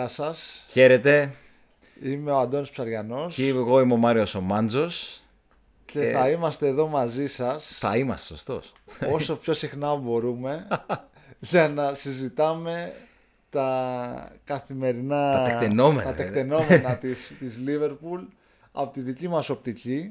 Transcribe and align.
Γεια 0.00 0.08
σας. 0.08 0.64
Χαίρετε. 0.68 1.34
Είμαι 2.02 2.30
ο 2.30 2.38
Αντώνης 2.38 2.70
Ψαριανός 2.70 3.34
Και 3.34 3.46
εγώ 3.48 3.80
είμαι 3.80 3.92
ο 3.92 3.96
Μάριος 3.96 4.34
ο 4.34 4.40
Μάντζος. 4.40 5.22
και 5.84 6.10
θα 6.14 6.30
είμαστε 6.30 6.66
εδώ 6.66 6.86
μαζί 6.86 7.26
σας 7.26 7.76
Θα 7.78 7.96
είμαστε 7.96 8.26
σωστός. 8.26 8.72
όσο 9.12 9.36
πιο 9.36 9.54
συχνά 9.54 9.94
μπορούμε 9.96 10.66
για 11.50 11.68
να 11.68 11.94
συζητάμε 11.94 12.92
τα 13.50 14.32
καθημερινά 14.44 15.32
Τα 15.32 15.44
τεκτενόμενα, 15.50 16.02
τα 16.02 16.08
βέβαια. 16.12 16.24
τεκτενόμενα 16.24 16.96
της, 17.02 17.36
της 17.38 17.58
Liverpool 17.66 18.26
από 18.72 18.92
τη 18.92 19.00
δική 19.00 19.28
μας 19.28 19.48
οπτική 19.48 20.00
Και- 20.02 20.10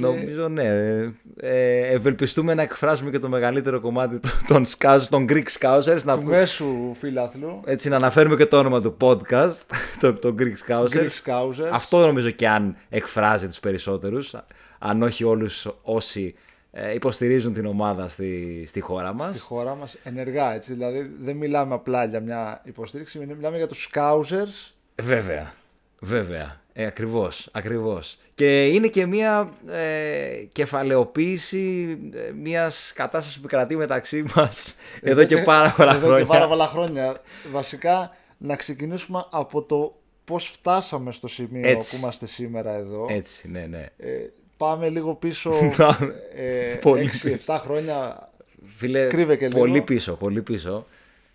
Νομίζω 0.00 0.48
ναι. 0.48 0.62
ε, 0.64 1.12
ε, 1.40 1.86
ευελπιστούμε 1.86 2.54
να 2.54 2.62
εκφράσουμε 2.62 3.10
και 3.10 3.18
το 3.18 3.28
μεγαλύτερο 3.28 3.80
κομμάτι 3.80 4.20
των- 4.20 4.30
των 4.46 4.66
Scousers, 4.78 5.06
των 5.10 5.26
Greek 5.28 5.44
Scousers. 5.60 6.02
Να, 6.04 6.14
του 6.18 6.24
μέσου 6.24 6.94
φίλαθλου 6.98 7.60
έτσι 7.64 7.88
να 7.88 7.96
αναφέρουμε 7.96 8.36
και 8.36 8.46
το 8.46 8.58
όνομα 8.58 8.80
του 8.80 8.96
podcast, 9.00 9.54
το, 10.00 10.12
το 10.12 10.34
Greek 10.38 10.54
Scousers. 10.68 10.88
Greek 10.92 11.08
Scousers 11.24 11.68
Αυτό 11.72 12.06
νομίζω 12.06 12.30
και 12.30 12.48
αν 12.48 12.76
εκφράζει 12.88 13.46
τους 13.46 13.60
περισσότερους, 13.60 14.34
αν 14.78 15.02
όχι 15.02 15.24
όλους 15.24 15.68
όσοι 15.82 16.34
ε, 16.72 16.94
υποστηρίζουν 16.94 17.52
την 17.52 17.66
ομάδα 17.66 18.08
στη, 18.08 18.64
στη 18.66 18.80
χώρα 18.80 19.14
μας. 19.14 19.28
στη 19.36 19.38
χώρα 19.44 19.74
μας 19.74 19.96
ενεργά 20.04 20.54
έτσι 20.54 20.72
δηλαδή 20.72 21.10
δεν 21.20 21.36
μιλάμε 21.36 21.74
απλά 21.74 22.04
για 22.04 22.20
μια 22.20 22.60
υποστήριξη 22.64 23.18
μιλάμε 23.18 23.56
για 23.56 23.66
τους 23.68 23.90
Scousers 23.94 24.72
Βέβαια. 25.02 25.52
Βέβαια. 26.00 26.59
Ε, 26.72 26.86
ακριβώς, 26.86 27.48
ακριβώς. 27.52 28.16
Και 28.34 28.66
είναι 28.66 28.86
και 28.88 29.06
μια 29.06 29.52
ε, 29.70 30.44
κεφαλαιοποίηση 30.52 31.98
ε, 32.14 32.32
μιας 32.32 32.92
κατάστασης 32.94 33.40
που 33.40 33.46
κρατεί 33.48 33.76
μεταξύ 33.76 34.24
μας 34.36 34.74
εδώ 35.00 35.24
και 35.24 35.36
πάρα 35.36 35.70
πολλά 35.76 35.94
εδώ 35.94 36.06
χρόνια. 36.06 36.20
και 36.22 36.26
πάρα 36.32 36.48
πολλά 36.48 36.66
χρόνια. 36.66 37.20
Βασικά, 37.52 38.16
να 38.38 38.56
ξεκινήσουμε 38.56 39.24
από 39.30 39.62
το 39.62 39.94
πώς 40.24 40.46
φτάσαμε 40.46 41.12
στο 41.12 41.28
σημείο 41.28 41.68
Έτσι. 41.68 41.90
που 41.90 41.96
είμαστε 42.02 42.26
σήμερα 42.26 42.74
εδώ. 42.74 43.06
Έτσι, 43.10 43.50
ναι, 43.50 43.66
ναι. 43.70 43.86
Ε, 43.96 44.08
πάμε 44.56 44.88
λίγο 44.88 45.14
πίσω, 45.14 45.50
Πάμε. 45.76 46.14
ε, 46.34 46.74
Πολύ 46.80 47.10
6-7 47.46 47.56
χρόνια. 47.60 48.28
Φίλε, 48.76 49.06
Κρύβε 49.06 49.36
και 49.36 49.46
λίγο. 49.46 49.58
πολύ 49.58 49.80
πίσω, 49.82 50.12
πολύ 50.12 50.42
πίσω. 50.42 50.86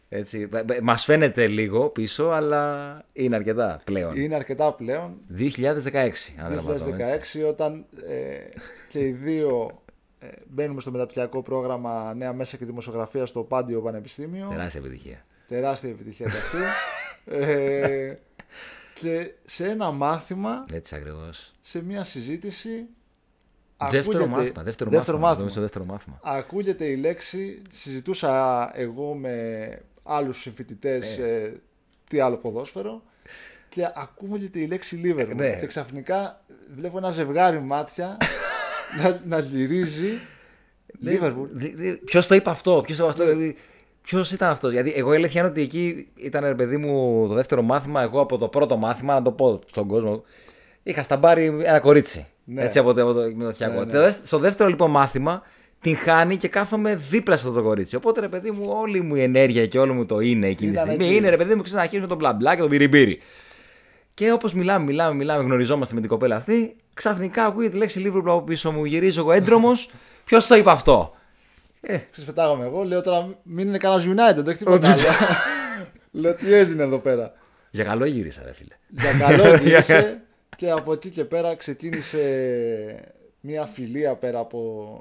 Έτσι, 0.09 0.49
ε, 0.53 0.73
ε, 0.73 0.81
μας 0.81 1.03
φαίνεται 1.03 1.47
λίγο 1.47 1.89
πίσω, 1.89 2.23
αλλά 2.25 3.03
είναι 3.13 3.35
αρκετά 3.35 3.81
πλέον. 3.83 4.15
Είναι 4.17 4.35
αρκετά 4.35 4.73
πλέον. 4.73 5.17
2016, 5.37 6.35
αν 6.43 6.49
δεν 6.49 6.59
απατώ, 6.59 6.95
έτσι. 6.95 7.39
2016 7.43 7.47
όταν 7.49 7.85
ε, 8.07 8.37
και 8.89 8.99
οι 8.99 9.11
δύο 9.11 9.81
ε, 10.19 10.27
μπαίνουμε 10.47 10.81
στο 10.81 10.91
μεταπτυχιακό 10.91 11.41
πρόγραμμα 11.41 12.13
Νέα 12.13 12.33
Μέσα 12.33 12.57
και 12.57 12.65
Δημοσιογραφία 12.65 13.25
στο 13.25 13.43
Πάντιο 13.43 13.81
Πανεπιστήμιο. 13.81 14.47
Τεράστια 14.49 14.79
επιτυχία. 14.79 15.25
Τεράστια 15.47 15.89
επιτυχία 15.89 16.25
και 16.25 16.37
αυτή. 16.37 16.57
ε, 17.25 18.13
και 18.99 19.31
σε 19.45 19.65
ένα 19.69 19.91
μάθημα 19.91 20.65
Έτσι 20.71 20.95
ακριβώς. 20.95 21.53
σε 21.61 21.83
μια 21.83 22.03
συζήτηση 22.03 22.69
Δεύτερο 23.89 24.01
ακούγεται- 24.17 24.27
μάθημα. 24.27 24.63
Δεύτερο, 24.63 24.89
δεύτερο 24.89 25.17
μάθημα. 25.17 25.29
μάθημα. 25.29 25.49
Στο 25.49 25.61
δεύτερο 25.61 25.85
μάθημα. 25.85 26.19
Ακούγεται 26.23 26.85
η 26.85 26.95
λέξη, 26.95 27.61
συζητούσα 27.71 28.71
εγώ 28.75 29.13
με 29.13 29.79
άλλους 30.05 30.41
συμφοιτητές 30.41 31.17
Ναι. 31.17 31.25
ε, 31.25 31.51
τι 32.07 32.19
άλλο 32.19 32.35
ποδόσφαιρο 32.37 33.01
και 33.69 33.81
ακούγεται 33.95 34.59
η 34.59 34.67
λέξη 34.67 35.01
Liverpool 35.03 35.35
Ναι. 35.35 35.59
και 35.59 35.65
ξαφνικά 35.67 36.41
βλέπω 36.75 36.97
ένα 36.97 37.11
ζευγάρι 37.11 37.59
μάτια 37.59 38.17
να, 39.01 39.19
να 39.25 39.39
γυρίζει 39.39 40.09
Liverpool. 41.05 41.47
Ποιος 42.05 42.27
το 42.27 42.35
είπε 42.35 42.49
αυτό, 42.49 42.81
ποιος 42.85 42.97
το 42.97 43.03
είπε 43.03 43.11
αυτό. 43.11 43.23
Δηλαδή, 43.25 43.57
Ποιος 44.01 44.31
ήταν 44.31 44.49
αυτό, 44.49 44.69
Γιατί 44.69 44.93
εγώ 44.95 45.13
η 45.13 45.15
αλήθεια 45.15 45.41
είναι 45.41 45.49
ότι 45.49 45.61
εκεί 45.61 46.07
ήταν 46.15 46.43
ρε 46.45 46.55
παιδί 46.55 46.77
μου 46.77 47.27
το 47.27 47.33
δεύτερο 47.33 47.61
μάθημα. 47.61 48.01
Εγώ 48.01 48.19
από 48.19 48.37
το 48.37 48.47
πρώτο 48.47 48.77
μάθημα, 48.77 49.13
να 49.13 49.21
το 49.21 49.31
πω 49.31 49.59
στον 49.67 49.87
κόσμο, 49.87 50.23
είχα 50.83 51.03
στα 51.03 51.17
μπάρι 51.17 51.45
ένα 51.45 51.79
κορίτσι. 51.79 52.27
Ναι. 52.43 52.63
Έτσι 52.63 52.79
από 52.79 52.93
το, 52.93 53.01
από 53.01 53.13
το 53.13 53.31
μεταπτυχιακό. 53.35 53.73
Ναι, 53.79 53.85
ναι. 53.85 53.91
Το 53.91 53.99
δευ- 54.01 54.25
Στο 54.25 54.37
δεύτερο 54.37 54.69
λοιπόν 54.69 54.91
μάθημα 54.91 55.41
την 55.85 55.97
χάνει 55.97 56.37
και 56.37 56.47
κάθομαι 56.47 56.95
δίπλα 56.95 57.37
σε 57.37 57.47
αυτό 57.47 57.59
το 57.59 57.63
κορίτσι. 57.65 57.95
Οπότε 57.95 58.19
ρε 58.19 58.27
παιδί 58.27 58.51
μου, 58.51 58.65
όλη 58.69 59.01
μου 59.01 59.15
η 59.15 59.21
ενέργεια 59.21 59.67
και 59.67 59.79
όλο 59.79 59.93
μου 59.93 60.05
το 60.05 60.19
είναι 60.19 60.47
εκείνη 60.47 60.71
τη 60.71 60.75
Ήταν 60.75 60.87
στιγμή. 60.87 61.05
εκεί. 61.05 61.15
Είναι 61.15 61.29
ρε 61.29 61.37
παιδί 61.37 61.49
μου, 61.55 61.61
ξέρεις 61.61 61.73
να 61.73 61.81
αρχίσουμε 61.81 62.07
τον 62.07 62.17
μπλα 62.17 62.33
μπλα 62.33 62.55
και 62.55 62.61
τον 62.61 62.69
πυριμπύρι. 62.69 63.21
Και 64.13 64.31
όπως 64.31 64.53
μιλάμε, 64.53 64.85
μιλάμε, 64.85 65.15
μιλάμε, 65.15 65.43
γνωριζόμαστε 65.43 65.95
με 65.95 65.99
την 66.01 66.09
κοπέλα 66.09 66.35
αυτή, 66.35 66.75
ξαφνικά 66.93 67.45
ακούγεται 67.45 67.71
τη 67.71 67.77
λέξη 67.77 68.03
Liverpool 68.05 68.21
από 68.25 68.41
πίσω 68.41 68.71
μου. 68.71 68.85
Γυρίζω 68.85 69.19
εγώ 69.21 69.31
έντρομος. 69.31 69.89
Ποιος 70.25 70.47
το 70.47 70.55
είπε 70.55 70.71
αυτό; 70.71 71.15
Ε, 71.81 71.97
Ξεσπετάγαμε 72.11 72.65
εγώ, 72.65 72.83
λέω 72.83 73.01
τώρα 73.01 73.27
μην 73.43 73.67
είναι 73.67 73.77
κανένα 73.77 74.01
United, 74.03 74.35
δεν 74.35 74.47
έχει 74.47 74.57
τίποτα 74.57 74.87
άλλο. 74.87 75.01
λέω 76.21 76.33
τι 76.35 76.53
έγινε 76.53 76.83
εδώ 76.83 76.97
πέρα; 76.97 77.33
για 77.69 77.83
καλό 77.83 78.05
γύρισα, 78.05 78.41
ρε 78.45 78.53
φίλε. 78.53 78.75
Για 78.87 79.27
καλό 79.27 79.55
γύρισε 79.63 80.21
και 80.57 80.71
από 80.71 80.93
εκεί 80.93 81.09
και 81.09 81.23
πέρα 81.23 81.55
ξεκίνησε 81.55 82.19
μια 83.45 83.65
φιλία 83.65 84.15
πέρα 84.15 84.39
από 84.39 84.57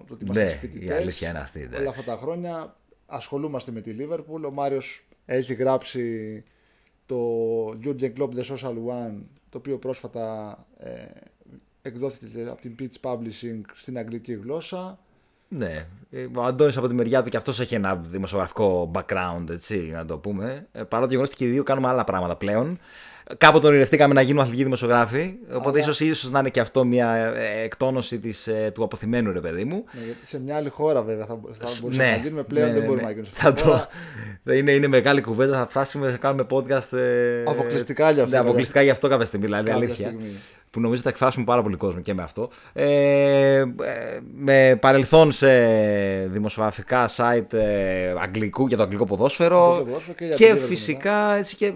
το 0.07 0.15
ότι 0.15 0.25
είμαστε 0.25 0.45
Ναι, 0.45 0.51
η 0.51 0.55
φοιτητές. 0.55 0.97
αλήθεια 0.97 1.29
είναι 1.31 1.39
αυτή. 1.39 1.61
εντάξει. 1.61 1.81
Όλα 1.81 1.91
αυτά 1.91 2.03
τα 2.15 2.17
χρόνια 2.23 2.77
ασχολούμαστε 3.07 3.71
με 3.73 3.81
τη 3.81 3.95
Liverpool. 3.99 4.43
Ο 4.47 4.51
Μάριος 4.51 5.05
έχει 5.27 5.55
γράψει 5.55 6.43
το 7.07 7.17
Jurgen 7.85 8.13
Klopp 8.19 8.29
The 8.35 8.45
Social 8.55 8.75
One, 8.75 9.15
το 9.49 9.59
οποίο 9.59 9.79
πρόσφατα 9.79 10.59
ε, 10.79 10.91
εκδόθηκε 11.83 12.43
από 12.49 12.61
την 12.61 12.75
Pitch 12.79 13.11
Publishing 13.11 13.61
στην 13.75 13.99
αγγλική 13.99 14.33
γλώσσα. 14.33 14.99
Ναι. 15.49 15.87
Ε, 16.11 16.27
Ο 16.37 16.43
Αντώνης 16.43 16.77
από 16.77 16.89
τη 16.89 16.95
μεριά 16.95 17.23
του 17.23 17.29
και 17.29 17.37
αυτός 17.37 17.61
έχει 17.61 17.75
ένα 17.75 17.97
δημοσιογραφικό 17.97 18.91
background, 18.95 19.45
έτσι, 19.51 19.77
να 19.79 20.05
το 20.05 20.19
πούμε. 20.19 20.67
Ε, 20.73 20.83
παρά 20.83 21.03
το 21.03 21.09
γεγονός 21.09 21.29
ότι 21.31 21.39
και 21.39 21.45
οι 21.45 21.51
δύο 21.51 21.63
κάνουμε 21.63 21.89
άλλα 21.89 22.05
πράγματα 22.05 22.37
πλέον. 22.37 22.79
Κάποτε 23.39 23.67
ονειρευτήκαμε 23.67 24.15
να 24.15 24.21
γίνουμε 24.21 24.41
αθλητικοί 24.41 24.65
δημοσιογράφοι. 24.65 25.35
Οπότε 25.55 25.69
Αλλά- 25.69 25.79
ίσως 25.79 26.01
ίσως 26.01 26.31
να 26.31 26.39
είναι 26.39 26.49
και 26.49 26.61
αυτό 26.61 26.85
μια 26.85 27.15
ε, 27.37 27.63
εκτόνωση 27.65 28.19
της, 28.19 28.47
ε, 28.47 28.71
του 28.75 28.83
αποθυμένου, 28.85 29.33
ρε 29.33 29.41
παιδί 29.41 29.65
μου. 29.65 29.85
Ναι, 29.93 30.05
γιατί 30.05 30.27
σε 30.27 30.41
μια 30.41 30.57
άλλη 30.57 30.69
χώρα 30.69 31.03
βέβαια 31.03 31.25
θα, 31.27 31.39
θα 31.53 31.69
μπορούσαμε 31.81 32.05
Ναι, 32.05 32.11
να 32.11 32.17
γίνουμε 32.17 32.43
πλέον, 32.43 32.67
ναι, 32.67 32.73
δεν 32.73 32.81
ναι, 32.83 32.87
μπορούμε 32.89 33.07
ναι. 33.07 33.15
να 33.15 33.15
γίνουμε 33.15 33.33
σε 33.35 33.41
Θα 33.43 33.49
αυτή 33.49 33.63
τη 33.63 33.69
το... 33.69 33.75
χώρα. 33.75 34.57
είναι, 34.59 34.73
είναι 34.73 34.87
μεγάλη 34.87 35.21
κουβέντα. 35.21 35.59
Θα 35.59 35.67
φτάσουμε 35.71 36.11
να 36.11 36.17
κάνουμε 36.17 36.47
podcast. 36.51 36.93
Ε... 36.99 37.43
Αποκλειστικά 37.47 38.11
για 38.11 38.23
αυτό, 38.23 38.35
Ναι, 38.35 38.43
αποκλειστικά 38.43 38.83
για 38.83 38.93
αυτό 38.93 39.09
κάποια 39.09 39.27
στιγμή. 39.27 39.45
Δηλαδή, 39.47 39.65
Κάποια 39.71 39.83
αλήθεια. 39.85 40.07
στιγμή. 40.07 40.31
Που 40.71 40.81
νομίζω 40.81 41.03
θα 41.03 41.09
εκφράσουμε 41.09 41.45
πάρα 41.45 41.63
πολύ 41.63 41.77
κόσμο 41.77 42.01
και 42.01 42.15
με 42.15 42.23
αυτό. 42.23 42.51
Ε, 42.73 43.57
ε, 43.57 43.65
με 44.35 44.79
παρελθόν 44.81 45.33
σε 45.33 45.49
δημοσιογραφικά 46.27 47.09
site 47.17 47.53
ε, 47.53 48.15
αγγλικού 48.23 48.67
για 48.67 48.77
το 48.77 48.83
αγγλικό 48.83 49.05
ποδόσφαιρο. 49.05 49.65
Αγγλικό 49.71 49.85
ποδόσφαιρο 49.85 50.17
και 50.17 50.25
για 50.25 50.37
και 50.37 50.45
τη 50.47 50.53
Liverpool 50.53 50.67
φυσικά 50.67 51.35
έτσι 51.35 51.57
και 51.57 51.67
ε, 51.67 51.73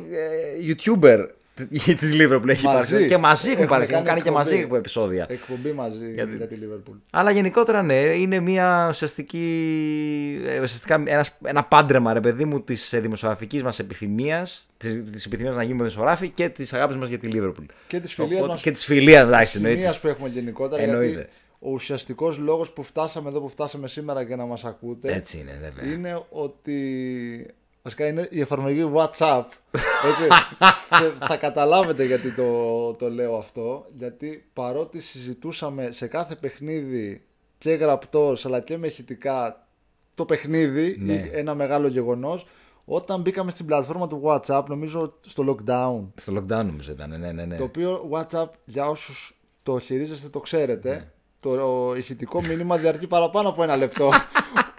YouTuber 0.69 1.26
της 2.00 2.12
Liverpool 2.14 2.48
έχει 2.48 2.64
Μαζί. 2.66 2.94
υπάρξει. 2.94 3.04
Και 3.06 3.16
μαζί 3.16 3.50
έχουν 3.50 3.62
Έχουμε 3.62 3.64
υπάρξει. 3.74 3.92
Έχουν 3.92 4.04
κάνει 4.06 4.20
και 4.20 4.28
εκπομπή. 4.28 4.50
μαζί 4.50 4.69
επεισόδια. 4.76 5.26
Εκπομπή 5.28 5.72
μαζί 5.72 6.12
για, 6.12 6.26
τη 6.26 6.56
Liverpool. 6.60 6.94
Αλλά 7.10 7.30
γενικότερα 7.30 7.82
ναι, 7.82 7.94
είναι 7.94 8.41
μια 8.41 8.86
ουσιαστική, 8.91 10.41
ε, 10.46 10.54
ουσιαστικά 10.60 11.02
ένας, 11.06 11.38
ένα 11.44 11.64
πάντρεμα 11.64 12.12
ρε 12.12 12.20
παιδί 12.20 12.44
μου 12.44 12.60
της 12.62 12.92
ε, 12.92 13.00
δημοσιογραφικής 13.00 13.62
μας 13.62 13.78
επιθυμίας, 13.78 14.69
της, 14.76 15.04
της 15.12 15.26
επιθυμίας 15.26 15.54
να 15.56 15.62
γίνουμε 15.62 15.82
δημοσιογράφοι 15.82 16.28
και 16.28 16.48
της 16.48 16.72
αγάπης 16.72 16.96
μας 16.96 17.08
για 17.08 17.19
τη 17.19 17.28
Liverpool. 17.32 17.64
Και 17.86 18.00
της 18.00 18.14
φιλίας 18.14 18.38
Οπότε- 18.38 18.54
μα. 18.54 18.60
Και 18.60 18.70
της 18.70 18.84
φιλίας, 18.84 19.22
εντάξει, 19.22 19.56
εννοείται. 19.56 19.78
Σημεία 19.80 19.98
που 20.00 20.08
έχουμε 20.08 20.28
γενικότερα. 20.28 20.82
Εννοείται. 20.82 21.06
Γιατί 21.12 21.28
ο 21.60 21.70
ουσιαστικός 21.70 22.38
λόγος 22.38 22.70
που 22.70 22.82
φτάσαμε 22.82 23.28
εδώ 23.28 23.40
που 23.40 23.48
φτάσαμε 23.48 23.88
σήμερα 23.88 24.25
και 24.25 24.36
να 24.36 24.44
μας 24.44 24.64
ακούτε 24.64 25.12
Έτσι 25.12 25.38
είναι 25.38 25.58
βέβαια. 25.62 25.92
είναι 25.94 26.22
ότι. 26.30 27.46
Βασικά 27.83 28.06
είναι 28.06 28.28
η 28.31 28.41
εφαρμογή 28.41 28.91
WhatsApp. 28.94 29.44
Έτσι. 29.72 30.27
και 30.99 31.25
θα 31.27 31.37
καταλάβετε 31.37 32.05
γιατί 32.05 32.35
το, 32.35 32.93
το 32.94 33.11
λέω 33.11 33.37
αυτό. 33.37 33.87
Γιατί 33.97 34.49
παρότι 34.52 35.00
συζητούσαμε 35.00 35.88
σε 35.93 36.06
κάθε 36.06 36.35
παιχνίδι 36.35 37.23
και 37.58 37.70
γραπτός 37.70 38.47
αλλά 38.47 38.61
και 38.61 38.76
με 38.79 38.87
ηχητικά 38.87 39.67
το 40.14 40.25
παιχνίδι, 40.25 40.97
Ναι. 41.00 41.12
ή 41.12 41.31
ένα 41.32 41.55
μεγάλο 41.55 41.87
γεγονός, 41.88 42.47
όταν 42.85 43.20
μπήκαμε 43.20 43.50
στην 43.50 43.67
πλατφόρμα 43.67 44.06
του 44.06 44.23
WhatsApp, 44.25 44.62
νομίζω 44.69 45.14
στο 45.26 45.44
lockdown, 45.67 46.00
Στο 46.14 46.32
lockdown 46.37 46.64
νομίζω 46.64 46.93
ήταν, 46.93 47.14
ναι, 47.20 47.32
ναι, 47.32 47.44
ναι. 47.44 47.56
το 47.56 47.64
οποίο 47.64 48.08
WhatsApp 48.12 48.47
για 48.64 48.88
όσους 48.88 49.41
το 49.62 49.79
χειρίζεστε 49.79 50.29
το 50.29 50.41
ξέρετε, 50.41 50.91
Ναι. 50.91 51.11
το 51.41 51.93
ηχητικό 51.97 52.41
μήνυμα 52.41 52.76
διαρκεί 52.76 53.06
παραπάνω 53.06 53.49
από 53.49 53.62
ένα 53.62 53.76
λεπτό. 53.76 54.11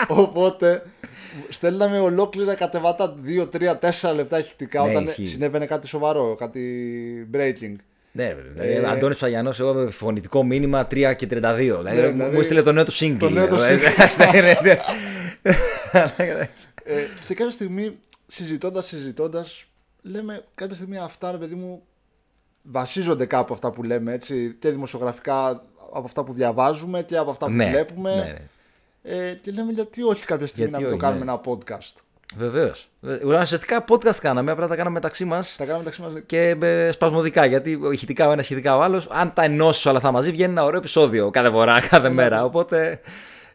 Οπότε 0.07 0.83
στέλναμε 1.49 1.99
ολόκληρα 1.99 2.55
κατεβατά 2.55 3.15
2, 3.25 3.49
3, 3.49 3.79
4 4.09 4.15
λεπτά 4.15 4.39
ηχητικά 4.39 4.83
Ναι, 4.83 4.89
όταν 4.89 5.03
ισχύει. 5.03 5.25
συνέβαινε 5.25 5.65
κάτι 5.65 5.87
σοβαρό, 5.87 6.35
κάτι 6.35 6.61
breaking. 7.33 7.75
Ναι, 8.11 8.33
βέβαια. 8.55 8.65
Ε, 8.89 8.91
Αντώνης 8.91 9.15
Ψαγιανός, 9.17 9.59
εγώ 9.59 9.73
με 9.73 9.91
φωνητικό 9.91 10.43
μήνυμα 10.43 10.87
3 10.91 11.13
και 11.15 11.27
32. 11.27 11.27
Δηλαδή, 11.27 11.95
Ναι, 11.95 12.07
μου- 12.07 12.11
δηλαδή, 12.11 12.33
μου 12.33 12.39
έστειλε 12.39 12.61
το 12.61 12.71
νέο 12.71 12.85
του 12.85 12.93
single. 12.93 13.17
το 13.19 13.29
νέο 13.29 13.47
του 13.47 13.55
Ε, 13.55 13.75
single. 13.75 13.91
εντάξει, 13.93 14.19
ναι, 14.19 14.41
ναι, 14.41 14.53
ναι. 14.63 14.79
Ε, 16.83 16.95
και 17.27 17.33
κάποια 17.33 17.51
στιγμή 17.51 17.97
συζητώντας, 18.27 18.85
συζητώντας, 18.85 19.65
λέμε 20.01 20.43
κάποια 20.55 20.75
στιγμή 20.75 20.97
αυτά 20.97 21.31
ρε 21.31 21.37
παιδί 21.37 21.55
μου 21.55 21.81
βασίζονται 22.61 23.25
κάπου 23.25 23.53
αυτά 23.53 23.71
που 23.71 23.83
λέμε 23.83 24.13
έτσι 24.13 24.55
και 24.59 24.69
δημοσιογραφικά 24.69 25.47
από 25.93 26.05
αυτά 26.05 26.23
που 26.23 26.33
διαβάζουμε 26.33 27.01
και 27.03 27.17
από 27.17 27.29
αυτά 27.29 27.45
που 27.45 27.51
Ναι, 27.51 27.69
βλέπουμε. 27.69 28.15
ναι, 28.15 28.21
ναι. 28.21 28.37
Ε, 29.03 29.33
και 29.41 29.51
λέμε 29.51 29.71
γιατί 29.71 30.03
όχι 30.03 30.25
κάποια 30.25 30.47
στιγμή 30.47 30.69
Γιατί 30.69 30.83
να 30.83 30.89
μην 30.89 30.99
το 30.99 31.05
όχι, 31.05 31.13
κάνουμε 31.15 31.25
ναι. 31.25 31.31
ένα 31.31 31.41
podcast. 31.45 32.01
Βεβαίως. 32.35 32.89
Ουσιαστικά 33.25 33.85
podcast 33.89 34.15
κάναμε, 34.21 34.51
απλά 34.51 34.67
τα 34.67 34.75
κάναμε 34.75 34.93
μεταξύ 34.93 35.25
μας 35.25 35.55
Τα 35.55 35.63
κάναμε 35.65 35.83
μεταξύ 35.83 36.01
μας. 36.01 36.13
και 36.25 36.57
ε, 36.61 36.91
σπασμωδικά. 36.91 37.45
Γιατί 37.45 37.79
ηχητικά 37.91 38.27
ο 38.27 38.31
ένας, 38.31 38.45
ηχητικά 38.45 38.77
ο 38.77 38.81
άλλος. 38.81 39.07
Αν 39.11 39.33
τα 39.33 39.43
ενώσει 39.43 39.87
όλα 39.87 39.97
αυτά 39.97 40.11
μαζί, 40.11 40.31
βγαίνει 40.31 40.51
ένα 40.51 40.63
ωραίο 40.63 40.79
επεισόδιο 40.79 41.29
κάθε 41.29 41.49
φορά, 41.49 41.79
κάθε 41.89 42.09
μέρα. 42.09 42.43
Οπότε 42.43 42.99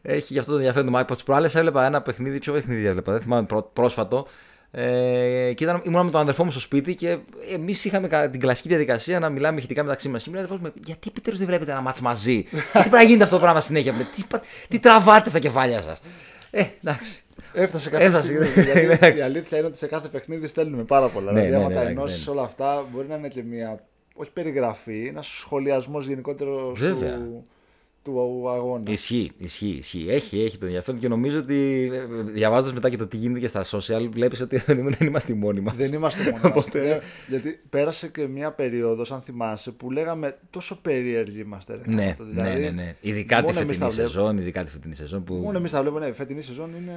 έχει 0.02 0.32
γι' 0.32 0.38
αυτό 0.38 0.50
το 0.50 0.56
ενδιαφέρον 0.56 0.93
το 0.93 0.99
Mike. 0.99 1.17
Τι 1.17 1.23
προάλλε 1.25 1.46
έβλεπα 1.46 1.85
ένα 1.87 2.02
παιχνίδι, 2.02 2.38
ποιο 2.38 2.52
παιχνίδι 2.52 2.87
έβλεπα, 2.87 3.12
δεν 3.12 3.20
θυμάμαι 3.20 3.46
πρό- 3.46 3.70
πρόσφατο. 3.73 4.26
Ε, 4.76 5.53
και 5.55 5.65
ήταν, 5.65 5.81
ήμουν 5.85 6.05
με 6.05 6.11
τον 6.11 6.21
αδερφό 6.21 6.44
μου 6.44 6.50
στο 6.50 6.61
σπίτι 6.61 6.94
και 6.94 7.19
εμείς 7.53 7.85
είχαμε 7.85 8.09
κα- 8.09 8.31
την 8.31 8.41
κλασική 8.41 8.69
διαδικασία 8.69 9.19
να 9.19 9.29
μιλάμε 9.29 9.59
ηχητικά 9.59 9.82
μεταξύ 9.82 10.09
μας. 10.09 10.23
Και 10.23 10.29
μου 10.31 10.35
λέει 10.35 10.44
ο 10.44 10.47
αδερφός 10.47 10.67
μου, 10.69 10.81
γιατί 10.85 11.06
επιτέλους 11.11 11.38
δεν 11.38 11.49
βλέπετε 11.49 11.71
ένα 11.71 11.81
μάτς 11.81 12.00
μαζί; 12.00 12.32
γιατί 12.50 12.71
πρέπει 12.73 12.91
να 12.91 13.03
γίνεται 13.03 13.25
αυτό 13.25 13.37
το 13.37 13.43
πράγμα 13.43 13.61
συνέχεια; 13.61 13.93
Μου 13.93 13.99
λέει, 13.99 14.06
τι, 14.15 14.23
πα- 14.29 14.41
τι 14.69 14.79
τραβάτε 14.79 15.29
στα 15.29 15.38
κεφάλια 15.38 15.81
σας; 15.81 16.00
Ε, 16.50 16.65
εντάξει. 16.85 17.23
Έφτασε 17.53 17.91
κάποια 17.91 18.06
Έφτασε, 18.06 18.25
στιγμή. 18.25 18.47
ναι, 18.56 18.62
γιατί 18.62 18.81
εντάξει. 18.81 19.19
η 19.19 19.23
αλήθεια 19.23 19.59
είναι 19.59 19.67
ότι 19.67 19.76
σε 19.79 19.87
κάθε 19.87 20.09
παιχνίδι 20.09 20.47
στέλνουμε 20.47 20.82
πάρα 20.85 21.06
πολλά. 21.09 21.32
Ναι, 21.32 21.41
δηλαδή, 21.41 21.56
ναι, 21.56 21.65
άμα 21.65 21.69
ναι, 21.69 21.75
τα 21.75 21.85
ναι, 21.85 21.91
ενώσεις 21.91 22.27
ναι. 22.27 22.32
όλα 22.32 22.43
αυτά, 22.43 22.85
μπορεί 22.93 23.06
να 23.09 23.15
είναι 23.17 23.29
και 23.29 23.43
μια. 23.43 23.85
Όχι 24.15 24.31
περιγραφή, 24.31 25.06
ένα 25.09 25.23
σχολιασμός 25.23 26.06
γενικότερο 26.06 26.73
Βέβαια. 26.77 27.15
του, 27.15 27.47
του 28.05 28.49
αγώνα. 28.51 28.83
Ισχύει, 28.91 29.31
ισχύει, 29.37 29.67
ισχύει. 29.79 30.06
Έχει, 30.09 30.43
έχει 30.43 30.59
το 30.59 30.67
ενδιαφέρον 30.67 31.01
και 31.01 31.09
νομίζω 31.09 31.39
ότι 31.39 31.91
διαβάζοντας 32.33 32.75
μετά 32.75 32.89
και 32.89 32.97
το 32.97 33.06
τι 33.06 33.17
γίνεται 33.17 33.41
και 33.41 33.47
στα 33.47 33.65
social, 33.65 34.09
βλέπεις 34.12 34.41
ότι 34.41 34.56
δεν 34.67 34.95
είμαστε 35.01 35.33
οι 35.33 35.37
μόνοι 35.37 35.61
μας. 35.61 35.75
Δεν 35.75 35.93
είμαστε 35.93 36.23
μόνοι 36.43 36.55
μας. 36.55 36.73
Ναι, 36.73 36.99
Γιατί 37.29 37.61
πέρασε 37.71 38.09
και 38.09 38.27
μια 38.27 38.53
περίοδος, 38.53 39.12
αν 39.12 39.21
θυμάσαι, 39.21 39.71
που 39.71 39.91
λέγαμε 39.91 40.39
τόσο 40.51 40.79
περίεργοι 40.83 41.41
είμαστε. 41.41 41.73
ρε, 41.85 41.95
Ναι, 41.95 42.06
κάτω. 42.06 42.25
ναι, 42.25 42.31
Δηλαδή, 42.43 42.61
ναι, 42.61 42.71
ναι. 42.71 42.95
Ειδικά 43.01 43.37
τη 43.37 43.43
μόνο 43.45 43.61
εμείς 43.61 43.79
τα 43.79 43.85
φετινή 43.85 43.91
βλέπουμε. 44.06 44.09
σεζόν, 44.23 44.39
ειδικά 44.39 44.65
τη 44.65 44.71
φετινή 44.71 44.95
σεζόν 44.95 45.25
που. 45.25 45.35
Μόνο 45.35 45.59
εμείς 45.59 45.71
τα 45.71 45.81
βλέπουμε. 45.81 46.01
Ναι, 46.05 46.11
η 46.11 46.12
φετινή 46.12 46.43
σεζόν 46.43 46.71
είναι 46.81 46.93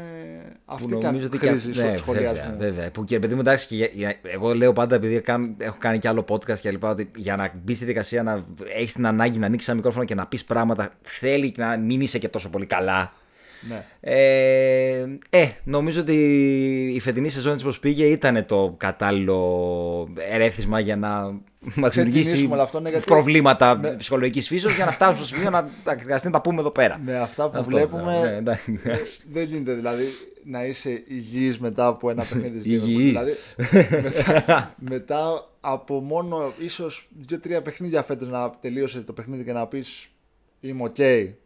που 0.66 0.74
αυτή 0.74 0.96
νομίζω 0.96 1.28
και 1.28 1.36
ότι 1.36 1.46
και 1.46 1.48
χρήση 1.52 1.70
αυ- 1.82 1.90
ναι, 1.92 1.98
σχολιασμού. 1.98 2.50
βέβαια, 2.50 2.58
βέβαια. 2.72 2.92
Που 2.92 3.04
και 3.04 3.20
παιδί 3.20 3.34
μου, 3.34 3.40
εντάξει, 3.40 3.68
και 3.68 3.76
για- 3.76 3.90
για- 3.94 4.16
εγώ 4.22 4.54
λέω 4.56 4.74
πάντα 4.74 4.96
επειδή 4.96 5.22
κάν- 5.22 5.56
έχω 5.62 5.78
κάνει 5.80 6.00
και 6.00 6.08
άλλο 6.08 6.26
podcast 6.30 6.60
και 6.60 6.72
λοιπά, 6.72 6.90
ότι 6.90 7.10
για 7.16 7.36
να 7.36 7.54
μπεις 7.64 7.76
στη 7.78 7.86
δικασία 7.86 8.24
να 8.24 8.46
έχεις 8.78 8.94
την 8.94 9.06
ανάγκη 9.08 9.40
να 9.40 9.46
ανοίξεις 9.46 9.68
ένα 9.68 9.78
μικρόφωνο 9.78 10.06
και 10.06 10.16
να 10.16 10.28
πεις 10.28 10.44
πράγματα, 10.44 10.92
θέλει 11.02 11.54
να 11.58 11.78
μην 11.78 12.02
είσαι 12.02 12.18
και 12.18 12.28
τόσο 12.30 12.50
πολύ 12.50 12.66
καλά. 12.66 13.14
Ναι. 13.70 13.86
Ε, 14.00 15.18
ε, 15.30 15.48
νομίζω 15.64 16.02
ότι 16.02 16.16
η 16.96 17.00
φετινή 17.00 17.30
σεζόν 17.30 17.54
της 17.54 17.64
πως 17.64 17.80
πήγε 17.80 18.06
ήταν 18.06 18.46
το 18.46 18.76
κατάλληλο 18.78 20.08
ερέθισμα 20.30 20.80
για 20.80 20.96
να 20.96 21.10
μας 21.76 21.94
δημιουργήσει 21.94 22.24
Ξεκινήσουμε 22.24 22.54
όλο 22.54 22.62
αυτό, 22.64 22.80
ναι, 22.80 22.90
γιατί- 22.90 23.06
προβλήματα 23.06 23.96
ψυχολογικής 23.98 24.48
φύσεως 24.48 24.76
για 24.76 24.86
να 24.86 24.92
φτάσουμε 24.92 25.18
στο 25.26 25.36
σημείο 25.36 25.50
να 25.50 25.70
τα 25.84 25.98
χρειαστεί 26.00 26.28
να 26.28 26.34
τα 26.34 26.42
πούμε 26.42 26.60
εδώ 26.60 26.72
πέρα. 26.72 27.00
Με 27.06 27.18
αυτά 27.18 27.44
που 27.50 27.58
Αυτό, 27.58 27.70
βλέπουμε. 27.70 28.20
ναι, 28.22 28.36
εντάξει. 28.36 28.80
ε, 28.84 28.98
δεν 29.34 29.44
γίνεται 29.44 29.74
δηλαδή 29.74 30.04
να 30.44 30.66
είσαι 30.66 31.04
υγιής 31.08 31.60
μετά 31.60 31.88
από 31.88 32.10
ένα 32.10 32.24
παιχνίδι 32.24 32.60
της 32.60 32.64
Liverpool. 32.66 32.88
Υγιής. 32.88 33.08
Δηλαδή 33.08 33.36
μετά, 34.02 34.76
μετά 34.78 35.48
από 35.62 36.00
μόνο 36.00 36.54
ίσως 36.60 37.08
δύο-τρία 37.28 37.62
παιχνίδια 37.62 38.04
φέτος 38.04 38.28
να 38.30 38.50
τελείωσε 38.62 39.00
το 39.02 39.14
παιχνίδι 39.14 39.44
και 39.44 39.52
να 39.54 39.68
πεις 39.68 40.08
είμαι 40.60 40.84
οκ, 40.84 40.96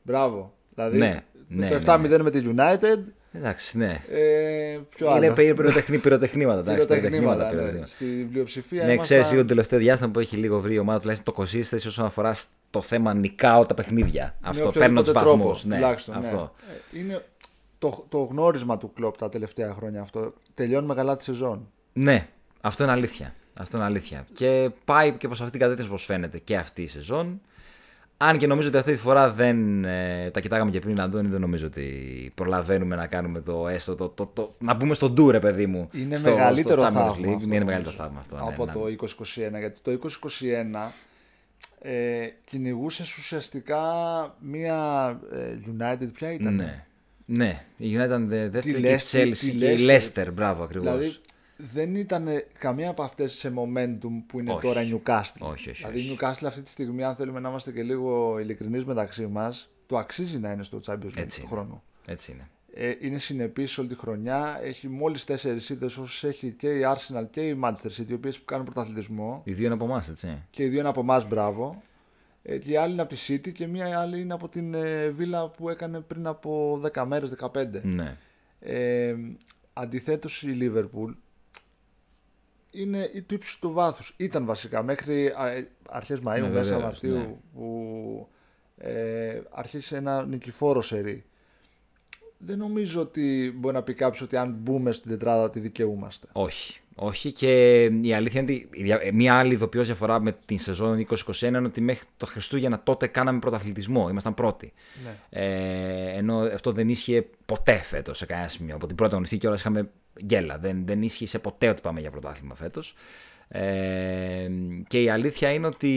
μπράβο. 0.01 0.53
Δηλαδή 0.75 0.97
Ναι, 0.97 1.23
ναι, 1.47 1.69
το 1.69 1.97
ναι, 1.97 2.15
7-0 2.17 2.19
με 2.21 2.31
τη 2.31 2.41
United. 2.55 2.97
Εντάξει, 3.33 3.77
ναι. 3.77 4.01
Ε, 4.09 4.79
ποιο 4.95 5.05
Είναι 5.15 5.25
άλλος. 5.25 5.35
πυρο- 5.35 5.55
πυροτεχνή, 5.55 5.97
πυροτεχνήματα. 5.97 6.59
εντάξει, 6.59 6.87
Πυροτεχνήματα, 6.87 7.43
ναι. 7.43 7.49
πυροτεχνήματα. 7.49 7.87
Στη 7.87 8.05
πλειοψηφία 8.05 8.85
Ναι, 8.85 8.93
ήμασταν- 8.93 9.21
ξέρεις, 9.21 9.41
το 9.41 9.47
τελευταίο 9.47 9.79
διάστημα 9.79 10.11
που 10.11 10.19
έχει 10.19 10.35
λίγο 10.37 10.59
βρει 10.59 10.73
η 10.73 10.77
ομάδα 10.77 10.99
τουλάχιστον 10.99 11.33
το 11.33 11.41
consistency 11.43 11.87
όσον 11.87 12.05
αφορά 12.05 12.35
το 12.69 12.81
θέμα 12.81 13.13
νικάω 13.13 13.65
τα 13.65 13.73
παιχνίδια. 13.73 14.35
με 14.41 14.49
Αυτό 14.49 14.71
παίρνω 14.71 15.01
τους 15.01 15.09
οποιοδήποτε 15.09 15.11
τρόπο, 15.11 15.37
βαθμούς. 15.37 15.65
Ναι, 15.65 15.75
τουλάχιστον, 15.75 16.19
ναι. 16.19 16.25
αυτό. 16.27 16.53
Ε, 16.93 16.99
Είναι 16.99 17.25
το, 17.79 18.05
το 18.09 18.17
γνώρισμα 18.23 18.77
του 18.77 18.93
κλοπ 18.93 19.17
τα 19.17 19.29
τελευταία 19.29 19.73
χρόνια 19.73 20.01
αυτό. 20.01 20.33
Τελειώνουμε 20.53 20.93
καλά 20.93 21.15
τη 21.17 21.23
σεζόν. 21.23 21.69
Ναι, 21.93 22.27
αυτό 22.61 22.83
είναι 22.83 22.91
αλήθεια. 22.91 23.33
Αυτό 23.59 23.77
είναι 23.77 23.85
αλήθεια. 23.85 24.25
Και 24.33 24.69
πάει 24.85 25.11
και 25.11 25.27
προς 25.27 25.39
αυτή 25.39 25.51
την 25.51 25.59
κατεύθυνση 25.59 25.89
όπως 25.91 26.05
φαίνεται 26.05 26.37
και 26.37 26.55
αυτή 26.57 26.81
η 26.81 26.87
σεζόν. 26.87 27.41
Αν 28.23 28.37
και 28.37 28.47
νομίζω 28.47 28.67
ότι 28.67 28.77
αυτή 28.77 28.91
τη 28.91 28.97
φορά 28.97 29.31
δεν. 29.31 29.85
Ε, 29.85 30.29
τα 30.33 30.39
κοιτάγαμε 30.39 30.71
και 30.71 30.79
πριν, 30.79 31.01
Αντώνη, 31.01 31.27
δεν 31.27 31.39
νομίζω 31.41 31.65
ότι 31.65 32.31
προλαβαίνουμε 32.35 32.95
να 32.95 33.07
κάνουμε 33.07 33.41
το 33.41 33.67
έστω. 33.67 33.95
Το, 33.95 34.07
το, 34.09 34.25
το, 34.33 34.55
να 34.59 34.73
μπούμε 34.73 34.93
στον 34.93 35.13
tour, 35.17 35.31
ρε 35.31 35.39
παιδί 35.39 35.65
μου. 35.65 35.89
Είναι 35.93 36.17
στο, 36.17 36.29
μεγαλύτερο 36.29 36.79
στο 36.81 36.89
Champions 36.89 36.93
θαύμα. 36.93 37.07
League. 37.07 37.09
αυτό, 37.09 37.21
Ναι, 37.21 37.27
είναι 37.31 37.39
νομίζω, 37.45 37.65
μεγαλύτερο 37.65 37.95
θαύμα 37.95 38.19
αυτό. 38.19 38.35
ναι, 38.35 38.41
από 38.41 38.65
ναι. 38.65 38.71
το 38.71 39.05
2021. 39.55 39.59
Γιατί 39.59 39.79
το 39.81 40.09
2021 40.87 40.91
ε, 41.81 41.93
κυνηγούσες 42.49 43.17
ουσιαστικά 43.17 43.81
μία 44.39 44.75
ε, 45.33 45.57
United. 45.77 46.07
Ποια 46.13 46.31
ήταν; 46.33 46.55
Ναι. 46.55 46.85
Ναι, 47.25 47.61
η 47.77 47.95
United 47.97 48.05
ήταν 48.05 48.27
δε- 48.27 48.49
δεύτερη 48.49 48.75
Τη 48.75 48.81
και 48.81 48.87
η 48.87 48.95
Leicester- 48.97 49.17
Chelsea 49.27 49.31
τη 49.39 49.51
και 49.51 49.65
η 49.71 49.85
Leicester. 49.87 50.23
Leicester, 50.23 50.27
μπράβο 50.33 50.63
ακριβώς. 50.63 50.91
Δηλαδή 50.97 51.15
δεν 51.73 51.95
ήταν 51.95 52.27
καμία 52.57 52.89
από 52.89 53.03
αυτές 53.03 53.33
σε 53.33 53.53
momentum 53.55 54.09
που 54.27 54.39
είναι 54.39 54.51
Όχι. 54.51 54.61
τώρα 54.61 54.81
η 54.81 54.91
Newcastle. 54.93 55.39
Όχι, 55.39 55.69
όχι, 55.69 55.83
δηλαδή 55.83 55.99
η 55.99 56.01
όχι. 56.09 56.17
Newcastle 56.21 56.45
αυτή 56.45 56.61
τη 56.61 56.69
στιγμή, 56.69 57.03
αν 57.03 57.15
θέλουμε 57.15 57.39
να 57.39 57.49
είμαστε 57.49 57.71
και 57.71 57.83
λίγο 57.83 58.39
ειλικρινείς 58.39 58.85
μεταξύ 58.85 59.27
μας, 59.27 59.69
το 59.85 59.97
αξίζει 59.97 60.39
να 60.39 60.51
είναι 60.51 60.63
στο 60.63 60.79
Champions 60.85 60.93
League 60.93 61.17
Έτσι 61.17 61.39
του 61.41 61.47
είναι. 61.47 61.55
χρόνου. 61.55 61.83
Έτσι 62.05 62.31
είναι. 62.31 62.49
Ε, 62.73 62.93
είναι 62.99 63.17
συνεπής 63.17 63.77
όλη 63.77 63.87
τη 63.87 63.95
χρονιά. 63.95 64.59
Έχει 64.63 64.87
μόλις 64.87 65.23
τέσσερις 65.23 65.69
ήττε 65.69 65.85
όσες 65.85 66.23
έχει 66.23 66.51
και 66.51 66.69
η 66.69 66.81
Arsenal 66.85 67.25
και 67.29 67.47
η 67.47 67.59
Manchester 67.63 67.91
City, 68.01 68.09
οι 68.09 68.13
οποίες 68.13 68.41
κάνουν 68.45 68.65
πρωταθλητισμό. 68.65 69.41
Οι 69.45 69.53
δύο 69.53 69.65
είναι 69.65 69.73
από 69.73 69.85
εμάς, 69.85 70.09
έτσι. 70.09 70.43
Και 70.49 70.63
οι 70.63 70.67
δύο 70.67 70.79
είναι 70.79 70.89
από 70.89 70.99
εμάς, 70.99 71.27
μπράβο. 71.27 71.81
Ε, 72.43 72.57
και 72.57 72.71
η 72.71 72.75
άλλη 72.75 72.93
είναι 72.93 73.01
από 73.01 73.15
τη 73.15 73.21
City 73.27 73.51
και 73.51 73.67
μία 73.67 73.99
άλλη 73.99 74.19
είναι 74.19 74.33
από 74.33 74.49
την 74.49 74.73
ε, 74.73 75.09
Βίλα 75.09 75.47
που 75.49 75.69
έκανε 75.69 75.99
πριν 75.99 76.27
από 76.27 76.81
10 76.93 77.03
μέρες, 77.07 77.33
15. 77.53 77.81
Ναι. 77.83 78.17
Ε, 78.59 79.15
Αντιθέτως 79.73 80.43
η 80.43 80.57
Liverpool 80.61 81.13
είναι 82.71 83.09
η 83.13 83.21
του 83.21 83.33
ύψου 83.33 83.59
του 83.59 83.71
βάθους. 83.71 84.13
Ήταν 84.17 84.45
βασικά 84.45 84.83
μέχρι 84.83 85.27
α- 85.27 85.67
αρχές 85.89 86.19
Μαΐου, 86.19 86.23
Ναι, 86.41 86.49
μέσα 86.49 86.63
βεβαίως, 86.63 86.81
Μαρτίου 86.83 87.15
ναι. 87.17 87.35
που 87.53 88.27
ε, 88.77 89.41
άρχισε 89.51 89.97
ένα 89.97 90.25
νικηφόρο 90.25 90.81
σερί. 90.81 91.23
Δεν 92.37 92.57
νομίζω 92.57 93.01
ότι 93.01 93.53
μπορεί 93.55 93.75
να 93.75 93.83
πει 93.83 93.93
κάποιος 93.93 94.21
ότι 94.21 94.37
αν 94.37 94.55
μπούμε 94.59 94.91
στην 94.91 95.11
τετράδα 95.11 95.43
ότι 95.43 95.59
δικαιούμαστε. 95.59 96.27
Όχι. 96.31 96.80
Όχι 97.03 97.31
και 97.31 97.83
η 98.01 98.13
αλήθεια 98.13 98.41
είναι 98.41 98.51
ότι 98.51 98.69
η 98.73 98.83
δια- 98.83 99.01
ε, 99.03 99.11
μία 99.11 99.35
άλλη 99.35 99.53
ειδοποιώς 99.53 99.85
διαφορά 99.85 100.21
με 100.21 100.37
την 100.45 100.59
σεζόν 100.59 100.97
2021 100.97 101.57
είναι 101.57 101.67
ότι 101.67 101.81
μέχρι 101.81 102.05
το 102.17 102.25
Χριστούγεννα 102.25 102.81
τότε 102.83 103.07
κάναμε 103.07 103.39
πρωταθλητισμό. 103.39 104.07
Ήμασταν 104.09 104.33
πρώτοι. 104.33 104.73
Ναι. 105.03 105.15
Ε, 105.29 106.17
ενώ 106.17 106.37
αυτό 106.37 106.71
δεν 106.71 106.89
ίσχυε 106.89 107.25
ποτέ 107.45 107.81
φέτος 107.83 108.17
σε 108.17 108.25
κανένα 108.25 108.47
σημείο. 108.47 108.75
Από 108.75 108.87
την 108.87 108.95
πρώτη 108.95 109.11
αγωνιστική 109.11 109.41
κιόλας 109.41 109.59
είχαμε 109.59 109.89
γκέλα. 110.25 110.57
Δεν, 110.57 110.85
δεν 110.85 111.01
ίσχυε 111.01 111.39
ποτέ 111.39 111.69
ότι 111.69 111.81
πάμε 111.81 111.99
για 111.99 112.11
πρωτάθλημα 112.11 112.55
φέτος. 112.55 112.95
Ε, 113.47 114.49
και 114.87 115.01
η 115.01 115.09
αλήθεια 115.09 115.51
είναι 115.51 115.67
ότι 115.67 115.91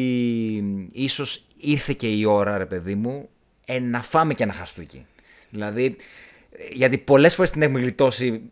ίσως 0.92 1.44
ήρθε 1.56 1.92
και 1.92 2.08
η 2.08 2.24
ώρα, 2.24 2.58
ρε 2.58 2.66
παιδί 2.66 2.94
μου, 2.94 3.28
ε, 3.66 3.78
να 3.78 4.02
φάμε 4.02 4.34
και 4.34 4.42
ένα 4.42 4.52
χαστούκι. 4.52 5.06
Δηλαδή, 5.50 5.96
ε, 6.50 6.62
γιατί 6.72 6.98
πολλές 6.98 7.34
φορές 7.34 7.50
την 7.50 7.62
έχουμε 7.62 7.80
γλιτώσει, 7.80 8.42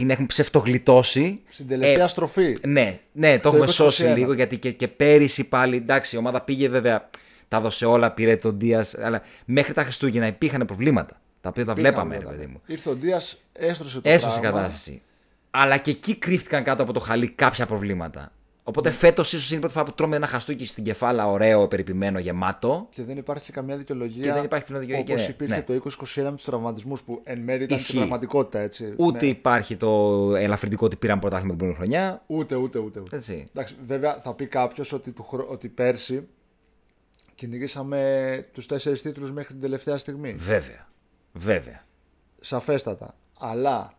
την 0.00 0.10
έχουμε 0.10 0.26
ψευτογλιτώσει. 0.26 1.40
Στην 1.50 1.68
τελευταία 1.68 2.08
στροφή. 2.08 2.56
Ναι, 2.66 3.00
ναι, 3.12 3.38
το, 3.38 3.48
έχουμε 3.48 3.66
2021. 3.66 3.72
σώσει 3.72 4.02
λίγο 4.04 4.32
γιατί 4.32 4.58
και, 4.58 4.72
και 4.72 4.88
πέρυσι 4.88 5.44
πάλι 5.44 5.76
εντάξει, 5.76 6.16
η 6.16 6.18
ομάδα 6.18 6.40
πήγε 6.40 6.68
βέβαια, 6.68 7.10
τα 7.48 7.56
έδωσε 7.56 7.86
όλα, 7.86 8.10
πήρε 8.10 8.36
τον 8.36 8.58
Δίας, 8.58 8.94
αλλά 8.98 9.22
μέχρι 9.44 9.72
τα 9.72 9.82
Χριστούγεννα 9.82 10.26
υπήρχαν 10.26 10.66
προβλήματα. 10.66 11.20
Τα 11.40 11.48
οποία 11.48 11.64
τα 11.64 11.74
βλέπαμε, 11.74 12.18
ρε 12.18 12.24
παιδί 12.24 12.46
μου. 12.46 12.60
Ήρθε 12.66 12.90
ο 12.90 12.94
Δίας, 12.94 13.36
έστρωσε 13.52 14.00
το 14.00 14.10
Έσωσε 14.10 14.36
η 14.36 14.40
πράγμα. 14.40 14.58
κατάσταση. 14.58 15.02
Αλλά 15.50 15.76
και 15.76 15.90
εκεί 15.90 16.14
κρύφτηκαν 16.14 16.64
κάτω 16.64 16.82
από 16.82 16.92
το 16.92 17.00
χαλί 17.00 17.28
κάποια 17.28 17.66
προβλήματα. 17.66 18.32
Οπότε 18.64 18.90
φέτος 18.90 19.32
ίσως 19.32 19.46
είναι 19.48 19.56
η 19.56 19.60
πρώτη 19.60 19.74
φορά 19.74 19.84
που 19.84 19.92
τρώμε 19.92 20.16
ένα 20.16 20.26
χαστούκι 20.26 20.64
στην 20.66 20.84
κεφάλα, 20.84 21.26
ωραίο, 21.30 21.68
περιποιημένο, 21.68 22.18
γεμάτο. 22.18 22.86
Και 22.90 23.02
δεν 23.02 23.16
υπάρχει 23.16 23.52
καμία 23.52 23.76
δικαιολογία. 23.76 24.22
Και 24.22 24.32
δεν 24.32 24.44
υπάρχει 24.44 24.64
πλέον 24.66 24.80
δικαιολογία, 24.80 25.14
Όπως 25.14 25.26
ναι, 25.26 25.32
υπήρχε 25.32 25.54
ναι. 25.54 25.62
το 25.62 25.90
2021 26.14 26.22
με 26.22 26.32
τους 26.32 26.44
τραυματισμούς 26.44 27.02
που 27.02 27.20
εν 27.24 27.38
μέρει 27.38 27.64
ήταν 27.64 27.76
Ισχύει. 27.76 27.92
και 27.92 27.98
πραγματικότητα 27.98 28.58
έτσι. 28.58 28.94
Ούτε 28.96 29.24
Ναι. 29.24 29.30
υπάρχει 29.30 29.76
το 29.76 29.88
ελαφρυντικό 30.36 30.86
ότι 30.86 30.96
πήραμε 30.96 31.20
πρωτάθλημα 31.20 31.54
την 31.56 31.58
προηγούμενη 31.66 31.90
χρονιά. 31.92 32.22
Ούτε, 32.26 32.54
ούτε, 32.54 32.78
ούτε. 32.78 33.00
ούτε. 33.00 33.16
Έτσι. 33.16 33.46
Εντάξει, 33.48 33.74
βέβαια 33.84 34.20
θα 34.22 34.34
πει 34.34 34.46
κάποιος 34.46 34.92
ότι, 34.92 35.10
του 35.10 35.22
χρο- 35.22 35.48
ότι 35.50 35.68
πέρσι 35.68 36.28
κυνηγήσαμε 37.34 38.46
τους 38.52 38.66
τέσσερις 38.66 39.02
τίτλους 39.02 39.32
μέχρι 39.32 39.52
την 39.52 39.62
τελευταία 39.62 39.96
στιγμή. 39.96 40.32
Βέβαια. 40.32 40.88
Βέβαια. 41.32 41.84
Σαφέστατα. 42.40 43.14
Αλλά 43.38 43.92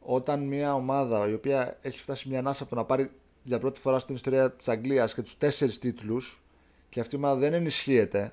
όταν 0.00 0.46
μια 0.46 0.74
ομάδα 0.74 1.28
η 1.28 1.32
οποία 1.32 1.78
έχει 1.82 1.98
φτάσει 2.00 2.28
μια 2.28 2.38
ανάσα 2.38 2.62
από 2.62 2.74
το 2.74 2.80
να 2.80 2.84
πάρει 2.86 3.10
για 3.44 3.58
πρώτη 3.58 3.80
φορά 3.80 3.98
στην 3.98 4.14
ιστορία 4.14 4.52
της 4.52 4.68
Αγγλίας 4.68 5.14
και 5.14 5.22
τους 5.22 5.38
τέσσερις 5.38 5.78
τίτλους 5.78 6.42
και 6.88 7.00
αυτή 7.00 7.14
η 7.14 7.18
ομάδα 7.18 7.40
δεν 7.40 7.52
ενισχύεται, 7.52 8.32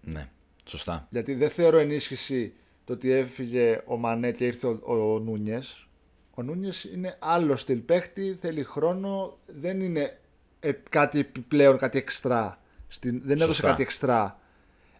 Ναι. 0.00 0.28
Σωστά. 0.64 1.06
γιατί 1.10 1.34
δεν 1.34 1.50
θεωρώ 1.50 1.78
ενίσχυση 1.78 2.52
το 2.84 2.92
ότι 2.92 3.10
έφυγε 3.10 3.82
ο 3.86 3.96
Μανέ 3.96 4.32
και 4.32 4.46
ήρθε 4.46 4.66
ο, 4.66 4.80
ο 5.14 5.18
Νούνιες. 5.18 5.86
Ο 6.34 6.42
Νούνιες 6.42 6.84
είναι 6.84 7.16
άλλο 7.18 7.56
στυλ 7.56 7.78
παίχτη, 7.78 8.36
θέλει 8.40 8.64
χρόνο, 8.64 9.38
δεν 9.46 9.80
είναι 9.80 10.18
ε, 10.60 10.72
κάτι 10.88 11.18
επιπλέον, 11.18 11.78
κάτι 11.78 11.98
εξτρά. 11.98 12.60
Στην, 12.88 13.20
δεν 13.24 13.36
έδωσε 13.36 13.52
Σωστά. 13.52 13.68
κάτι 13.68 13.82
εξτρά. 13.82 14.40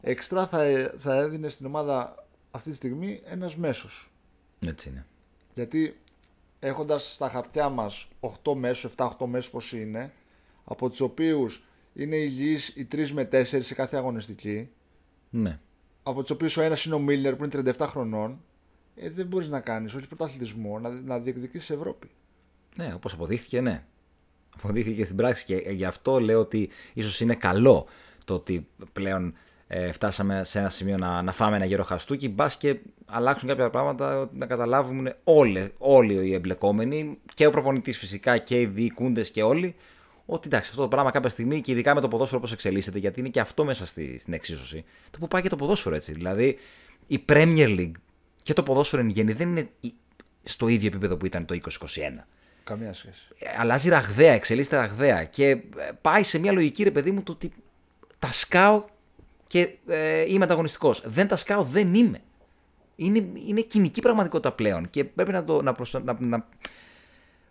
Εξτρά 0.00 0.46
θα, 0.46 0.62
ε- 0.62 0.92
θα 0.98 1.14
έδινε 1.16 1.48
στην 1.48 1.66
ομάδα 1.66 2.26
αυτή 2.50 2.70
τη 2.70 2.76
στιγμή 2.76 3.20
ένας 3.24 3.56
μέσος. 3.56 4.10
Έτσι 4.66 4.88
είναι. 4.88 5.06
Γιατί 5.54 5.96
έχοντας 6.66 7.14
στα 7.14 7.28
χαρτιά 7.28 7.68
μας 7.68 8.08
8 8.20 8.54
μέσους, 8.54 8.92
7-8 8.96 9.26
μέσους 9.26 9.50
πώς 9.50 9.72
είναι, 9.72 10.12
από 10.64 10.90
τους 10.90 11.00
οποίους 11.00 11.64
είναι 11.94 12.16
υγιεί 12.16 12.58
οι 12.74 12.84
3 12.84 13.10
με 13.12 13.24
4 13.24 13.62
σε 13.62 13.74
κάθε 13.74 13.96
αγωνιστική, 13.96 14.68
Ναι. 15.30 15.60
από 16.02 16.20
τους 16.20 16.30
οποίους 16.30 16.56
ο 16.56 16.60
ένας 16.62 16.84
είναι 16.84 16.94
ο 16.94 16.98
Μίλνερ 16.98 17.36
που 17.36 17.44
είναι 17.44 17.72
37 17.78 17.86
χρονών, 17.86 18.40
ε, 18.96 19.10
δεν 19.10 19.26
μπορείς 19.26 19.48
να 19.48 19.60
κάνεις 19.60 19.94
όχι 19.94 20.06
πρωταθλητισμό, 20.06 20.78
να, 20.78 20.90
να 20.90 21.18
διεκδικήσεις 21.18 21.70
Ευρώπη. 21.70 22.10
Ναι, 22.76 22.94
όπως 22.94 23.12
αποδείχθηκε, 23.12 23.60
ναι. 23.60 23.84
Αποδείχθηκε 24.56 25.04
στην 25.04 25.16
πράξη 25.16 25.44
και 25.44 25.54
γι' 25.54 25.84
αυτό 25.84 26.20
λέω 26.20 26.40
ότι 26.40 26.70
ίσως 26.94 27.20
είναι 27.20 27.34
καλό 27.34 27.86
το 28.24 28.34
ότι 28.34 28.68
πλέον 28.92 29.34
ε, 29.68 29.92
φτάσαμε 29.92 30.44
σε 30.44 30.58
ένα 30.58 30.68
σημείο 30.68 30.96
να, 30.96 31.22
να 31.22 31.32
φάμε 31.32 31.56
ένα 31.56 31.64
γέρο 31.64 31.82
χαστούκι, 31.84 32.28
μπας 32.28 32.56
και 32.56 32.80
αλλάξουν 33.06 33.48
κάποια 33.48 33.70
πράγματα, 33.70 34.30
να 34.32 34.46
καταλάβουν 34.46 35.12
όλοι, 35.24 35.72
όλοι 35.78 36.14
οι 36.28 36.34
εμπλεκόμενοι 36.34 37.18
και 37.34 37.46
ο 37.46 37.50
προπονητής 37.50 37.98
φυσικά 37.98 38.38
και 38.38 38.60
οι 38.60 38.66
διοικούντες 38.66 39.30
και 39.30 39.42
όλοι, 39.42 39.74
ότι 40.26 40.48
εντάξει, 40.48 40.70
αυτό 40.70 40.82
το 40.82 40.88
πράγμα 40.88 41.10
κάποια 41.10 41.28
στιγμή 41.28 41.60
και 41.60 41.72
ειδικά 41.72 41.94
με 41.94 42.00
το 42.00 42.08
ποδόσφαιρο 42.08 42.40
πώς 42.40 42.52
εξελίσσεται, 42.52 42.98
γιατί 42.98 43.20
είναι 43.20 43.28
και 43.28 43.40
αυτό 43.40 43.64
μέσα 43.64 43.86
στη, 43.86 44.18
στην 44.18 44.32
εξίσωση, 44.32 44.84
το 45.10 45.18
που 45.18 45.28
πάει 45.28 45.42
και 45.42 45.48
το 45.48 45.56
ποδόσφαιρο 45.56 45.94
έτσι. 45.94 46.12
Δηλαδή, 46.12 46.58
η 47.06 47.24
Premier 47.28 47.68
League 47.78 47.92
και 48.42 48.52
το 48.52 48.62
ποδόσφαιρο 48.62 49.02
εν 49.02 49.08
γέννη 49.08 49.32
δεν 49.32 49.48
είναι 49.48 49.68
η- 49.80 49.92
στο 50.42 50.68
ίδιο 50.68 50.86
επίπεδο 50.86 51.16
που 51.16 51.26
ήταν 51.26 51.44
το 51.44 51.54
2021 51.54 52.26
Καμία 52.64 52.92
σχέση. 52.92 53.22
ε, 53.38 53.46
αλλάζει 53.58 53.88
ραγδαία, 53.88 54.32
εξελίσσεται 54.32 54.76
ραγδαία 54.76 55.24
και 55.24 55.48
ε, 55.48 55.58
πάει 56.00 56.22
σε 56.22 56.38
μια 56.38 56.52
λογική 56.52 56.82
ρε 56.82 56.90
παιδί 56.90 57.10
μου 57.10 57.22
το 57.22 57.32
ότι 57.32 57.50
τα 58.18 58.32
σκάω 58.32 58.84
και 59.62 59.76
ε, 59.86 60.24
είμαι 60.32 60.44
ανταγωνιστικός. 60.44 61.02
Δεν 61.06 61.28
τα 61.28 61.36
σκάω, 61.36 61.62
δεν 61.62 61.94
είμαι. 61.94 62.18
Είναι, 62.96 63.26
είναι 63.46 63.60
κοινική 63.60 64.00
πραγματικότητα 64.00 64.52
πλέον 64.52 64.90
και 64.90 65.04
πρέπει 65.04 65.32
να, 65.32 65.44
το, 65.44 65.62
να, 65.62 65.72
προσ- 65.72 66.02
να, 66.04 66.16
να 66.20 66.46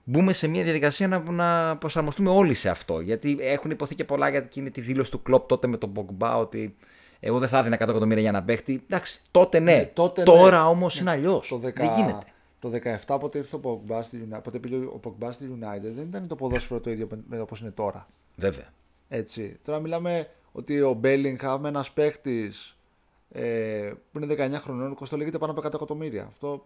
μπούμε 0.03 0.33
σε 0.33 0.47
μια 0.47 0.63
διαδικασία 0.63 1.07
να, 1.07 1.19
να 1.19 1.77
προσαρμοστούμε 1.77 2.29
όλοι 2.29 2.53
σε 2.53 2.69
αυτό. 2.69 2.99
Γιατί 2.99 3.37
έχουν 3.41 3.71
υποθεί 3.71 3.95
και 3.95 4.03
πολλά 4.03 4.29
για 4.29 4.39
εκείνη 4.39 4.71
τη 4.71 4.81
δήλωση 4.81 5.11
του 5.11 5.21
Κλοπ 5.21 5.47
τότε 5.47 5.67
με 5.67 5.77
τον 5.77 5.89
Μπογκμπά 5.89 6.37
ότι 6.37 6.75
εγώ 7.19 7.39
δεν 7.39 7.49
θα 7.49 7.57
έδινα 7.57 7.75
100 7.75 7.79
εκατομμύρια 7.81 8.21
για 8.21 8.31
να 8.31 8.43
παίχτη. 8.43 8.83
Εντάξει, 8.89 9.21
τότε 9.31 9.59
ναι. 9.59 9.75
Ναι, 9.75 9.85
τότε 9.85 10.19
ναι. 10.21 10.25
Τώρα 10.25 10.67
όμως 10.67 10.99
είναι 10.99 11.09
αλλιώς. 11.11 11.47
Το, 11.47 11.55
10... 11.55 11.59
Δεν 11.73 11.89
γίνεται. 11.95 12.25
το 12.59 12.71
17 13.05 13.19
πότε 13.19 13.37
ήρθε 13.37 13.55
ο 13.55 13.59
Pogba 13.63 13.99
στη 14.03 14.27
United, 14.31 14.39
πότε 14.43 14.59
πήγε 14.59 14.75
ο 14.75 14.99
Pogba 15.03 15.29
στη 15.31 15.45
United, 15.59 15.91
δεν 15.95 16.05
ήταν 16.07 16.27
το 16.27 16.35
ποδόσφαιρο 16.35 16.79
το 16.79 16.89
ίδιο 16.89 17.07
με- 17.11 17.23
με 17.29 17.39
όπως 17.39 17.59
είναι 17.59 17.71
τώρα. 17.71 18.07
Βέβαια. 18.35 18.65
Έτσι. 19.09 19.59
Τώρα 19.65 19.79
μιλάμε 19.79 20.27
ότι 20.55 20.81
ο 20.81 20.99
Bellingham, 21.03 21.59
ένας 21.65 21.91
παίχτη 21.91 22.51
ε, 23.29 23.93
που 24.11 24.19
είναι 24.19 24.35
19 24.37 24.59
χρονών, 24.59 24.93
κοστολογείται 24.93 25.37
πάνω 25.37 25.51
από 25.51 25.61
100 25.61 25.73
εκατομμύρια. 25.73 26.25
Αυτό 26.25 26.65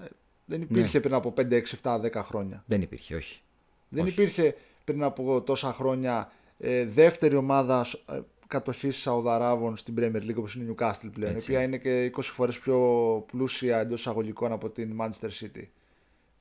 ε, 0.00 0.04
δεν 0.44 0.62
υπήρχε 0.62 1.00
πριν 1.00 1.14
από 1.14 1.34
5, 1.36 1.52
6, 1.52 1.62
7, 1.82 2.00
10 2.00 2.12
χρόνια. 2.14 2.64
Δεν 2.66 2.82
υπήρχε, 2.82 3.14
όχι. 3.14 3.40
Δεν 3.88 4.06
υπήρχε 4.06 4.56
πριν 4.84 5.02
από 5.02 5.42
τόσα 5.42 5.72
χρόνια 5.72 6.32
ε, 6.58 6.84
δεύτερη 6.84 7.36
ομάδα 7.36 7.86
ε, 8.12 8.20
κατοχής 8.46 8.96
Σαουδαράβων 8.96 9.76
στην 9.76 9.94
Premier 9.98 10.22
League 10.22 10.36
όπως 10.36 10.54
είναι 10.54 10.70
η 10.70 10.74
Newcastle 10.78 11.10
πλέον, 11.12 11.34
Έτσι. 11.34 11.52
η 11.52 11.54
οποία 11.54 11.66
είναι 11.66 11.78
και 11.78 12.12
20 12.16 12.20
φορές 12.22 12.58
πιο 12.58 12.78
πλούσια 13.26 13.78
εντός 13.78 14.00
εισαγωγικών 14.00 14.52
από 14.52 14.70
την 14.70 14.96
Manchester 15.00 15.28
City. 15.40 15.64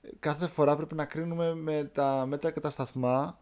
Ε, 0.02 0.08
Κάθε 0.20 0.48
φορά 0.48 0.76
πρέπει 0.76 0.96
να 0.96 1.06
κρίνουμε 1.06 1.56
με 1.56 1.90
τα 1.94 2.26
μέτρα 2.26 2.52
και 2.52 2.60
τα 2.60 2.70
σταθμά 2.70 3.40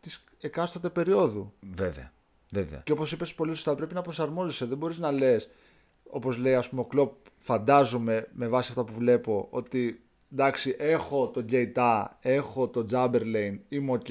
της 0.00 0.24
εκάστοτε 0.40 0.90
περίοδου. 0.90 1.52
Βέβαια. 1.74 2.14
Βέβαια. 2.50 2.80
Και 2.84 2.92
όπως 2.92 3.12
είπες 3.12 3.34
πολύ 3.34 3.54
σωστά, 3.54 3.74
πρέπει 3.74 3.94
να 3.94 4.02
προσαρμόζεσαι. 4.02 4.64
Δεν 4.64 4.78
μπορείς 4.78 4.98
να 4.98 5.10
λες, 5.10 5.48
όπως 6.02 6.36
λέει 6.36 6.54
ας 6.54 6.68
πούμε, 6.68 6.80
ο 6.80 6.84
Κλοπ, 6.84 7.12
φαντάζομαι 7.38 8.28
με 8.32 8.48
βάση 8.48 8.68
αυτά 8.70 8.84
που 8.84 8.92
βλέπω, 8.92 9.46
ότι 9.50 10.00
εντάξει, 10.32 10.76
έχω 10.78 11.28
τον 11.28 11.46
Κεϊτά, 11.46 12.18
έχω 12.20 12.68
τον 12.68 12.86
Τσάμπερλεϊν, 12.86 13.60
είμαι 13.68 13.92
οκ. 13.92 14.10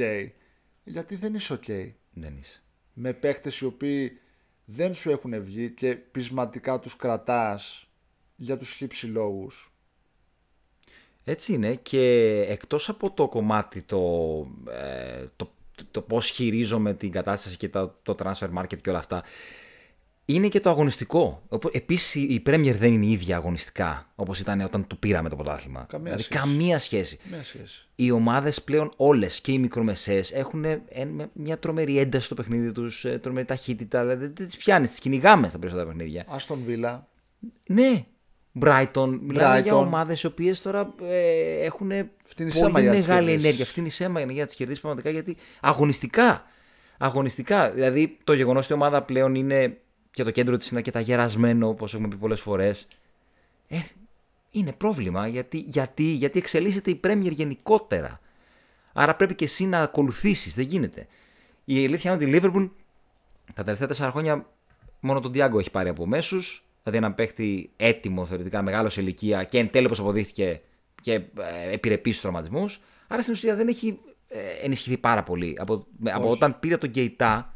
Γιατί 0.84 1.16
δεν 1.16 1.34
είσαι 1.34 1.54
οκ. 1.54 1.66
Δεν 2.14 2.38
είσαι. 2.40 2.62
Με 2.94 3.14
παίκτες 3.14 3.52
οι 3.62 3.66
οποίοι 3.66 4.20
δεν 4.66 4.94
σου 4.94 5.12
έχουν 5.12 5.44
βγει 5.44 5.70
και 5.70 5.96
πεισματικά 5.96 6.80
τους 6.80 6.96
κρατάς 6.96 7.90
για 8.36 8.58
τους 8.58 8.72
χύψη 8.72 9.06
λόγους. 9.06 9.70
Έτσι 11.24 11.54
είναι 11.54 11.76
και 11.76 12.46
εκτός 12.50 12.90
από 12.90 13.12
το 13.12 13.28
κομμάτι 13.28 13.82
το, 13.82 14.02
ε, 14.72 15.26
το, 15.36 15.52
το 15.92 16.02
πώς 16.02 16.30
χειρίζομαι 16.30 16.94
την 16.94 17.12
κατάσταση 17.12 17.58
και 17.58 17.70
το, 17.70 18.00
το 18.04 18.16
transfer 18.24 18.50
market 18.58 18.78
και 18.82 18.90
όλα 18.90 19.00
αυτά 19.00 19.24
είναι 20.28 20.48
και 20.48 20.60
το 20.60 20.70
αγωνιστικό. 20.70 21.44
Οπό- 21.50 21.76
Επίσης 21.76 22.16
η 22.16 22.44
Premier 22.46 22.76
δεν 22.78 22.94
είναι 22.94 23.06
η 23.06 23.12
ίδια 23.12 23.36
αγωνιστικά 23.36 24.12
όπως 24.16 24.40
ήταν 24.40 24.62
όταν 24.62 24.88
το 24.88 24.96
πήραμε 24.96 25.30
το 25.30 25.36
πρωτάθλημα. 25.36 25.86
Καμία 25.90 26.04
δηλαδή 26.04 26.24
σχέση. 26.24 26.40
καμία 26.40 26.78
σχέση. 26.80 27.20
Μια 27.30 27.44
σχέση. 27.44 27.88
Οι 27.96 28.12
ομάδες 28.12 28.62
πλέον 28.62 28.92
όλες 28.96 29.42
και 29.42 29.52
οι 29.52 29.58
μικρομεσαίες 29.58 30.32
έχουν 30.32 30.64
ε, 30.66 30.82
μια 31.34 31.60
τρομερή 31.60 31.98
ένταση 31.98 32.26
στο 32.26 32.36
παιχνίδι 32.36 32.72
τους, 32.72 33.06
ε, 33.06 33.20
τρομερή 33.20 33.46
ταχύτητα, 33.46 34.02
δηλαδή 34.02 34.26
δεν 34.34 34.46
τις 34.48 34.58
πιάνεις, 34.58 34.90
τις 34.90 35.00
κυνηγάμε 35.00 35.50
στα 35.50 35.60
περισσότερα 35.60 35.88
παιχνίδια. 35.90 36.26
Άστον 36.28 36.62
Βίλα. 36.66 37.08
Ναι. 37.68 38.06
Brighton. 38.60 39.20
Μιλάμε 39.22 39.60
για 39.60 39.74
Brighton. 39.74 39.78
ομάδες 39.78 40.24
οι 40.24 40.26
οποίες 40.26 40.62
τώρα 40.62 40.94
ε, 41.02 41.64
έχουν 41.64 41.92
Φτύνει 42.24 42.52
πολύ 42.52 42.64
σέμα 42.66 42.80
για 42.80 42.90
να 42.90 42.96
τις 42.96 43.08
μεγάλη 43.08 43.26
κερδίσεις. 43.26 43.46
ενέργεια. 43.46 43.66
Φτύνει 43.66 43.90
σέμα 43.90 44.22
για 44.22 44.42
να 44.42 44.46
τις 44.46 44.56
κερδίσεις 44.56 44.82
πραγματικά 44.82 45.10
γιατί 45.10 45.38
αγωνιστικά. 45.62 46.44
Αγωνιστικά. 46.98 47.72
Δηλαδή 47.72 48.18
το 48.24 48.34
γεγονός 48.34 48.64
ότι 48.64 48.74
η 48.74 48.76
ομάδα 48.76 49.02
πλέον 49.02 49.36
είναι 49.36 49.78
και 50.12 50.24
το 50.24 50.32
κέντρο 50.32 50.58
της 50.58 50.70
είναι 50.70 50.80
αρκετά 50.80 51.00
γερασμένο, 51.00 51.68
όπως 51.68 51.94
έχουμε 51.94 52.08
πει 52.08 52.16
πολλές 52.16 52.42
φορές. 52.42 52.88
Ε, 53.68 53.78
είναι 54.52 54.72
πρόβλημα 54.72 55.28
γιατί, 55.28 55.58
γιατί, 55.58 56.04
γιατί 56.04 56.40
εξελίσσεται 56.40 56.92
η 56.92 57.00
Premier 57.04 57.32
γενικότερα. 57.32 58.20
Άρα 58.94 59.16
πρέπει 59.16 59.36
και 59.36 59.46
εσύ 59.46 59.66
να 59.66 59.80
ακολουθήσεις. 59.82 60.56
Δεν 60.56 60.66
γίνεται. 60.66 61.08
Η 61.66 61.86
αλήθεια 61.86 62.14
είναι 62.14 62.24
ότι 62.24 62.38
η 62.38 62.40
Liverpool 62.42 62.70
τα 63.54 63.64
τελευταία 63.64 63.88
τέσσερα 63.88 64.12
χρόνια 64.12 64.46
μόνο 65.00 65.20
τον 65.20 65.32
Διάγκο 65.32 65.60
έχει 65.60 65.72
πάρει 65.72 65.90
από 65.90 66.06
μέσους. 66.06 66.65
Δηλαδή 66.88 67.06
έναν 67.06 67.16
παίχτη 67.16 67.70
έτοιμο 67.76 68.26
θεωρητικά, 68.26 68.62
μεγάλος 68.62 68.94
σε 68.94 69.02
ηλικία 69.02 69.44
και 69.44 69.58
εν 69.60 69.70
τέλει 69.70 69.86
όπως 69.86 70.00
αποδείχθηκε 70.00 70.62
και 71.02 71.14
ε, 71.14 71.24
επιρρεπεί 71.72 72.12
στου 72.12 72.22
τραυματισμούς. 72.22 72.80
Άρα 73.08 73.22
στην 73.22 73.34
ουσία 73.34 73.56
δεν 73.56 73.68
έχει 73.68 74.00
ε, 74.28 74.40
ενισχυθεί 74.64 74.98
πάρα 74.98 75.24
πολύ. 75.24 75.56
Από, 75.60 75.86
με- 75.98 76.12
από 76.12 76.30
όταν 76.30 76.60
πήρε 76.60 76.78
τον 76.78 76.90
Γκέιτά, 76.90 77.54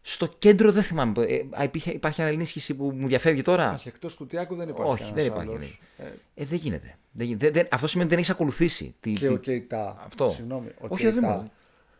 στο 0.00 0.26
κέντρο 0.38 0.72
δεν 0.72 0.82
θυμάμαι. 0.82 1.24
Ε, 1.24 1.64
υπήρχε, 1.64 1.90
υπάρχει 1.90 2.22
άλλη 2.22 2.32
ενίσχυση 2.34 2.74
που 2.76 2.92
μου 2.96 3.06
διαφεύγει 3.08 3.42
τώρα; 3.42 3.72
Όχι, 3.74 3.88
εκτός 3.88 4.16
του 4.16 4.26
Τιάκου 4.26 4.54
δεν 4.54 4.68
υπάρχει. 4.68 4.90
Όχι, 4.92 4.98
κανένας 5.02 5.22
δεν 5.22 5.26
υπάρχει. 5.32 5.50
άλλος. 5.50 5.78
δεν. 5.96 6.06
Ε, 6.06 6.42
Ε, 6.42 6.44
δεν 6.44 6.58
γίνεται. 6.58 6.96
Δεν, 7.10 7.26
γίνεται. 7.26 7.44
Δεν- 7.44 7.54
δεν- 7.54 7.66
αυτό 7.70 7.86
σημαίνει 7.86 8.06
ότι 8.08 8.14
δεν 8.14 8.24
έχεις 8.24 8.34
ακολουθήσει. 8.40 8.94
Τη, 9.00 9.12
Και 9.12 9.26
τη- 9.26 9.32
ο 9.32 9.36
Κεϊτά. 9.36 10.02
Αυτό. 10.04 10.30
Συγγνώμη. 10.36 10.68
Ο 10.68 10.86
Όχι, 10.88 11.02
δεν 11.04 11.12
Κεϊτά, 11.12 11.28
μου. 11.36 11.50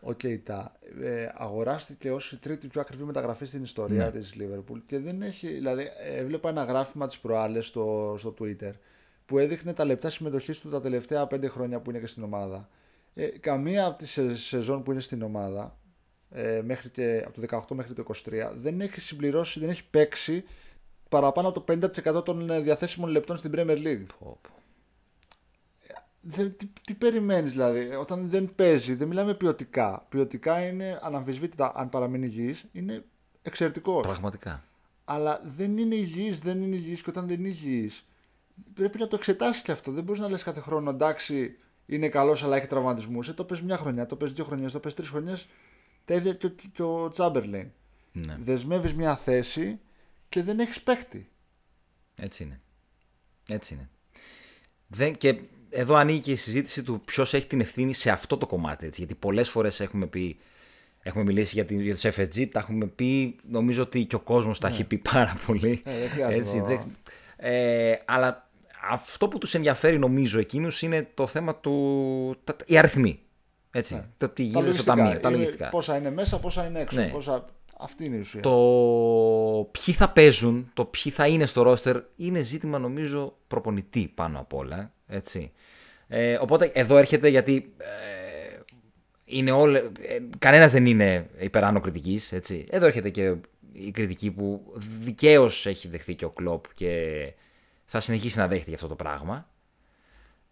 Ο 0.01 0.13
Κεϊτά 0.13 0.75
ε, 1.01 1.29
αγοράστηκε 1.33 2.11
ως 2.11 2.31
η 2.31 2.37
τρίτη 2.37 2.67
πιο 2.67 2.81
ακριβή 2.81 3.03
μεταγραφή 3.03 3.45
στην 3.45 3.63
ιστορία 3.63 4.05
Ναι. 4.05 4.11
της 4.11 4.33
Liverpool 4.39 4.81
και 4.85 4.99
δεν 4.99 5.21
έχει. 5.21 5.47
Δηλαδή, 5.47 5.89
ε, 6.03 6.17
έβλεπα 6.19 6.49
ένα 6.49 6.63
γράφημα 6.63 7.07
της 7.07 7.19
προάλλες 7.19 7.65
στο, 7.65 8.15
στο 8.17 8.33
Twitter 8.39 8.71
που 9.25 9.37
έδειχνε 9.37 9.73
τα 9.73 9.85
λεπτά 9.85 10.09
συμμετοχής 10.09 10.59
του 10.59 10.69
τα 10.69 10.81
τελευταία 10.81 11.27
πέντε 11.27 11.47
χρόνια 11.47 11.79
που 11.79 11.89
είναι 11.89 11.99
και 11.99 12.07
στην 12.07 12.23
ομάδα. 12.23 12.69
Ε, 13.13 13.27
καμία 13.27 13.85
από 13.85 13.97
τις 13.97 14.11
σε, 14.11 14.37
σεζόν 14.37 14.83
που 14.83 14.91
είναι 14.91 14.99
στην 14.99 15.21
ομάδα, 15.21 15.77
ε, 16.29 16.61
μέχρι 16.63 16.89
και, 16.89 17.23
από 17.25 17.41
το 17.41 17.57
18 17.71 17.75
μέχρι 17.75 17.93
το 17.93 18.03
23, 18.07 18.51
δεν 18.55 18.81
έχει 18.81 18.99
συμπληρώσει, 18.99 19.59
δεν 19.59 19.69
έχει 19.69 19.83
παίξει 19.89 20.43
παραπάνω 21.09 21.47
από 21.47 21.61
το 21.61 21.73
50% 22.19 22.25
των 22.25 22.49
ε, 22.49 22.59
διαθέσιμων 22.59 23.09
λεπτών 23.09 23.37
στην 23.37 23.51
Premier 23.55 23.77
League. 23.77 24.05
Πω, 24.19 24.39
πω. 24.41 24.58
Δεν, 26.21 26.57
τι, 26.57 26.67
τι 26.85 26.93
περιμένεις 26.93 27.51
δηλαδή, 27.51 27.95
όταν 27.95 28.29
δεν 28.29 28.55
παίζει, 28.55 28.95
δεν 28.95 29.07
μιλάμε 29.07 29.33
ποιοτικά. 29.33 30.05
Ποιοτικά 30.09 30.67
είναι 30.67 30.99
αναμφισβήτητα, 31.01 31.71
αν 31.75 31.89
παραμείνει 31.89 32.25
υγιής, 32.25 32.65
είναι 32.71 33.05
εξαιρετικός. 33.41 34.01
Πραγματικά. 34.05 34.63
Αλλά 35.05 35.41
δεν 35.43 35.77
είναι 35.77 35.95
υγιής, 35.95 36.39
δεν 36.39 36.61
είναι 36.61 36.75
υγιής 36.75 37.01
και 37.01 37.09
όταν 37.09 37.27
δεν 37.27 37.39
είναι 37.39 37.47
υγιής, 37.47 38.05
πρέπει 38.73 38.99
να 38.99 39.07
το 39.07 39.15
εξετάσεις 39.15 39.61
και 39.61 39.71
αυτό. 39.71 39.91
Δεν 39.91 40.03
μπορείς 40.03 40.21
να 40.21 40.29
λες 40.29 40.43
κάθε 40.43 40.59
χρόνο, 40.59 40.89
εντάξει, 40.89 41.57
είναι 41.85 42.09
καλός 42.09 42.43
αλλά 42.43 42.57
έχει 42.57 42.67
τραυματισμούς. 42.67 43.27
Ε, 43.27 43.33
το 43.33 43.45
πες 43.45 43.61
μια 43.61 43.77
χρονιά, 43.77 44.05
το 44.05 44.15
πες 44.15 44.33
δύο 44.33 44.43
χρονιές, 44.45 44.71
το 44.71 44.79
πες 44.79 44.93
τρεις 44.93 45.09
χρονιές, 45.09 45.47
τα 46.05 46.13
ίδια 46.13 46.33
και, 46.33 46.45
ο- 46.45 46.55
και 46.73 46.83
ο 46.83 47.09
Τσάμπερλιν. 47.09 47.71
Ναι. 48.11 48.35
Δεσμεύεις 48.39 48.93
μια 48.93 49.15
θέση 49.15 49.79
και 50.29 50.43
δεν 50.43 50.59
έχεις 50.59 50.81
παίκτη. 50.81 51.29
Έτσι 52.15 52.43
είναι. 52.43 52.61
Έτσι 53.49 53.73
είναι. 53.73 53.89
Δεν, 54.87 55.17
και 55.17 55.41
εδώ 55.69 55.95
ανοίγει 55.95 56.19
και 56.19 56.31
η 56.31 56.35
συζήτηση 56.35 56.83
του 56.83 57.01
ποιος 57.05 57.33
έχει 57.33 57.45
την 57.47 57.59
ευθύνη 57.59 57.93
σε 57.93 58.09
αυτό 58.11 58.37
το 58.37 58.45
κομμάτι. 58.45 58.85
Έτσι, 58.85 58.99
γιατί 59.01 59.15
πολλές 59.15 59.49
φορές 59.49 59.79
έχουμε 59.79 60.05
πει. 60.05 60.37
Έχουμε 61.01 61.23
μιλήσει 61.23 61.53
για, 61.55 61.65
την, 61.65 61.79
για 61.81 61.93
τους 61.93 62.03
FSG, 62.05 62.47
τα 62.51 62.59
έχουμε 62.59 62.85
πει, 62.85 63.35
νομίζω 63.49 63.81
ότι 63.81 64.05
και 64.05 64.15
ο 64.15 64.19
κόσμος 64.19 64.59
τα 64.59 64.67
έχει 64.67 64.83
πει 64.83 64.97
πάρα 64.97 65.35
πολύ. 65.45 65.81
Ε, 65.85 65.99
δεν 65.99 66.09
χρειάζεται 66.09 66.39
Έτσι, 66.39 66.57
να- 66.57 66.63
δεν- 66.65 66.95
ε, 67.37 67.95
αλλά 68.05 68.49
αυτό 68.89 69.27
που 69.27 69.37
τους 69.37 69.53
ενδιαφέρει 69.53 69.99
νομίζω 69.99 70.39
εκείνους 70.39 70.81
είναι 70.81 71.07
το 71.13 71.27
θέμα 71.27 71.55
του... 71.55 72.35
Τα, 72.43 72.55
οι 72.65 72.77
αριθμοί. 72.77 73.19
Έτσι, 73.71 74.03
το 74.17 74.29
τι 74.29 74.43
γίνεται 74.43 74.71
στο 74.71 74.83
ταμείο, 74.83 75.19
τα 75.19 75.29
Είναι 75.29 75.37
λογιστικά. 75.37 75.69
Πόσα 75.69 75.97
είναι 75.97 76.11
μέσα, 76.11 76.39
πόσα 76.39 76.65
είναι 76.65 76.79
έξω. 76.79 76.99
Ναι. 76.99 77.07
Πόσα... 77.07 77.45
Αυτή 77.81 78.05
είναι 78.05 78.15
η 78.15 78.19
ουσία. 78.19 78.41
Το 78.41 79.69
ποιοι 79.71 79.93
θα 79.93 80.09
παίζουν, 80.09 80.69
το 80.73 80.85
ποιοι 80.85 81.11
θα 81.11 81.27
είναι 81.27 81.45
στο 81.45 81.61
ρόστερ 81.61 81.97
είναι 82.15 82.39
ζήτημα 82.39 82.79
νομίζω 82.79 83.37
προπονητή 83.47 84.11
πάνω 84.15 84.39
απ' 84.39 84.53
όλα. 84.53 84.93
Έτσι. 85.09 85.51
Ε, 86.07 86.37
οπότε 86.41 86.71
εδώ 86.73 86.97
έρχεται 86.97 87.27
γιατί 87.27 87.73
ε, 87.77 88.59
είναι 89.25 89.51
όλε, 89.51 89.79
ε, 89.79 90.19
κανένας 90.39 90.71
δεν 90.71 90.85
είναι 90.85 91.29
υπεράνω 91.39 91.79
κριτικής, 91.79 92.31
έτσι. 92.31 92.67
Εδώ 92.69 92.85
έρχεται 92.85 93.09
και 93.09 93.35
η 93.71 93.91
κριτική 93.91 94.31
που 94.31 94.73
δικαίως 95.01 95.65
έχει 95.65 95.87
δεχθεί 95.87 96.15
και 96.15 96.25
ο 96.25 96.29
Κλόπ 96.29 96.65
και 96.73 97.33
θα 97.85 97.99
συνεχίσει 97.99 98.37
να 98.37 98.47
δέχεται 98.47 98.67
για 98.67 98.75
αυτό 98.75 98.87
το 98.87 98.95
πράγμα. 98.95 99.49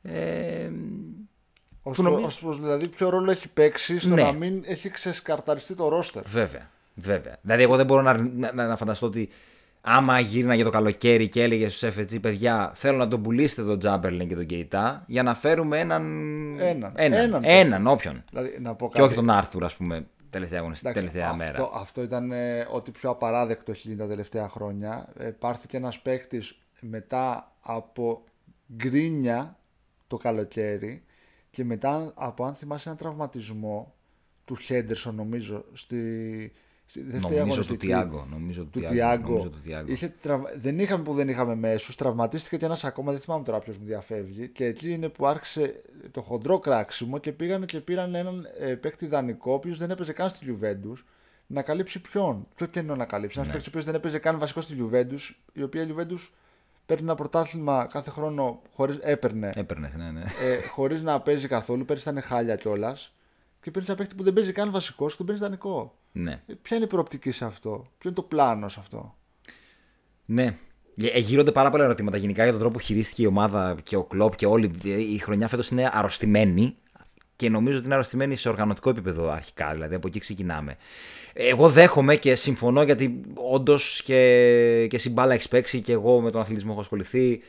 Ε, 0.01 0.69
ως, 1.81 1.97
νομίζω... 1.97 2.53
δηλαδή 2.53 2.87
ποιο 2.87 3.09
ρόλο 3.09 3.31
έχει 3.31 3.47
παίξει 3.47 3.99
στο 3.99 4.15
ναι. 4.15 4.21
να 4.21 4.31
μην 4.31 4.63
έχει 4.65 4.89
ξεσκαρταριστεί 4.89 5.75
το 5.75 5.87
ρόστερ. 5.87 6.27
Βέβαια, 6.27 6.69
βέβαια. 6.93 7.37
Δηλαδή 7.41 7.63
εγώ 7.63 7.75
δεν 7.75 7.85
μπορώ 7.85 8.01
να, 8.01 8.17
να, 8.53 8.67
να 8.67 8.75
φανταστώ 8.75 9.05
ότι 9.05 9.29
άμα 9.87 10.19
γύρνα 10.19 10.55
για 10.55 10.63
το 10.63 10.69
καλοκαίρι 10.69 11.27
και 11.27 11.43
έλεγε 11.43 11.69
στους 11.69 11.89
FG, 11.97 12.21
παιδιά, 12.21 12.71
θέλω 12.75 12.97
να 12.97 13.07
τον 13.07 13.21
πουλήσετε 13.21 13.63
τον 13.63 13.79
Τζάμπερλιν 13.79 14.27
και 14.27 14.35
τον 14.35 14.45
Κεϊτά 14.45 15.03
για 15.07 15.23
να 15.23 15.33
φέρουμε 15.33 15.79
έναν. 15.79 16.03
Έναν. 16.59 16.91
Έναν, 16.95 17.23
έναν, 17.23 17.41
έναν 17.43 17.87
όποιον. 17.87 18.23
Δηλαδή, 18.29 18.57
να 18.59 18.75
πω 18.75 18.91
Και 18.93 19.01
όχι 19.01 19.15
τον 19.15 19.29
Άρθουρ, 19.29 19.63
ας 19.63 19.75
πούμε, 19.75 20.07
τελευταία, 20.29 20.59
αγωνιστή, 20.59 20.91
τελευταία 20.91 21.25
αυτό, 21.25 21.37
μέρα. 21.37 21.69
Αυτό 21.73 22.01
ήταν 22.01 22.31
ε, 22.31 22.67
ό,τι 22.71 22.91
πιο 22.91 23.09
απαράδεκτο 23.09 23.71
έχει 23.71 23.87
γίνει 23.87 23.99
τα 23.99 24.07
τελευταία 24.07 24.49
χρόνια. 24.49 25.09
Ε, 25.17 25.25
πάρθηκε 25.25 25.77
ένας 25.77 25.99
παίκτης 25.99 26.61
μετά 26.79 27.55
από 27.61 28.23
γκρίνια 28.75 29.57
το 30.07 30.17
καλοκαίρι 30.17 31.03
και 31.49 31.63
μετά 31.63 32.11
από 32.15 32.45
αν 32.45 32.53
θυμάσαι 32.53 32.89
ένα 32.89 32.97
τραυματισμό 32.97 33.95
του 34.45 34.55
Χέντερσον 34.55 35.15
νομίζω 35.15 35.65
στη, 35.73 36.51
Στη 36.89 37.01
δεύτερη 37.01 37.39
νομίζω 37.39 37.63
του 37.63 37.77
Τιάγκο. 37.77 38.27
Νομίζω 38.29 38.63
του 38.63 38.79
Τιάγκο. 38.79 39.51
Είχε 39.85 40.13
Δεν 40.55 40.79
είχαμε 40.79 41.03
που 41.03 41.13
δεν 41.13 41.29
είχαμε 41.29 41.55
μέσους. 41.55 41.95
Τραυματίστηκε 41.95 42.57
και 42.57 42.65
ένας 42.65 42.83
ακόμα. 42.83 43.11
Δεν 43.11 43.21
θυμάμαι 43.21 43.43
τώρα 43.43 43.59
ποιος 43.59 43.77
μου 43.77 43.85
διαφεύγει. 43.85 44.47
Και 44.47 44.65
εκεί 44.65 44.91
είναι 44.91 45.09
που 45.09 45.27
άρχισε 45.27 45.81
το 46.11 46.21
χοντρό 46.21 46.59
κράξιμο 46.59 47.17
και 47.17 47.31
πήγαν 47.31 47.65
και 47.65 47.79
πήραν 47.79 48.15
έναν 48.15 48.47
ε, 48.59 48.75
παίκτη 48.75 49.07
δανεικό, 49.07 49.51
ο 49.51 49.53
οποίος 49.53 49.77
δεν 49.77 49.89
έπαιζε 49.91 50.13
καν 50.13 50.29
στη 50.29 50.45
Λιουβέντου, 50.45 50.97
να 51.47 51.61
καλύψει 51.61 52.01
ποιον. 52.01 52.47
Ποιο 52.55 52.65
και 52.65 52.81
να 52.81 53.05
καλύψει. 53.05 53.39
Ένας 53.39 53.47
ναι. 53.47 53.53
παίκτης 53.53 53.67
ο 53.67 53.69
οποίος 53.69 53.85
δεν 53.85 53.95
έπαιζε 53.95 54.19
καν 54.19 54.39
βασικό 54.39 54.61
στη 54.61 54.73
Λιουβέντου, 54.73 55.17
η 55.53 55.63
οποία 55.63 55.83
Λιουβέντου 55.83 56.17
παίρνει 56.85 57.03
ένα 57.03 57.15
πρωτάθλημα 57.15 57.87
κάθε 57.91 58.09
χρόνο. 58.09 58.61
Χωρίς, 58.75 58.97
έπαιρνε. 59.01 59.51
Έπαιρνε, 59.55 59.93
ναι, 59.97 60.11
ναι. 60.11 60.21
Ε, 60.21 60.67
Χωρίς 60.67 61.01
να 61.01 61.21
παίζει 61.21 61.47
καθόλου. 61.47 61.85
Πέρυσι 61.85 62.09
ήταν 62.09 62.21
χάλια 62.21 62.55
κιόλας. 62.55 63.13
Και 63.61 63.71
παίρνει 63.71 63.87
ένα 63.89 63.97
παίκτη 63.97 64.15
που 64.15 64.23
δεν 64.23 64.33
παίζει 64.33 64.51
καν 64.51 64.71
βασικός 64.71 65.11
και 65.11 65.17
τον 65.17 65.25
παίρνει 65.25 65.41
δανεικό. 65.41 65.95
Ναι. 66.17 66.41
Ε, 66.47 66.53
ποια 66.61 66.75
είναι 66.75 66.85
η 66.85 66.89
προοπτική 66.89 67.31
σε 67.31 67.45
αυτό, 67.45 67.69
Ποιο 67.69 68.09
είναι 68.09 68.13
το 68.13 68.21
πλάνο 68.21 68.69
σε 68.69 68.79
αυτό; 68.79 69.15
Ναι. 70.25 70.55
Ε, 71.13 71.19
γύρονται 71.19 71.51
πάρα 71.51 71.69
πολλά 71.69 71.83
ερωτήματα 71.83 72.17
γενικά 72.17 72.43
για 72.43 72.51
τον 72.51 72.61
τρόπο 72.61 72.77
που 72.77 72.83
χειρίστηκε 72.83 73.21
η 73.23 73.25
ομάδα 73.25 73.77
και 73.83 73.95
ο 73.95 74.03
κλοπ 74.03 74.35
και 74.35 74.45
όλη. 74.45 74.71
Η 75.13 75.17
χρονιά 75.17 75.47
φέτος 75.47 75.69
είναι 75.69 75.89
αρρωστημένη 75.93 76.75
και 77.35 77.49
νομίζω 77.49 77.77
ότι 77.77 77.85
είναι 77.85 77.93
αρρωστημένη 77.93 78.35
σε 78.35 78.49
οργανωτικό 78.49 78.89
επίπεδο 78.89 79.29
αρχικά. 79.29 79.71
Δηλαδή 79.71 79.95
από 79.95 80.07
εκεί 80.07 80.19
ξεκινάμε. 80.19 80.77
Εγώ 81.33 81.69
δέχομαι 81.69 82.15
και 82.15 82.35
συμφωνώ 82.35 82.83
γιατί 82.83 83.21
όντως 83.33 84.01
και, 84.05 84.87
και 84.89 84.97
συμπάλα 84.97 85.33
έχεις 85.33 85.47
παίξει 85.47 85.81
και 85.81 85.91
εγώ 85.91 86.21
με 86.21 86.31
τον 86.31 86.41
αθλητισμό 86.41 86.69
έχω 86.71 86.81
ασχοληθεί 86.81 87.41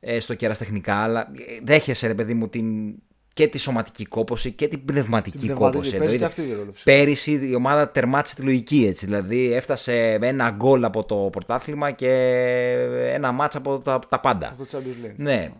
ε, 0.00 0.20
στο 0.20 0.34
κεραστεχνικά. 0.34 0.94
Αλλά 0.94 1.30
δέχεσαι, 1.62 2.06
ρε 2.06 2.14
παιδί 2.14 2.34
μου, 2.34 2.48
την, 2.48 2.94
και 3.32 3.46
τη 3.46 3.58
σωματική 3.58 4.04
κόπωση 4.04 4.52
και 4.52 4.68
την 4.68 4.84
πνευματική, 4.84 5.38
την 5.38 5.54
κόπωση. 5.54 5.90
Δηλαδή, 5.90 6.24
αυτή 6.24 6.42
πέρυσι 6.84 7.48
η 7.50 7.54
ομάδα 7.54 7.90
τερμάτισε 7.90 8.34
τη 8.34 8.42
λογική 8.42 8.84
έτσι. 8.88 9.06
Δηλαδή 9.06 9.52
έφτασε 9.52 10.16
με 10.20 10.26
ένα 10.28 10.50
γκολ 10.50 10.84
από 10.84 11.04
το 11.04 11.14
πρωτάθλημα 11.14 11.90
και 11.90 12.12
ένα 13.12 13.32
μάτσα 13.32 13.58
από 13.58 13.78
τα, 13.78 13.98
τα 14.08 14.20
πάντα. 14.20 14.54
ναι. 15.16 15.50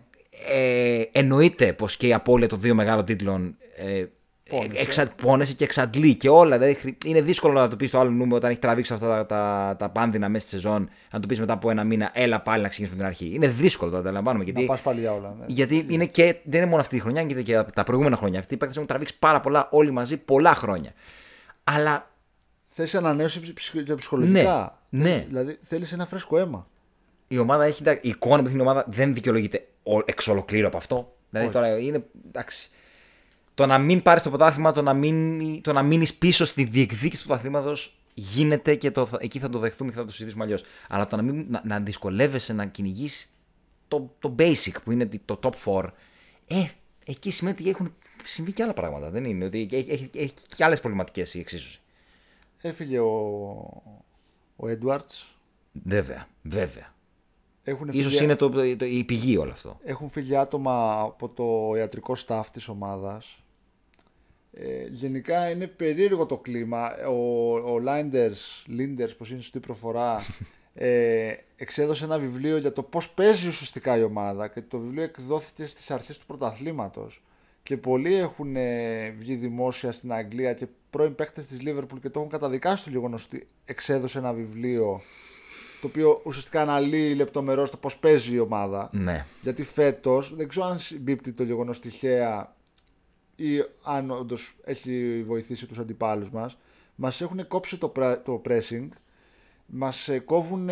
Ε, 0.49 1.03
εννοείται 1.11 1.73
πως 1.73 1.97
και 1.97 2.07
η 2.07 2.13
απώλεια 2.13 2.47
των 2.47 2.59
δύο 2.59 2.75
μεγάλων 2.75 3.05
τίτλων 3.05 3.55
ε, 3.75 4.05
Πόνεσε. 4.51 5.13
πόνεσε 5.21 5.53
και 5.53 5.63
εξαντλεί 5.63 6.17
και 6.17 6.29
όλα. 6.29 6.57
Δηλαδή 6.57 6.95
είναι 7.05 7.21
δύσκολο 7.21 7.53
να 7.53 7.67
το 7.67 7.75
πεις 7.75 7.89
στο 7.89 7.99
άλλο 7.99 8.09
νούμερο 8.09 8.35
όταν 8.35 8.49
έχεις 8.49 8.61
τραβήξει 8.61 8.93
αυτά 8.93 9.07
τα, 9.07 9.25
τα, 9.25 9.75
τα 9.79 9.89
πάνδυνα 9.89 10.29
μέσα 10.29 10.47
στη 10.47 10.55
σεζόν. 10.55 10.89
Να 11.11 11.19
το 11.19 11.27
πεις 11.27 11.39
μετά 11.39 11.53
από 11.53 11.69
ένα 11.69 11.83
μήνα, 11.83 12.11
έλα 12.13 12.41
πάλι 12.41 12.61
να 12.61 12.67
ξεκινήσουμε 12.67 12.99
την 12.99 13.07
αρχή. 13.09 13.31
Είναι 13.33 13.47
δύσκολο 13.47 13.91
το 13.91 13.97
αντιλαμβάνομαι. 13.97 14.43
Γιατί, 14.43 14.61
να 14.61 14.67
πας 14.67 14.81
πάλι 14.81 14.99
για 14.99 15.13
όλα. 15.13 15.35
Ναι. 15.39 15.45
Γιατί 15.47 15.85
είναι 15.89 16.05
και, 16.05 16.35
δεν 16.43 16.61
είναι 16.61 16.69
μόνο 16.69 16.81
αυτή 16.81 16.95
η 16.95 16.99
χρονιά, 16.99 17.21
είναι 17.21 17.41
και 17.41 17.63
τα 17.73 17.83
προηγούμενα 17.83 18.15
χρόνια. 18.15 18.39
Αυτοί 18.39 18.53
οι 18.53 18.57
παίκτες 18.57 18.75
έχουν 18.75 18.87
τραβήξει 18.87 19.19
πάρα 19.19 19.39
πολλά 19.41 19.67
όλοι 19.71 19.91
μαζί 19.91 20.17
πολλά 20.17 20.55
χρόνια. 20.55 20.93
Αλλά. 21.63 22.09
Θες 22.73 22.95
ανανέωση 22.95 23.53
ψυχολογικά; 23.95 24.79
Ναι, 24.89 25.03
ναι. 25.03 25.25
Δηλαδή 25.27 25.57
θέλεις 25.61 25.91
ένα 25.91 26.05
φρέσκο 26.05 26.37
αίμα. 26.37 26.67
Η 27.27 27.37
ομάδα 27.37 27.63
έχει. 27.63 27.83
Η 28.01 28.09
εικόνα 28.09 28.41
με 28.41 28.49
την 28.49 28.59
ομάδα 28.59 28.85
δεν 28.87 29.13
δικαιολογείται 29.13 29.67
εξ 30.05 30.27
ολοκλήρου 30.27 30.67
από 30.67 30.77
αυτό. 30.77 31.13
Δηλαδή 31.29 31.49
τώρα 31.49 31.77
είναι. 31.77 32.05
Εντάξει 32.27 32.69
το 33.53 33.65
να 33.65 33.77
μην 33.77 34.01
πάρεις 34.01 34.23
το 34.23 34.29
πρωτάθλημα, 34.29 34.71
το 34.71 34.81
να, 34.81 34.93
μην, 34.93 35.61
το 35.61 35.73
να 35.73 35.83
μείνεις 35.83 36.13
πίσω 36.13 36.45
στη 36.45 36.63
διεκδίκηση 36.63 37.21
του 37.21 37.27
πρωταθλήματος 37.27 37.95
γίνεται 38.13 38.75
και 38.75 38.91
το, 38.91 39.09
εκεί 39.19 39.39
θα 39.39 39.49
το 39.49 39.59
δεχτούμε 39.59 39.91
και 39.91 39.97
θα 39.97 40.05
το 40.05 40.11
συζητήσουμε 40.11 40.43
αλλιώς. 40.43 40.63
Αλλά 40.89 41.07
το 41.07 41.15
να, 41.15 41.21
μην, 41.21 41.45
να, 41.49 41.61
να 41.65 41.79
δυσκολεύεσαι 41.79 42.53
να 42.53 42.65
κυνηγήσεις 42.65 43.27
το, 43.87 44.15
το 44.19 44.35
basic 44.39 44.75
που 44.83 44.91
είναι 44.91 45.09
το 45.25 45.39
top 45.43 45.51
4, 45.65 45.89
ε, 46.47 46.63
εκεί 47.05 47.31
σημαίνει 47.31 47.55
ότι 47.59 47.69
έχουν 47.69 47.95
συμβεί 48.23 48.53
και 48.53 48.63
άλλα 48.63 48.73
πράγματα. 48.73 49.09
Δεν 49.09 49.25
είναι 49.25 49.45
ότι 49.45 49.67
έχει, 49.71 49.91
έχει, 49.91 50.09
έχει 50.15 50.33
και 50.55 50.63
άλλες 50.63 50.79
προβληματικές 50.79 51.33
η 51.33 51.39
εξίσωση. 51.39 51.79
Έφυγε 52.61 52.99
ο, 52.99 53.11
ο 54.55 54.67
Edwards. 54.67 55.25
Βέβαια, 55.71 56.27
βέβαια. 56.41 56.93
Έχουν 57.63 57.89
Ίσως 57.91 58.21
είναι 58.21 58.35
το, 58.35 58.49
το, 58.49 58.85
η 58.85 59.03
πηγή 59.03 59.37
όλο 59.37 59.51
αυτό. 59.51 59.79
Έχουν 59.83 60.09
φύγει 60.09 60.35
άτομα 60.35 60.99
από 60.99 61.29
το 61.29 61.75
ιατρικό 61.75 62.15
staff 62.27 62.43
της 62.51 62.67
ομάδας 62.67 63.40
ε, 64.53 64.87
γενικά 64.89 65.49
είναι 65.49 65.67
περίεργο 65.67 66.25
το 66.25 66.37
κλίμα. 66.37 66.91
Ο, 67.07 67.53
ο 67.53 67.81
Linders, 67.85 68.69
Linders, 68.79 69.11
πώς 69.17 69.29
είναι 69.29 69.41
σωστή 69.41 69.59
προφορά, 69.59 70.25
ε, 70.73 71.33
εξέδωσε 71.55 72.03
ένα 72.03 72.19
βιβλίο 72.19 72.57
για 72.57 72.73
το 72.73 72.83
πώς 72.83 73.09
παίζει 73.09 73.47
ουσιαστικά 73.47 73.97
η 73.97 74.03
ομάδα 74.03 74.47
και 74.47 74.61
το 74.61 74.79
βιβλίο 74.79 75.03
εκδόθηκε 75.03 75.65
στις 75.65 75.91
αρχές 75.91 76.17
του 76.17 76.25
πρωταθλήματος 76.25 77.21
και 77.63 77.77
πολλοί 77.77 78.13
έχουν 78.13 78.55
ε, 78.55 79.09
βγει 79.09 79.35
δημόσια 79.35 79.91
στην 79.91 80.13
Αγγλία 80.13 80.53
και 80.53 80.67
πρώην 80.89 81.15
παίκτες 81.15 81.45
της 81.45 81.57
Liverpool 81.65 81.99
και 82.01 82.09
το 82.09 82.19
έχουν 82.19 82.31
καταδικάσει 82.31 82.83
το 82.83 82.89
γεγονός 82.89 83.25
ότι 83.25 83.47
εξέδωσε 83.65 84.17
ένα 84.17 84.33
βιβλίο 84.33 85.01
το 85.81 85.87
οποίο 85.87 86.21
ουσιαστικά 86.23 86.61
αναλύει 86.61 87.13
λεπτομερώς 87.15 87.69
το 87.69 87.77
πώς 87.77 87.97
παίζει 87.97 88.35
η 88.35 88.39
ομάδα. 88.39 88.89
Ναι. 88.91 89.25
Γιατί 89.41 89.63
φέτος, 89.63 90.35
δεν 90.35 90.47
ξέρω 90.47 90.65
αν 90.65 90.79
συμπίπτει 90.79 91.31
το 91.31 91.43
γεγονός 91.43 91.79
τυχαία 91.79 92.55
ή 93.35 93.63
αν 93.83 94.11
όντως 94.11 94.55
έχει 94.63 95.23
βοηθήσει 95.25 95.65
τους 95.65 95.79
αντιπάλους 95.79 96.31
μας 96.31 96.57
μας 96.95 97.21
έχουν 97.21 97.47
κόψει 97.47 97.77
το, 97.77 97.91
το 98.23 98.41
pressing 98.45 98.87
μας 99.65 100.07
ε, 100.07 100.19
κόβουν 100.19 100.69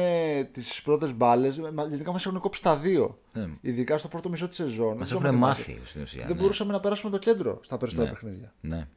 τις 0.52 0.82
πρώτες 0.82 1.14
μπάλες 1.14 1.60
γενικά 1.90 2.12
μας 2.12 2.26
έχουν 2.26 2.40
κόψει 2.40 2.62
τα 2.62 2.78
δύο 2.78 3.20
ναι. 3.34 3.48
ειδικά 3.62 3.98
στο 3.98 4.08
πρώτο 4.08 4.30
μισό 4.30 4.48
της 4.48 4.56
σεζόν 4.56 4.98
μας 4.98 5.12
έχουν 5.12 5.36
μάθει 5.36 5.80
στην 5.86 6.02
ουσία 6.02 6.26
δεν 6.26 6.36
ναι. 6.36 6.42
μπορούσαμε 6.42 6.72
να 6.72 6.80
περάσουμε 6.80 7.12
το 7.12 7.18
κέντρο 7.18 7.60
στα 7.64 7.78
περισσότερα 7.78 8.10
ναι. 8.10 8.16
παιχνίδια 8.16 8.54
ναι. 8.62 8.88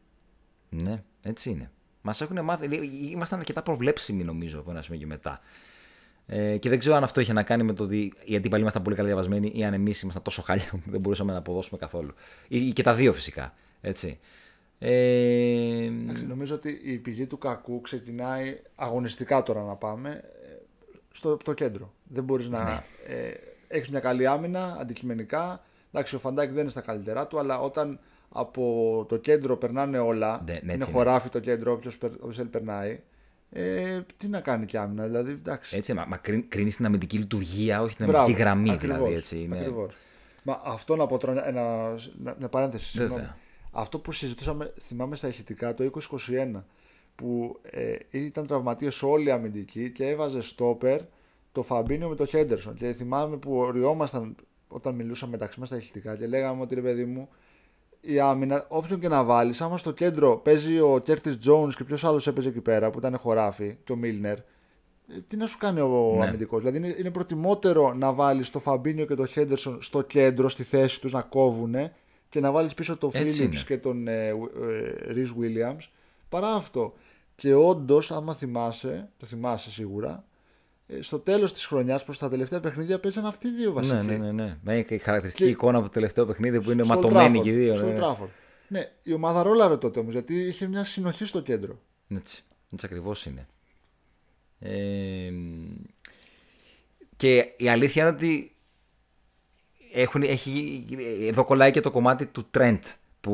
ναι, 0.68 1.02
έτσι 1.22 1.50
είναι 1.50 1.70
Μας 2.02 2.20
έχουν 2.20 2.44
μάθει, 2.44 2.76
ήμασταν 3.10 3.38
αρκετά 3.38 3.62
προβλέψιμοι 3.62 4.24
νομίζω 4.24 4.60
από 4.60 4.70
ένα 4.70 4.82
σημείο 4.82 5.00
και 5.00 5.06
μετά. 5.06 5.40
Ε, 6.26 6.56
και 6.56 6.68
δεν 6.68 6.78
ξέρω 6.78 6.96
αν 6.96 7.02
αυτό 7.02 7.20
είχε 7.20 7.32
να 7.32 7.42
κάνει 7.42 7.62
με 7.62 7.72
το 7.72 7.84
ότι 7.84 8.12
οι 8.24 8.36
αντίπαλοι 8.36 8.62
ήμασταν 8.62 8.82
πολύ 8.82 8.96
καλά 8.96 9.08
διαβασμένοι 9.08 9.52
ή 9.54 9.64
αν 9.64 9.74
εμείς 9.74 10.00
ήμασταν 10.00 10.22
τόσο 10.22 10.42
χάλια 10.42 10.68
που 10.70 10.90
δεν 10.90 11.00
μπορούσαμε 11.00 11.32
να 11.32 11.38
αποδώσουμε 11.38 11.78
καθόλου. 11.78 12.14
Ή, 12.48 12.72
και 12.72 12.82
τα 12.82 12.94
δύο 12.94 13.12
φυσικά. 13.12 13.54
Έτσι. 13.80 14.18
Ε... 14.78 15.90
νομίζω 16.28 16.54
ότι 16.54 16.80
η 16.82 16.96
πηγή 16.96 17.26
του 17.26 17.38
κακού 17.38 17.80
ξεκινάει 17.80 18.60
αγωνιστικά 18.74 19.42
τώρα 19.42 19.62
να 19.62 19.74
πάμε 19.74 20.10
ε, 20.10 20.48
στο 21.12 21.36
το 21.36 21.52
κέντρο. 21.52 21.92
Δεν 22.04 22.24
μπορείς 22.24 22.48
να. 22.48 22.64
Ναι. 22.64 22.82
Ε, 23.06 23.32
έχεις 23.68 23.88
μια 23.88 24.00
καλή 24.00 24.26
άμυνα 24.26 24.76
αντικειμενικά. 24.80 25.64
Εντάξει, 25.92 26.14
ο 26.14 26.18
Φαντάκ 26.18 26.50
δεν 26.52 26.62
είναι 26.62 26.70
στα 26.70 26.80
καλύτερά 26.80 27.26
του, 27.26 27.38
αλλά 27.38 27.60
όταν 27.60 28.00
από 28.28 29.06
το 29.08 29.16
κέντρο 29.16 29.56
περνάνε 29.56 29.98
όλα, 29.98 30.42
ναι, 30.46 30.60
ναι, 30.62 30.72
είναι 30.72 30.84
χωράφι 30.84 31.28
το 31.28 31.40
κέντρο, 31.40 31.72
όποιος 32.20 32.46
περνάει, 32.50 33.00
ε, 33.52 34.00
τι 34.16 34.28
να 34.28 34.40
κάνει 34.40 34.66
κι 34.66 34.76
άμυνα, 34.76 35.04
δηλαδή 35.04 35.30
εντάξει. 35.30 35.76
Έτσι, 35.76 35.92
μα, 35.92 36.04
μα 36.04 36.16
κρίνεις 36.48 36.76
την 36.76 36.84
αμυντική 36.86 37.18
λειτουργία, 37.18 37.82
όχι 37.82 37.96
την 37.96 38.04
αμυντική 38.04 38.32
γραμμή, 38.32 38.70
ακριβώς, 38.70 38.96
δηλαδή. 38.96 39.14
Έτσι, 39.14 39.38
είναι... 39.42 39.58
Ακριβώς. 39.58 39.92
Μα 40.42 40.60
αυτό 40.64 40.96
να 40.96 41.06
πω 41.06 41.18
τώρα, 41.18 41.48
ένα, 41.48 41.94
μια 42.38 42.48
παρένθεση. 42.48 43.08
Αυτό 43.70 43.98
που 43.98 44.12
συζητούσαμε, 44.12 44.72
θυμάμαι 44.86 45.16
στα 45.16 45.28
ηχητικά 45.28 45.74
το 45.74 45.90
2021, 46.54 46.62
που 47.14 47.60
ε, 47.62 47.94
ήταν 48.10 48.46
τραυματίες 48.46 49.02
όλοι 49.02 49.26
οι 49.26 49.30
αμυντικοί 49.30 49.90
και 49.90 50.08
έβαζε 50.08 50.42
στόπερ 50.42 51.00
το 51.52 51.62
Φαμπίνιο 51.62 52.08
με 52.08 52.14
το 52.14 52.26
Χέντερσον. 52.26 52.74
Και 52.74 52.92
θυμάμαι 52.92 53.36
που 53.36 53.56
ωρυόμασταν 53.56 54.36
όταν 54.68 54.94
μιλούσαμε 54.94 55.32
μεταξύ 55.32 55.58
μας 55.58 55.68
στα 55.68 55.76
ηχητικά 55.76 56.16
και 56.16 56.26
λέγαμε 56.26 56.62
ότι 56.62 56.74
ρε 56.74 56.80
παιδί 56.80 57.04
μου, 57.04 57.28
η 58.04 58.20
άμυνα, 58.20 58.66
όποιον 58.68 59.00
και 59.00 59.08
να 59.08 59.24
βάλεις, 59.24 59.60
άμα 59.60 59.78
στο 59.78 59.92
κέντρο 59.92 60.36
παίζει 60.36 60.80
ο 60.80 61.00
Curtis 61.04 61.34
Jones 61.46 61.70
και 61.76 61.84
ποιος 61.84 62.04
άλλος 62.04 62.26
έπαιζε 62.26 62.48
εκεί 62.48 62.60
πέρα 62.60 62.90
που 62.90 62.98
ήταν 62.98 63.18
χωράφι 63.18 63.76
και 63.84 63.92
ο 63.92 63.96
Μίλνερ, 63.96 64.38
ε, 64.38 64.44
τι 65.26 65.36
να 65.36 65.46
σου 65.46 65.58
κάνει 65.58 65.80
ο 65.80 66.14
ναι. 66.18 66.26
αμυντικός; 66.26 66.60
Δηλαδή 66.60 66.76
είναι, 66.76 66.94
είναι 66.98 67.10
προτιμότερο 67.10 67.94
να 67.94 68.12
βάλεις 68.12 68.50
το 68.50 68.58
Φαμπίνιο 68.58 69.06
και 69.06 69.14
το 69.14 69.26
Χέντερσον 69.26 69.82
στο 69.82 70.02
κέντρο, 70.02 70.48
στη 70.48 70.62
θέση 70.62 71.00
τους 71.00 71.12
να 71.12 71.22
κόβουνε, 71.22 71.92
και 72.28 72.40
να 72.40 72.52
βάλεις 72.52 72.74
πίσω 72.74 72.96
το 72.96 73.10
Έτσι 73.12 73.44
Phillips 73.44 73.52
είναι. 73.52 73.62
και 73.66 73.78
τον 73.78 74.08
ε, 74.08 74.28
ε, 74.28 74.34
Rhys 75.08 75.42
Williams 75.42 75.88
παρά 76.28 76.54
αυτό. 76.54 76.94
Και 77.34 77.54
όντως, 77.54 78.10
άμα 78.10 78.34
θυμάσαι, 78.34 79.08
το 79.16 79.26
θυμάσαι 79.26 79.70
σίγουρα, 79.70 80.10
ε, 80.10 80.31
στο 81.00 81.18
τέλος 81.18 81.52
της 81.52 81.66
χρονιάς 81.66 82.04
προς 82.04 82.18
τα 82.18 82.28
τελευταία 82.28 82.60
παιχνίδια 82.60 82.98
παίζαν 83.00 83.26
αυτοί 83.26 83.48
οι 83.48 83.50
δύο 83.50 83.72
βασικοί. 83.72 83.94
Ναι, 83.94 84.02
ναι, 84.02 84.16
ναι, 84.16 84.32
ναι. 84.44 84.58
Με 84.62 84.78
η 84.78 84.98
χαρακτηριστική 84.98 85.44
Και- 85.44 85.50
εικόνα 85.50 85.76
από 85.78 85.86
το 85.86 85.92
τελευταίο 85.92 86.26
παιχνίδι 86.26 86.60
που 86.60 86.70
είναι 86.70 86.82
Στο 86.84 86.94
ματωμένοι 86.94 87.38
Trafford, 87.38 87.42
και 87.42 87.50
οι 87.50 87.52
δύο. 87.52 87.74
Στο 87.74 87.86
ναι, 87.86 87.92
ναι. 87.92 87.98
Trafford. 88.00 88.28
Ναι, 88.68 88.90
η 89.02 89.12
ομάδα 89.12 89.42
ρόλαρε 89.42 89.76
τότε 89.76 90.00
όμως 90.00 90.12
γιατί 90.12 90.34
είχε 90.34 90.66
μια 90.66 90.84
συνοχή 90.84 91.24
στο 91.24 91.40
κέντρο. 91.40 91.78
Έτσι, 92.08 92.42
έτσι 92.72 92.86
ακριβώς 92.86 93.26
είναι. 93.26 93.46
Ε, 94.58 95.32
και 97.16 97.52
η 97.56 97.68
αλήθεια 97.68 98.02
είναι 98.02 98.12
ότι 98.16 98.54
έχουν, 99.92 100.22
έχει, 100.22 100.84
εδώ 101.20 101.44
κολλάει 101.44 101.70
και 101.70 101.80
το 101.80 101.90
κομμάτι 101.90 102.26
του 102.26 102.46
Trent 102.58 102.78
που 103.20 103.32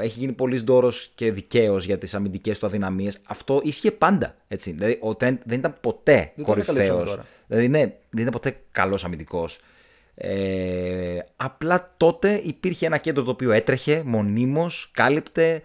έχει 0.00 0.18
γίνει 0.18 0.32
πολύς 0.32 0.64
ντόρος 0.64 1.10
και 1.14 1.32
δικαίως 1.32 1.84
για 1.84 1.98
τις 1.98 2.14
αμυντικές 2.14 2.58
του 2.58 2.66
αδυναμίες. 2.66 3.20
Αυτό 3.26 3.60
ίσχυε 3.64 3.90
πάντα. 3.90 4.36
Έτσι. 4.48 4.70
Δηλαδή, 4.70 4.98
ο 5.02 5.08
Trent 5.08 5.38
δεν 5.44 5.58
ήταν 5.58 5.76
ποτέ 5.80 6.32
Δεν 6.36 6.44
το 6.44 6.52
ανακαλύψαμε 6.52 6.78
κορυφαίος. 6.78 7.10
τώρα. 7.10 7.26
Δηλαδή, 7.46 7.68
ναι, 7.68 7.78
δεν 7.80 8.20
ήταν 8.20 8.30
ποτέ 8.32 8.56
καλός 8.72 9.04
αμυντικός. 9.04 9.60
Ε, 10.14 11.18
απλά 11.36 11.94
τότε 11.96 12.40
υπήρχε 12.44 12.86
ένα 12.86 12.98
κέντρο 12.98 13.22
το 13.22 13.30
οποίο 13.30 13.50
έτρεχε 13.52 14.02
μονίμως, 14.04 14.90
κάλυπτε, 14.94 15.62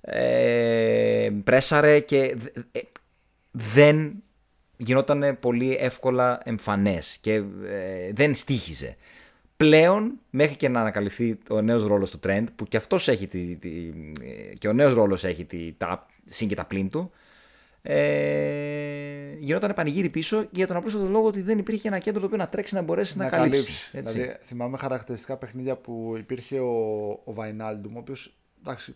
ε, 0.00 1.30
πρέσαρε 1.44 2.00
και 2.00 2.34
δε- 2.36 2.60
ε, 2.72 2.80
δεν 3.52 4.12
γινόταν 4.76 5.36
πολύ 5.40 5.76
εύκολα 5.80 6.40
εμφανές 6.44 7.18
και 7.20 7.32
ε, 7.34 7.42
δεν 8.12 8.34
στήχιζε. 8.34 8.96
Πλέον, 9.58 10.18
μέχρι 10.30 10.56
και 10.56 10.68
να 10.68 10.80
ανακαλυφθεί 10.80 11.38
ο 11.50 11.60
νέος 11.60 11.84
ρόλος 11.86 12.10
του 12.10 12.18
Trent, 12.26 12.44
που 12.56 12.64
και 12.64 12.76
αυτός 12.76 13.08
έχει 13.08 13.26
τη, 13.26 13.56
τη- 13.56 13.90
ε, 14.22 14.54
και 14.54 14.68
ο 14.68 14.72
νέος 14.72 14.94
ρόλος 14.94 15.24
έχει 15.24 15.44
τη, 15.44 15.72
τα 15.72 16.06
συν 16.24 16.48
και 16.48 16.54
τα 16.54 16.64
πλήν 16.64 16.88
του, 16.88 17.10
ε, 17.82 19.32
γινόταν 19.38 19.72
πανηγύρι 19.74 20.08
πίσω 20.08 20.46
για 20.50 20.66
τον 20.66 20.76
απλούστατο 20.76 21.04
λόγο 21.08 21.26
ότι 21.26 21.42
δεν 21.42 21.58
υπήρχε 21.58 21.88
ένα 21.88 21.98
κέντρο 21.98 22.20
το 22.20 22.26
οποίο 22.26 22.38
να 22.38 22.48
τρέξει 22.48 22.74
να 22.74 22.82
μπορέσει 22.82 23.18
να, 23.18 23.28
καλύψει. 23.28 23.90
Έτσι. 23.92 24.12
Δηλαδή, 24.12 24.36
θυμάμαι 24.42 24.76
χαρακτηριστικά 24.76 25.36
παιχνίδια 25.36 25.76
που 25.76 26.14
υπήρχε 26.18 26.60
ο, 26.60 27.08
ο 27.24 27.32
Βαϊνάλντουμ, 27.32 27.96
ο 27.96 27.98
οποίος 27.98 28.34
εντάξει, 28.60 28.94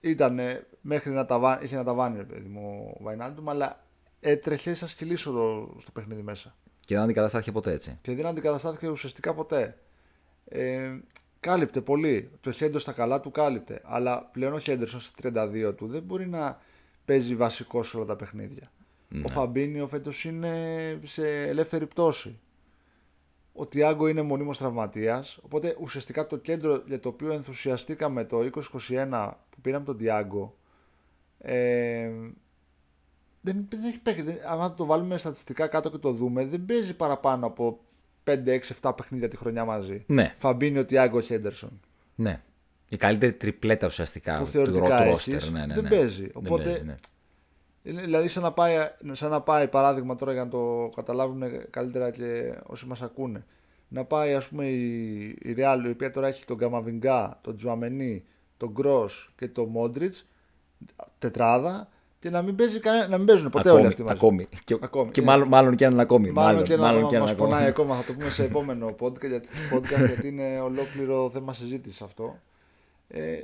ήταν 0.00 0.40
μέχρι 0.80 1.10
να 1.12 1.24
ταβάνει, 1.24 1.64
είχε 1.64 1.76
να 1.76 1.84
ταβάνει 1.84 2.16
ρε 2.16 2.24
παιδί 2.24 2.48
μου 2.48 2.94
ο 3.00 3.02
Βαϊνάλντουμ, 3.02 3.50
αλλά 3.50 3.84
έτρεχε 4.20 4.74
σαν 4.74 4.88
σκυλί 4.88 5.16
στο, 5.16 5.74
στο 5.78 5.90
παιχνίδι 5.90 6.22
μέσα. 6.22 6.56
Και 6.88 6.94
δεν 6.94 7.02
αντικαταστάθηκε 7.02 7.52
ποτέ 7.52 7.72
έτσι. 7.72 7.98
Και 8.00 8.14
δεν 8.14 8.26
αντικαταστάθηκε 8.26 8.88
ουσιαστικά 8.88 9.34
ποτέ. 9.34 9.78
Ε, 10.44 10.98
κάλυπτε 11.40 11.80
πολύ. 11.80 12.30
Το 12.40 12.52
Χέντερ 12.52 12.80
στα 12.80 12.92
καλά 12.92 13.20
του 13.20 13.30
κάλυπτε. 13.30 13.80
Αλλά 13.84 14.22
πλέον 14.32 14.52
ο 14.52 14.58
Χέντερσον 14.58 15.00
στα 15.00 15.46
32 15.68 15.76
του 15.76 15.86
δεν 15.86 16.02
μπορεί 16.02 16.28
να 16.28 16.60
παίζει 17.04 17.34
βασικό 17.34 17.82
σε 17.82 17.96
όλα 17.96 18.06
τα 18.06 18.16
παιχνίδια. 18.16 18.70
Ο 19.24 19.28
Φαμπίνιο 19.28 19.86
φέτος 19.86 20.24
είναι 20.24 20.52
σε 21.04 21.42
ελεύθερη 21.48 21.86
πτώση. 21.86 22.38
Ο 23.52 23.66
Τιάγκο 23.66 24.08
είναι 24.08 24.22
μονίμως 24.22 24.58
τραυματίας, 24.58 25.38
οπότε 25.42 25.76
ουσιαστικά 25.80 26.26
το 26.26 26.36
κέντρο 26.36 26.82
για 26.86 27.00
το 27.00 27.08
οποίο 27.08 27.32
ενθουσιαστήκαμε 27.32 28.24
το 28.24 28.38
2021 28.88 29.30
που 29.50 29.60
πήραμε 29.60 29.84
τον 29.84 29.96
Τιάγκο 29.96 30.56
ε, 31.38 32.10
δεν, 33.40 33.66
δεν 33.70 33.84
έχει 33.84 33.98
παίξει. 33.98 34.22
Δεν, 34.22 34.36
άμα 34.46 34.74
το 34.74 34.84
βάλουμε 34.84 35.16
στατιστικά 35.18 35.66
κάτω 35.66 35.90
και 35.90 35.98
το 35.98 36.12
δούμε, 36.12 36.44
δεν 36.46 36.64
παίζει 36.66 36.94
παραπάνω 36.94 37.46
από 37.46 37.80
5, 38.24 38.30
6, 38.46 38.58
7 38.90 38.92
παιχνίδια 38.96 39.28
τη 39.28 39.36
χρονιά 39.36 39.64
μαζί. 39.64 40.04
Ναι. 40.06 40.32
Φαμπίνιο, 40.36 40.84
Τιάγκο, 40.84 41.20
Χέντερσον. 41.20 41.80
Ναι. 42.14 42.42
Η 42.88 42.96
καλύτερη 42.96 43.32
τριπλέτα 43.32 43.86
ουσιαστικά 43.86 44.38
Που 44.38 44.44
του 44.44 44.50
θεωρητικά 44.50 45.04
ρο- 45.04 45.12
έχεις, 45.12 45.46
roster. 45.48 45.50
Ναι, 45.52 45.66
ναι, 45.66 45.74
δεν 45.74 45.82
ναι. 45.82 45.88
παίζει. 45.88 46.22
Δεν 46.22 46.30
Οπότε- 46.34 46.64
παίζει, 46.64 46.84
ναι. 46.84 46.94
Είναι 47.82 48.00
Δηλαδή, 48.00 48.28
σαν 48.28 48.42
να, 48.42 48.52
πάει, 48.52 48.76
σαν 49.12 49.30
να 49.30 49.40
πάει 49.40 49.68
παράδειγμα 49.68 50.14
τώρα 50.14 50.32
για 50.32 50.44
να 50.44 50.50
το 50.50 50.90
καταλάβουν 50.96 51.42
καλύτερα 51.70 52.10
και 52.10 52.54
όσοι 52.66 52.86
μας 52.86 53.02
ακούνε. 53.02 53.44
Να 53.88 54.04
πάει, 54.04 54.34
ας 54.34 54.48
πούμε, 54.48 54.66
η, 54.68 55.22
η 55.28 55.54
Real, 55.56 55.82
η 55.86 55.90
οποία 55.90 56.10
τώρα 56.10 56.26
έχει 56.26 56.44
τον 56.44 56.58
Καμαβιγκά, 56.58 57.38
τον 57.42 57.56
Τζουαμενί, 57.56 58.24
τον 58.56 58.70
Γκρό 58.70 59.08
και 59.36 59.48
τον 59.48 59.68
Μόντριτς, 59.68 60.26
τετράδα, 61.18 61.88
και 62.20 62.30
να 62.30 62.42
μην, 62.42 62.56
παίζει, 62.56 62.80
κανένα- 62.80 63.08
να 63.08 63.16
μην 63.18 63.26
παίζουν 63.26 63.50
ποτέ 63.50 63.68
ακόμη, 63.68 63.78
όλοι 63.82 63.92
αυτοί 63.92 64.02
μαζί. 64.02 64.16
ακόμη. 64.16 64.48
Και, 64.64 64.76
Ακόμη. 64.80 65.10
και 65.10 65.20
Ε, 65.20 65.24
μάλλον, 65.24 65.48
μάλλον 65.48 65.74
και 65.76 65.84
έναν 65.84 66.00
ακόμη. 66.00 66.30
Μάλλον, 66.30 66.62
και 66.62 66.72
ένα 66.72 66.82
μάλλον 66.82 67.02
μας 67.02 67.12
έναν 67.12 67.36
πονάει 67.36 67.52
ακόμη. 67.66 67.68
ακόμα, 67.68 67.96
θα 67.96 68.04
το 68.04 68.12
πούμε 68.12 68.30
σε 68.30 68.44
επόμενο 68.50 68.94
podcast, 69.00 69.28
γιατί, 69.28 69.48
podcast, 69.74 70.06
γιατί 70.06 70.28
είναι 70.28 70.60
ολόκληρο 70.60 71.30
θέμα 71.30 71.52
συζήτησης 71.54 72.02
αυτό. 72.02 72.38
Ε, 73.08 73.36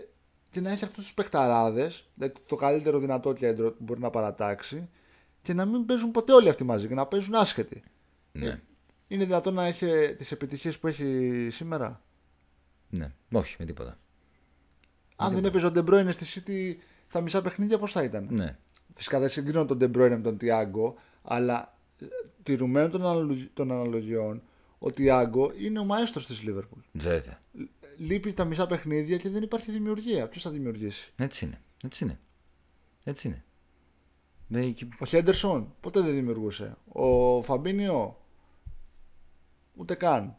και 0.51 0.61
να 0.61 0.71
έχει 0.71 0.85
αυτούς 0.85 1.05
τους 1.05 1.15
παιχταράδες, 1.15 2.05
δηλαδή 2.15 2.35
το 2.47 2.57
καλύτερο 2.57 2.99
δυνατό 2.99 3.33
κέντρο 3.33 3.71
που 3.71 3.77
μπορεί 3.85 4.01
να 4.01 4.11
παρατάξει, 4.11 4.89
και 5.41 5.53
να 5.55 5.65
μην 5.65 5.87
παίζουν 5.87 6.11
ποτέ 6.11 6.33
όλοι 6.33 6.49
αυτοί 6.49 6.65
μαζί 6.65 6.89
και 6.89 6.95
να 6.95 7.07
παίζουν 7.07 7.35
άσχετοι. 7.35 7.83
Ναι. 8.33 8.61
Είναι 9.09 9.25
δυνατόν 9.25 9.55
να 9.55 9.65
έχει 9.65 9.87
τις 10.17 10.33
επιτυχίες 10.33 10.79
που 10.79 10.87
έχει 10.87 11.49
σήμερα; 11.51 12.01
ναι. 12.91 13.13
Όχι, 13.33 13.57
με 13.59 13.65
τίποτα. 13.65 13.99
Αν 15.17 15.35
δεν 15.35 15.45
έπαιζε 15.45 15.67
ο 15.67 15.71
Ντε 15.71 15.84
Μπρόινε 15.84 16.15
στη 16.15 16.43
City 16.47 16.83
τα 17.13 17.21
μισά 17.21 17.43
παιχνίδια, 17.43 17.79
πώς 17.79 17.93
θα 17.93 18.03
ήταν; 18.03 18.27
Ναι. 18.31 18.57
Φυσικά 18.95 19.19
δεν 19.21 19.29
συγκρίνω 19.29 19.65
τον 19.65 19.77
Ντε 19.79 19.90
Μπρόινε 19.90 20.17
με 20.17 20.23
τον 20.23 20.39
Τιάγκο, 20.39 20.95
αλλά 21.23 21.79
ε, 22.01 22.07
τηρουμένων 22.43 22.91
των, 22.91 23.03
αναλογι- 23.07 23.51
των 23.55 23.73
αναλογιών, 23.73 24.43
ο 24.79 24.91
Τιάγκο 24.93 25.53
είναι 25.59 25.79
ο 25.79 25.85
μαέστρος 25.85 26.27
της 26.27 26.43
Λίβερπουλ. 26.43 26.81
Βέβαια. 26.93 27.41
λείπει 27.97 28.33
τα 28.33 28.45
μισά 28.45 28.67
παιχνίδια 28.67 29.17
και 29.17 29.29
δεν 29.29 29.43
υπάρχει 29.43 29.71
δημιουργία. 29.71 30.29
Ποιος 30.29 30.43
θα 30.43 30.51
δημιουργήσει; 30.51 31.13
Έτσι 31.17 31.45
είναι. 31.45 31.61
Έτσι 31.85 32.05
είναι. 32.05 32.19
Έτσι 33.05 33.27
είναι. 33.29 33.45
Ναι, 34.49 34.67
και- 34.67 34.87
Ο 34.99 35.05
Χέντερσον 35.07 35.75
ποτέ 35.81 36.01
δεν 36.01 36.15
δημιουργούσε. 36.15 36.77
Ο 36.89 37.43
Φαμπίνιο 37.43 38.21
ούτε 39.75 39.95
καν. 39.95 40.37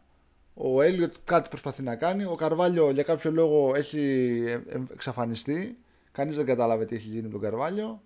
Ο 0.53 0.81
Έλιοτ 0.81 1.13
κάτι 1.23 1.49
προσπαθεί 1.49 1.83
να 1.83 1.95
κάνει. 1.95 2.23
Ο 2.23 2.35
Καρβάλιο 2.35 2.89
για 2.91 3.03
κάποιο 3.03 3.31
λόγο 3.31 3.71
έχει 3.75 3.99
ε, 4.47 4.51
ε, 4.51 4.83
εξαφανιστεί. 4.93 5.77
Κανείς 6.11 6.35
δεν 6.35 6.45
κατάλαβε 6.45 6.85
τι 6.85 6.95
έχει 6.95 7.07
γίνει 7.07 7.21
με 7.21 7.29
τον 7.29 7.39
Καρβάλιο. 7.41 8.01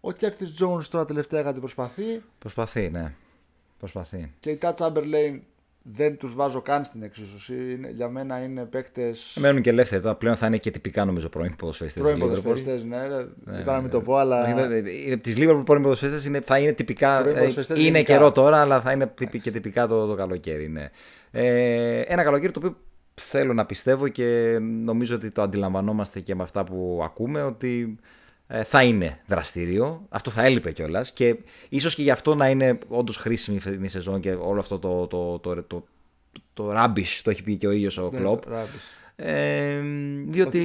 Ο 0.00 0.12
Κέρτις 0.12 0.46
Τζόουνς 0.46 0.84
τώρα 0.90 1.04
τελευταία 1.04 1.42
κάτι 1.42 1.60
προσπαθεί. 1.60 2.22
Προσπαθεί, 2.38 2.90
ναι. 2.92 3.12
Προσπαθεί. 3.78 4.32
Και 4.40 4.50
Κεϊτά, 4.50 4.78
Chamberlain 4.82 5.40
δεν 5.82 6.16
τους 6.16 6.34
βάζω 6.34 6.60
καν 6.60 6.84
στην 6.84 7.02
εξίσωση. 7.02 7.54
Είναι, 7.54 7.90
για 7.90 8.08
μένα 8.08 8.42
είναι 8.42 8.64
παίκτες. 8.64 9.14
Μένουν 9.34 9.62
και 9.62 9.70
ελεύθεροι 9.70 10.02
τώρα. 10.02 10.14
Πλέον 10.14 10.36
θα 10.36 10.46
είναι 10.46 10.56
και 10.58 10.70
τυπικά 10.70 11.04
νομίζω 11.04 11.28
πρώην 11.28 11.56
ποδοσφαιριστές 11.56 12.02
Πρώην 12.02 12.18
της 12.18 12.24
Liverpool. 12.24 12.42
ποδοσφαιριστές, 12.42 12.84
ναι. 12.84 12.98
ναι 13.44 13.60
είπα 13.60 13.72
να 13.72 13.80
μην 13.80 13.90
το 13.90 14.00
πω, 14.00 14.16
αλλά. 14.16 14.48
Είναι 15.04 15.16
της 15.16 15.34
Liverpool 15.38 15.62
πρώην 15.64 15.82
ποδοσφαιριστές 15.82 16.24
είναι, 16.24 16.40
θα 16.40 16.58
είναι 16.58 16.72
τυπικά. 16.72 17.18
Πρώην 17.20 17.36
ε, 17.36 17.38
ποδοσφαιριστές 17.38 17.76
είναι 17.76 17.86
γενικά. 17.86 18.12
καιρό 18.12 18.32
τώρα, 18.32 18.60
αλλά 18.60 18.80
θα 18.80 18.92
είναι 18.92 19.06
τυπι- 19.06 19.42
και 19.42 19.50
τυπικά 19.50 19.86
το, 19.86 20.06
το 20.06 20.14
καλοκαίρι. 20.14 20.68
Ναι. 20.68 20.90
Ε, 21.30 22.00
ένα 22.00 22.22
καλοκαίρι 22.22 22.52
το 22.52 22.58
οποίο 22.58 22.76
θέλω 23.14 23.52
να 23.52 23.66
πιστεύω 23.66 24.08
και 24.08 24.58
νομίζω 24.60 25.14
ότι 25.14 25.30
το 25.30 25.42
αντιλαμβανόμαστε 25.42 26.20
και 26.20 26.34
με 26.34 26.42
αυτά 26.42 26.64
που 26.64 27.00
ακούμε 27.04 27.42
ότι 27.42 27.98
ε, 28.00 28.10
θα 28.64 28.82
είναι 28.82 29.20
δραστήριο. 29.26 30.06
Αυτό 30.08 30.30
θα 30.30 30.44
έλειπε 30.44 30.72
κιόλας. 30.72 31.12
Και 31.12 31.36
ίσως 31.68 31.94
και 31.94 32.02
γι' 32.02 32.10
αυτό 32.10 32.34
να 32.34 32.48
είναι 32.48 32.78
όντως 32.88 33.16
χρήσιμη 33.16 33.56
η 33.56 33.60
φετινή 33.60 33.88
σεζόν 33.88 34.20
και 34.20 34.32
όλο 34.32 34.60
αυτό 34.60 34.78
το, 34.78 35.06
το, 35.06 35.38
το, 35.38 35.54
το, 35.54 35.62
το, 35.62 35.86
το 36.54 36.70
rubbish, 36.74 37.20
το 37.22 37.30
έχει 37.30 37.42
πει 37.42 37.56
και 37.56 37.66
ο 37.66 37.70
ίδιος 37.70 37.98
ο 37.98 38.08
Ναι, 38.12 38.18
Κλοπ. 38.18 38.44
ράπης. 38.48 38.80
Ε, 39.16 39.80
διότι. 40.26 40.58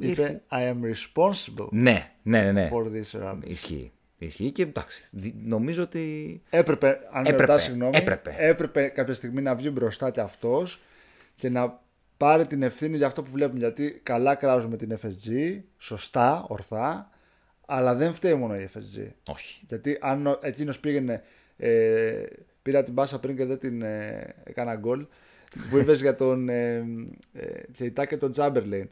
ήρθε- 0.00 0.28
Είπε 0.30 0.42
I 0.50 0.72
am 0.72 0.76
responsible 0.92 1.68
Ναι, 1.70 2.10
ναι, 2.22 2.42
ναι. 2.42 2.52
ναι. 2.52 2.70
for 2.72 2.84
this 2.86 3.20
rubbish. 3.30 3.46
Ισχύει. 3.48 3.92
Ισχύει 4.18 4.50
και 4.50 4.62
εντάξει. 4.62 5.02
δι- 5.10 5.34
Νομίζω 5.44 5.82
ότι. 5.82 6.40
Έπρεπε, 6.50 6.88
αν 6.88 6.98
με 7.12 7.28
Έπρεπε, 7.28 7.40
ρωτάς, 7.42 7.62
συγγνώμη, 7.62 7.96
έπρεπε. 7.96 8.34
έπρεπε 8.38 8.88
κάποια 8.88 9.14
στιγμή 9.14 9.42
να 9.42 9.54
βγει 9.54 9.70
μπροστά 9.72 10.10
κι 10.10 10.20
αυτός 10.20 10.80
και 11.34 11.48
να 11.48 11.80
πάρει 12.16 12.46
την 12.46 12.62
ευθύνη 12.62 12.96
για 12.96 13.06
αυτό 13.06 13.22
που 13.22 13.30
βλέπουμε. 13.30 13.58
Γιατί 13.58 14.00
καλά 14.02 14.34
κράζουμε 14.34 14.76
την 14.76 14.98
FSG, 15.02 15.58
σωστά, 15.78 16.44
ορθά, 16.48 17.10
αλλά 17.70 17.94
δεν 17.94 18.12
φταίει 18.14 18.34
μόνο 18.34 18.56
η 18.56 18.68
FSG. 18.74 19.06
Όχι. 19.30 19.64
Γιατί 19.68 19.98
αν 20.00 20.26
ο- 20.26 20.38
εκείνος 20.42 20.80
πήγαινε, 20.80 21.22
ε, 21.56 22.22
πήρα 22.62 22.84
την 22.84 22.92
μπάσα 22.92 23.20
πριν 23.20 23.36
και 23.36 23.44
δεν 23.44 23.58
την 23.58 23.82
ε, 23.82 24.34
έκανα 24.44 24.74
γκολ, 24.76 25.06
που 25.70 25.76
είπες 25.78 26.00
για 26.00 26.14
τον 26.14 26.48
ε, 26.48 26.76
ε, 27.32 27.60
Κεϊτά 27.72 28.06
και 28.06 28.16
τον 28.16 28.32
Τζάμπερλεϊν. 28.32 28.88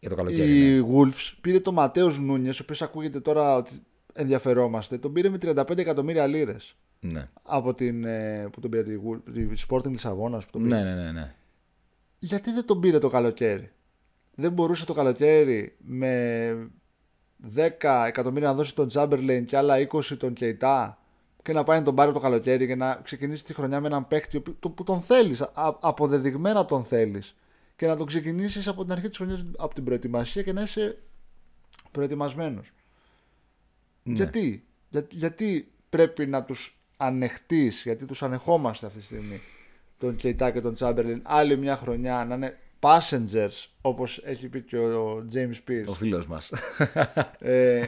Για 0.00 0.08
το 0.10 0.14
καλοκαίρι. 0.16 0.48
ναι. 0.50 0.54
Η 0.54 0.84
Wolves 0.94 1.32
πήρε 1.40 1.60
τον 1.60 1.74
Ματέο 1.74 2.10
Νούνιες, 2.10 2.58
ο 2.58 2.62
οποίος 2.62 2.82
ακούγεται 2.82 3.20
τώρα 3.20 3.56
ότι 3.56 3.70
ενδιαφερόμαστε, 4.12 4.98
τον 4.98 5.12
πήρε 5.12 5.28
με 5.28 5.38
35 5.42 5.78
εκατομμύρια 5.78 6.26
λίρες. 6.26 6.76
Ναι. 7.00 7.28
Από 7.42 7.74
την. 7.74 8.04
ε, 8.04 8.48
που 8.52 8.60
τον 8.60 8.70
πήρε 8.70 8.82
τη, 8.82 8.92
Wolves- 9.08 9.32
τη 9.32 9.46
Sporting 9.68 9.90
Λισαβόνας. 9.90 10.44
Που 10.44 10.50
τον 10.50 10.62
πήρε. 10.62 10.74
Ναι, 10.82 10.94
ναι, 10.94 11.02
ναι, 11.02 11.12
ναι. 11.12 11.34
Γιατί 12.18 12.52
δεν 12.52 12.64
τον 12.66 12.80
πήρε 12.80 12.98
το 12.98 13.08
καλοκαίρι; 13.08 13.70
Δεν 14.34 14.52
μπορούσε 14.52 14.84
το 14.84 14.92
καλοκαίρι 14.92 15.76
με 15.78 16.70
10 17.56 18.04
εκατομμύρια 18.06 18.48
να 18.48 18.54
δώσει 18.54 18.74
τον 18.74 18.88
Τζάμπερλεϊν 18.88 19.44
και 19.44 19.56
άλλα 19.56 19.74
20 19.78 20.16
τον 20.18 20.32
Κεϊτά 20.32 20.98
και 21.42 21.52
να 21.52 21.64
πάει 21.64 21.78
να 21.78 21.84
τον 21.84 21.94
πάρει 21.94 22.12
το 22.12 22.18
καλοκαίρι 22.18 22.66
και 22.66 22.74
να 22.74 23.00
ξεκινήσει 23.04 23.44
τη 23.44 23.54
χρονιά 23.54 23.80
με 23.80 23.86
έναν 23.86 24.08
παίκτη 24.08 24.40
που- 24.40 24.56
το- 24.60 24.70
που 24.70 24.84
τον 24.84 25.00
θέλεις. 25.00 25.42
Αποδεδειγμένα 25.80 26.64
τον 26.64 26.84
θέλεις. 26.84 27.34
και 27.76 27.86
να 27.86 27.96
το 27.96 28.04
ξεκινήσεις 28.04 28.68
από 28.68 28.82
την 28.82 28.92
αρχή 28.92 29.08
της 29.08 29.16
χρονιάς, 29.16 29.44
από 29.58 29.74
την 29.74 29.84
προετοιμασία 29.84 30.42
και 30.42 30.52
να 30.52 30.62
είσαι 30.62 30.98
προετοιμασμένος. 31.90 32.70
Ναι. 34.02 34.14
Γιατί, 34.14 34.64
Για- 34.88 35.06
γιατί 35.10 35.72
πρέπει 35.88 36.26
να 36.26 36.42
τους 36.44 36.78
ανεχτείς, 36.96 37.82
γιατί 37.82 38.04
τους 38.04 38.22
ανεχόμαστε 38.22 38.86
αυτή 38.86 38.98
τη 38.98 39.04
στιγμή, 39.04 39.40
τον 39.98 40.16
Κεϊτά 40.16 40.50
και 40.50 40.60
τον 40.60 40.74
Τσάμπερλιν, 40.74 41.20
άλλη 41.24 41.56
μια 41.56 41.76
χρονιά 41.76 42.24
να 42.28 42.34
είναι 42.34 42.58
passengers, 42.84 43.66
όπως 43.80 44.20
έχει 44.24 44.48
πει 44.48 44.62
και 44.62 44.76
ο 44.78 45.26
James 45.34 45.70
Pierce. 45.70 45.84
Ο 45.86 45.92
φίλος 45.94 46.26
μας. 46.26 46.52
Ε, 47.38 47.86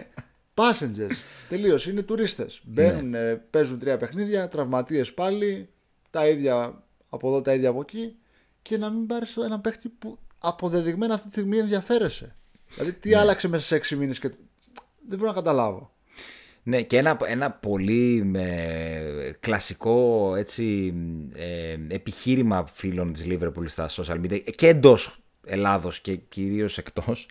passengers. 0.55 1.11
Τελείως. 1.49 1.87
Είναι 1.87 2.03
τουρίστες. 2.03 2.61
Μπαίνουν, 2.65 3.09
Ναι. 3.09 3.19
ε, 3.19 3.35
παίζουν 3.35 3.79
τρία 3.79 3.97
παιχνίδια, 3.97 4.49
τραυματίες 4.49 5.15
πάλι, 5.15 5.69
τα 6.11 6.29
ίδια 6.29 6.83
από 7.09 7.29
εδώ, 7.29 7.43
τα 7.43 7.55
ίδια 7.55 7.69
από 7.69 7.81
εκεί 7.81 8.17
και 8.63 8.77
να 8.79 8.91
μην 8.91 9.07
πάρεις 9.07 9.37
έναν 9.37 9.61
παίχτη 9.61 9.89
που 9.89 10.19
αποδεδειγμένα 10.39 11.15
αυτή 11.15 11.27
τη 11.27 11.33
στιγμή 11.33 11.59
ενδιαφέρεσαι. 11.59 12.37
Δηλαδή, 12.75 12.93
τι 12.93 13.09
Ναι. 13.09 13.17
άλλαξε 13.17 13.49
μέσα 13.49 13.65
σε 13.65 13.75
έξι 13.75 13.97
μήνες 13.97 14.19
και. 14.19 14.29
Δεν 15.09 15.19
μπορώ 15.19 15.31
να 15.31 15.37
καταλάβω. 15.37 15.95
Ναι, 16.69 16.83
και 16.83 16.97
ένα, 16.97 17.19
ένα 17.27 17.51
πολύ 17.51 18.31
ε, 18.35 19.31
κλασικό 19.41 20.35
έτσι, 20.37 20.95
ε, 21.35 21.95
επιχείρημα 21.95 22.67
φίλων 22.73 23.13
της 23.13 23.27
Liverpool 23.29 23.65
στα 23.67 23.89
social 23.91 24.21
media 24.25 24.41
και 24.55 24.69
εντός 24.69 25.19
Ελλάδος 25.47 26.01
και 26.01 26.15
κυρίως 26.15 26.79
εκτός 26.79 27.29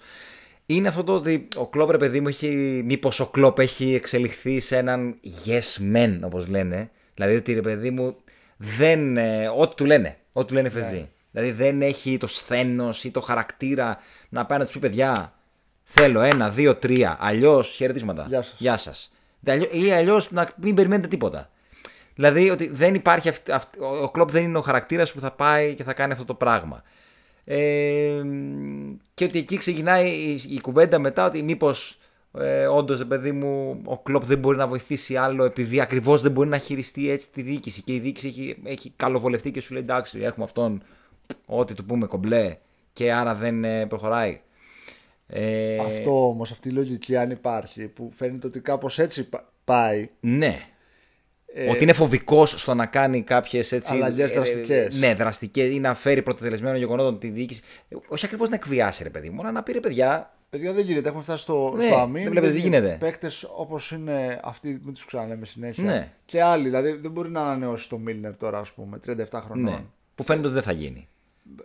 είναι 0.65 0.87
αυτό 0.87 1.03
το 1.03 1.13
ότι 1.13 1.47
ο 1.55 1.67
Κλόπ 1.67 1.89
ρε 1.89 1.97
παιδί 1.97 2.19
μου 2.19 2.27
έχει, 2.27 2.81
μήπως 2.85 3.19
ο 3.19 3.27
Κλόπ 3.27 3.59
έχει 3.59 3.93
εξελιχθεί 3.93 4.59
σε 4.59 4.77
έναν 4.77 5.19
yes 5.45 5.93
man 5.93 6.19
όπως 6.23 6.47
λένε 6.47 6.89
δηλαδή 7.15 7.35
ότι 7.35 7.53
ρε 7.53 7.61
παιδί 7.61 7.89
μου 7.89 8.15
δεν, 8.57 9.17
ε, 9.17 9.47
ό,τι 9.57 9.75
του 9.75 9.85
λένε, 9.85 10.17
ό,τι 10.31 10.47
του 10.47 10.53
λένε 10.53 10.69
φεζή 10.69 11.09
δηλαδή 11.31 11.51
δεν 11.51 11.81
έχει 11.81 12.17
το 12.17 12.27
σθένος 12.27 13.03
ή 13.03 13.11
το 13.11 13.21
χαρακτήρα 13.21 13.97
να 14.29 14.45
πάει 14.45 14.57
να 14.57 14.63
τους 14.63 14.73
πει 14.73 14.79
παιδιά 14.79 15.33
θέλω 15.83 16.21
ένα, 16.21 16.49
δύο, 16.49 16.75
τρία 16.75 17.17
αλλιώς 17.19 17.69
χαιρετίσματα 17.69 18.25
Γεια 18.27 18.41
σας. 18.41 18.55
Γεια 18.57 18.77
σας. 18.77 19.09
Ή 19.71 19.91
αλλιώς 19.91 20.31
να 20.31 20.49
μην 20.61 20.75
περιμένετε 20.75 21.07
τίποτα. 21.07 21.49
Δηλαδή 22.15 22.49
ότι 22.49 22.67
δεν 22.73 22.95
υπάρχει 22.95 23.29
αυτή, 23.29 23.51
αυτή- 23.51 23.79
ο- 23.79 24.03
ο 24.03 24.09
κλοπ 24.09 24.31
δεν 24.31 24.43
είναι 24.43 24.57
ο 24.57 24.61
χαρακτήρας 24.61 25.13
που 25.13 25.19
θα 25.19 25.31
πάει 25.31 25.73
και 25.73 25.83
θα 25.83 25.93
κάνει 25.93 26.11
αυτό 26.11 26.25
το 26.25 26.33
πράγμα. 26.33 26.83
Ε, 27.45 28.21
και 29.13 29.23
ότι 29.23 29.39
εκεί 29.39 29.57
ξεκινάει 29.57 30.09
η, 30.09 30.41
η 30.49 30.59
κουβέντα 30.61 30.99
μετά 30.99 31.25
ότι 31.25 31.41
μήπως 31.43 31.97
ε, 32.39 32.65
όντως 32.67 33.05
παιδί 33.05 33.31
μου 33.31 33.81
ο 33.85 33.97
κλοπ 33.99 34.23
δεν 34.25 34.37
μπορεί 34.37 34.57
να 34.57 34.67
βοηθήσει 34.67 35.15
άλλο 35.15 35.43
επειδή 35.43 35.81
ακριβώς 35.81 36.21
δεν 36.21 36.31
μπορεί 36.31 36.49
να 36.49 36.57
χειριστεί 36.57 37.09
έτσι 37.09 37.31
τη 37.31 37.41
διοίκηση 37.41 37.81
και 37.81 37.93
η 37.93 37.99
διοίκηση 37.99 38.27
έχει, 38.27 38.57
έχει 38.63 38.93
καλοβολευτεί 38.95 39.51
και 39.51 39.61
σου 39.61 39.73
λέει 39.73 39.81
εντάξει 39.81 40.19
έχουμε 40.19 40.45
αυτόν 40.45 40.83
ό,τι 41.45 41.73
του 41.73 41.85
πούμε 41.85 42.05
κομπλέ 42.07 42.57
και 42.93 43.13
άρα 43.13 43.35
δεν 43.35 43.63
ε, 43.63 43.85
προχωράει. 43.85 44.41
Ε, 45.27 45.77
Αυτό 45.79 46.27
όμως, 46.27 46.51
αυτή 46.51 46.69
η 46.69 46.71
λογική, 46.71 47.15
αν 47.17 47.31
υπάρχει, 47.31 47.87
που 47.87 48.09
φαίνεται 48.15 48.47
ότι 48.47 48.59
κάπως 48.59 48.99
έτσι 48.99 49.23
πα- 49.29 49.51
πάει. 49.63 50.09
Ναι. 50.19 50.59
ότι 51.69 51.83
είναι 51.83 51.93
φοβικός 51.93 52.61
στο 52.61 52.73
να 52.73 52.85
κάνει 52.85 53.21
κάποιες 53.21 53.71
έτσι. 53.71 53.93
Αλλαγές 53.93 54.31
δραστικές. 54.31 54.95
ναι, 54.99 55.13
δραστικές 55.15 55.69
ή 55.73 55.79
να 55.79 55.93
φέρει 55.93 56.21
πρωτοτελεσμένο 56.21 56.77
γεγονότων 56.77 57.19
τη 57.19 57.29
διοίκηση. 57.29 57.61
Ε, 57.89 57.95
Όχι 58.07 58.25
ακριβώς 58.25 58.49
να 58.49 58.55
εκβιάσει, 58.55 59.03
ρε 59.03 59.09
παιδί 59.09 59.29
μου, 59.29 59.35
μόνο 59.35 59.51
να 59.51 59.63
πει 59.63 59.71
ρε 59.71 59.79
παιδιά. 59.79 60.29
Παιδιά 60.49 60.73
δεν 60.73 60.83
γίνεται. 60.85 61.07
Έχουμε 61.09 61.23
φτάσει 61.23 61.41
στο, 61.43 61.73
Ναι, 61.75 61.83
στο 61.83 61.95
αμήν. 61.95 62.21
δεν 62.23 62.31
βλέπετε 62.31 62.53
τι 62.53 62.59
γίνεται. 62.59 62.97
Παίκτες 62.99 63.47
όπως 63.55 63.91
είναι 63.91 64.39
αυτοί, 64.43 64.67
μην 64.83 64.93
τους 64.93 65.05
ξαναλέμε 65.05 65.45
συνέχεια. 65.45 65.83
Ναι. 65.83 66.11
Και 66.25 66.41
άλλοι. 66.41 66.63
Δηλαδή 66.63 66.91
δεν 66.91 67.11
μπορεί 67.11 67.29
να 67.29 67.41
ανανεώσει 67.41 67.89
το 67.89 67.97
Μίλνερ 67.97 68.37
τώρα, 68.37 68.59
ας 68.59 68.73
πούμε, 68.73 68.97
37 68.97 69.41
χρονών. 69.41 69.73
Ναι. 69.73 69.79
Που 70.15 70.23
φαίνεται 70.23 70.45
ότι 70.45 70.53
δεν 70.55 70.63
θα 70.63 70.71
γίνει. 70.71 71.07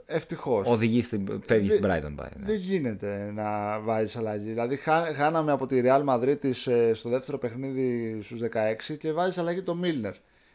Ευτυχώς. 0.07 0.67
Οδηγείς 0.69 1.07
στην, 1.07 1.43
φεύγεις 1.47 1.73
στην 1.73 1.85
Brighton 1.85 2.13
πάει. 2.17 2.31
ναι. 2.37 2.47
Δεν 2.47 2.57
γίνεται 2.57 3.31
να 3.35 3.81
βάζεις 3.81 4.17
αλλαγή. 4.17 4.49
Δηλαδή, 4.49 4.77
χά- 4.77 5.15
χάναμε 5.15 5.53
από 5.53 5.67
τη 5.67 5.81
Real 5.85 6.05
Madrid 6.05 6.37
της, 6.41 6.67
ε, 6.67 6.95
στο 6.95 7.09
δεύτερο 7.09 7.39
παιχνίδι 7.39 8.19
στους 8.23 8.41
16 8.41 8.97
και 8.97 9.13
βάζεις 9.13 9.39
αλλαγή 9.39 9.63
το 9.63 9.75
Μίλνερ. 9.75 10.15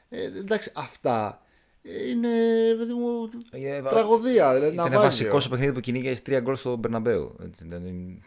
Ε, 0.10 0.24
εντάξει, 0.38 0.72
αυτά 0.76 1.42
ε, 1.84 2.10
είναι 2.10 2.28
παιδί 2.78 2.94
μου, 2.94 3.30
Ε, 3.52 3.82
τραγωδία. 3.82 4.54
Δηλαδή, 4.54 4.74
Ήταν 4.74 4.92
να 4.92 5.00
βασικό 5.00 5.40
στο 5.40 5.50
παιχνίδι 5.50 5.72
που 5.74 5.80
κυνήγησε 5.80 6.22
τρία 6.24 6.40
γκολ 6.40 6.56
στο 6.56 6.76
Μπερναμπέου. 6.76 7.36
Έτσι, 7.44 7.64
δηλαδή, 7.64 8.22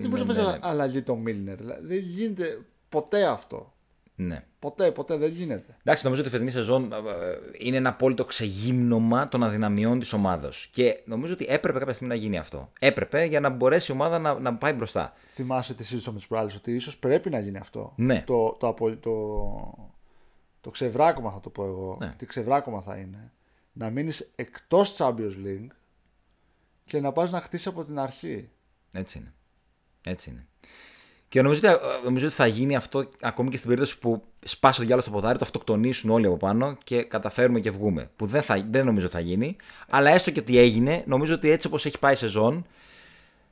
Δεν 0.00 0.08
μπορείς 0.10 0.26
να 0.26 0.34
βάζεις 0.34 0.58
αλλαγή 0.62 1.02
το 1.02 1.16
Μίλνερ. 1.16 1.56
Δηλαδή, 1.56 1.86
δεν 1.86 1.98
γίνεται 1.98 2.58
ποτέ 2.88 3.24
αυτό. 3.26 3.73
Ναι. 4.16 4.44
Ποτέ, 4.58 4.90
ποτέ 4.90 5.16
δεν 5.16 5.30
γίνεται. 5.30 5.76
Εντάξει, 5.82 6.04
νομίζω 6.04 6.20
ότι 6.22 6.30
η 6.30 6.32
φετινή 6.32 6.50
σεζόν 6.50 6.92
ε, 6.92 6.96
ε, 6.96 7.38
είναι 7.58 7.76
ένα 7.76 7.88
απόλυτο 7.88 8.24
ξεγύμνομα 8.24 9.28
των 9.28 9.42
αδυναμιών 9.42 9.98
της 9.98 10.12
ομάδα. 10.12 10.50
Και 10.70 11.00
νομίζω 11.04 11.32
ότι 11.32 11.46
έπρεπε 11.48 11.78
κάποια 11.78 11.92
στιγμή 11.94 12.14
να 12.14 12.20
γίνει 12.20 12.38
αυτό. 12.38 12.72
Έπρεπε 12.78 13.24
για 13.24 13.40
να 13.40 13.48
μπορέσει 13.48 13.92
η 13.92 13.94
ομάδα 13.94 14.18
να, 14.18 14.38
να 14.38 14.54
πάει 14.54 14.72
μπροστά. 14.72 15.12
Θυμάσαι 15.26 15.74
τις 15.74 15.86
συζήτησαμε 15.86 16.18
τι 16.18 16.26
προάλλε 16.28 16.52
ότι 16.56 16.74
ίσως 16.74 16.98
πρέπει 16.98 17.30
να 17.30 17.38
γίνει 17.38 17.58
αυτό. 17.58 17.92
Ναι. 17.96 18.22
Το, 18.26 18.56
το, 18.60 18.66
απο- 18.66 18.96
το, 18.96 19.12
το 20.60 20.70
ξεβράκωμα 20.70 21.30
θα 21.30 21.40
το 21.40 21.50
πω 21.50 21.64
εγώ. 21.64 21.96
Ναι. 22.00 22.14
Τι 22.16 22.26
ξεβράκωμα 22.26 22.80
θα 22.80 22.96
είναι. 22.96 23.32
Να 23.72 23.90
μείνεις 23.90 24.30
εκτός 24.36 24.96
Champions 24.98 25.34
League 25.46 25.66
και 26.84 27.00
να 27.00 27.12
πας 27.12 27.30
να 27.30 27.40
χτίσεις 27.40 27.66
από 27.66 27.84
την 27.84 27.98
αρχή. 27.98 28.48
Έτσι 28.92 29.18
είναι. 29.18 29.32
Έτσι 30.04 30.30
είναι. 30.30 30.46
Και 31.34 31.42
νομίζω 31.42 31.60
ότι, 31.64 32.04
νομίζω 32.04 32.26
ότι 32.26 32.34
θα 32.34 32.46
γίνει 32.46 32.76
αυτό 32.76 33.10
ακόμη 33.20 33.50
και 33.50 33.56
στην 33.56 33.68
περίπτωση 33.68 33.98
που 33.98 34.22
σπάσει 34.44 34.78
το 34.78 34.84
διάλογος 34.84 35.04
στο 35.04 35.12
ποδάρι, 35.12 35.38
το 35.38 35.44
αυτοκτονήσουν 35.44 36.10
όλοι 36.10 36.26
από 36.26 36.36
πάνω 36.36 36.76
και 36.84 37.02
καταφέρουμε 37.02 37.60
και 37.60 37.70
βγούμε. 37.70 38.10
Που 38.16 38.26
δεν, 38.26 38.42
θα, 38.42 38.66
δεν 38.70 38.84
νομίζω 38.84 39.08
θα 39.08 39.20
γίνει. 39.20 39.56
Αλλά 39.88 40.10
έστω 40.10 40.30
και 40.30 40.40
ότι 40.40 40.58
έγινε, 40.58 41.02
νομίζω 41.06 41.34
ότι 41.34 41.50
έτσι 41.50 41.66
όπως 41.66 41.86
έχει 41.86 41.98
πάει 41.98 42.12
η 42.12 42.16
σεζόν, 42.16 42.66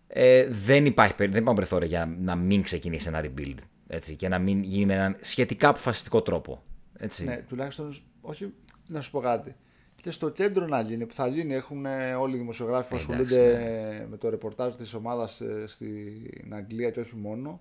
ε, 0.09 0.47
δεν 0.51 0.87
υπάρχει 0.87 1.14
περι- 1.14 1.33
δεν 1.33 1.40
υπάρχουν 1.40 1.57
περιθώρια 1.57 1.87
για 1.88 2.16
να 2.21 2.35
μην 2.35 2.62
ξεκινήσει 2.62 3.09
ένα 3.09 3.25
rebuild. 3.25 3.59
Έτσι, 3.87 4.16
και 4.16 4.29
να 4.29 4.38
μην 4.38 4.62
γίνει 4.62 4.87
με 4.87 4.95
έναν 4.95 5.16
σχετικά 5.21 5.68
αποφασιστικό 5.68 6.23
τρόπο. 6.23 6.62
Έτσι. 6.99 7.25
Ναι, 7.25 7.37
τουλάχιστον. 7.49 7.95
Όχι, 8.21 8.53
να 8.87 9.01
σου 9.01 9.11
πω 9.11 9.21
κάτι. 9.21 9.55
Και 10.03 10.11
στο 10.11 10.29
κέντρο 10.29 10.66
να 10.66 10.81
γίνει, 10.81 11.07
που 11.07 11.14
θα 11.14 11.27
γίνει, 11.27 11.55
έχουν 11.55 11.87
ε, 11.87 12.14
όλοι 12.14 12.35
οι 12.35 12.38
δημοσιογράφοι 12.38 12.88
που 12.88 13.12
Εντάξει, 13.12 13.35
ασχολούνται 13.35 14.07
με 14.11 14.16
το 14.16 14.29
ρεπορτάζ 14.29 14.75
της 14.75 14.95
ομάδας 14.95 15.40
ε, 15.40 15.64
στην 15.66 16.55
Αγγλία 16.55 16.90
και 16.90 17.01
όχι 17.01 17.16
μόνο, 17.16 17.61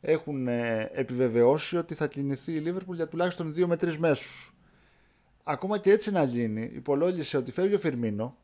έχουν 0.00 0.48
ε, 0.48 0.90
επιβεβαιώσει 0.92 1.76
ότι 1.76 1.94
θα 1.94 2.06
κινηθεί 2.06 2.52
η 2.52 2.58
Λίβερπουλ 2.58 2.96
για 2.96 3.08
τουλάχιστον 3.08 3.52
δύο 3.52 3.66
με 3.66 3.76
τρεις 3.76 3.98
μέσους. 3.98 4.54
Ακόμα 5.44 5.78
και 5.78 5.90
έτσι 5.90 6.10
να 6.10 6.22
γίνει, 6.22 6.70
υπολόγισε 6.74 7.36
ότι 7.36 7.52
φεύγει 7.52 7.74
ο 7.74 7.78
Φιρμίνο, 7.78 8.36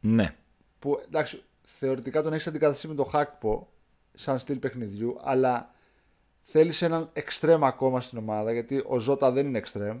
ναι. 0.00 0.34
που 0.78 1.00
εντάξει, 1.04 1.42
θεωρητικά 1.62 2.22
τον 2.22 2.32
έχεις 2.32 2.46
αντικαταστήσει 2.46 2.88
με 2.88 2.94
τον 2.94 3.06
Χάκπο 3.06 3.68
σαν 4.14 4.38
στυλ 4.38 4.56
παιχνιδιού, 4.56 5.20
αλλά 5.22 5.74
θέλεις 6.40 6.82
έναν 6.82 7.10
εξτρέμ 7.12 7.64
ακόμα 7.64 8.00
στην 8.00 8.18
ομάδα, 8.18 8.52
γιατί 8.52 8.82
ο 8.86 8.98
Ζώτα 8.98 9.30
δεν 9.30 9.46
είναι 9.46 9.58
εξτρέμ. 9.58 10.00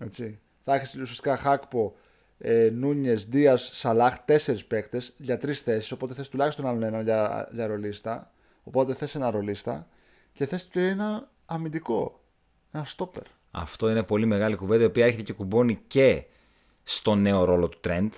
Έτσι. 0.00 0.40
Θα 0.64 0.74
έχεις 0.74 0.94
ουσιαστικά 0.94 1.36
Χάκπο, 1.36 1.94
ε, 2.38 2.70
Νούνιες, 2.72 3.24
Δίας, 3.24 3.70
Σαλάχ, 3.72 4.18
τέσσερις 4.24 4.64
παίκτες 4.64 5.14
για 5.16 5.38
τρεις 5.38 5.60
θέσεις. 5.60 5.92
Οπότε 5.92 6.14
θες 6.14 6.28
τουλάχιστον 6.28 6.66
έναν 6.66 6.82
ένα 6.82 7.00
για, 7.00 7.48
για 7.52 7.66
ρολίστα. 7.66 8.32
Οπότε 8.62 8.94
θες 8.94 9.14
ένα 9.14 9.30
ρολίστα 9.30 9.86
και 10.32 10.46
θες 10.46 10.64
και 10.64 10.80
ένα 10.86 11.30
αμυντικό. 11.46 12.20
Ένα 12.72 12.84
στόπερ. 12.84 13.22
Αυτό 13.50 13.90
είναι 13.90 14.02
πολύ 14.02 14.26
μεγάλη 14.26 14.56
κουβέντα 14.56 14.82
η 14.82 14.86
οποία 14.86 15.04
έρχεται 15.04 15.22
και 15.22 15.32
κουμπώνει 15.32 15.78
και 15.86 16.24
στο 16.82 17.14
νέο 17.14 17.44
ρόλο 17.44 17.68
του 17.68 17.80
Trent. 17.84 18.08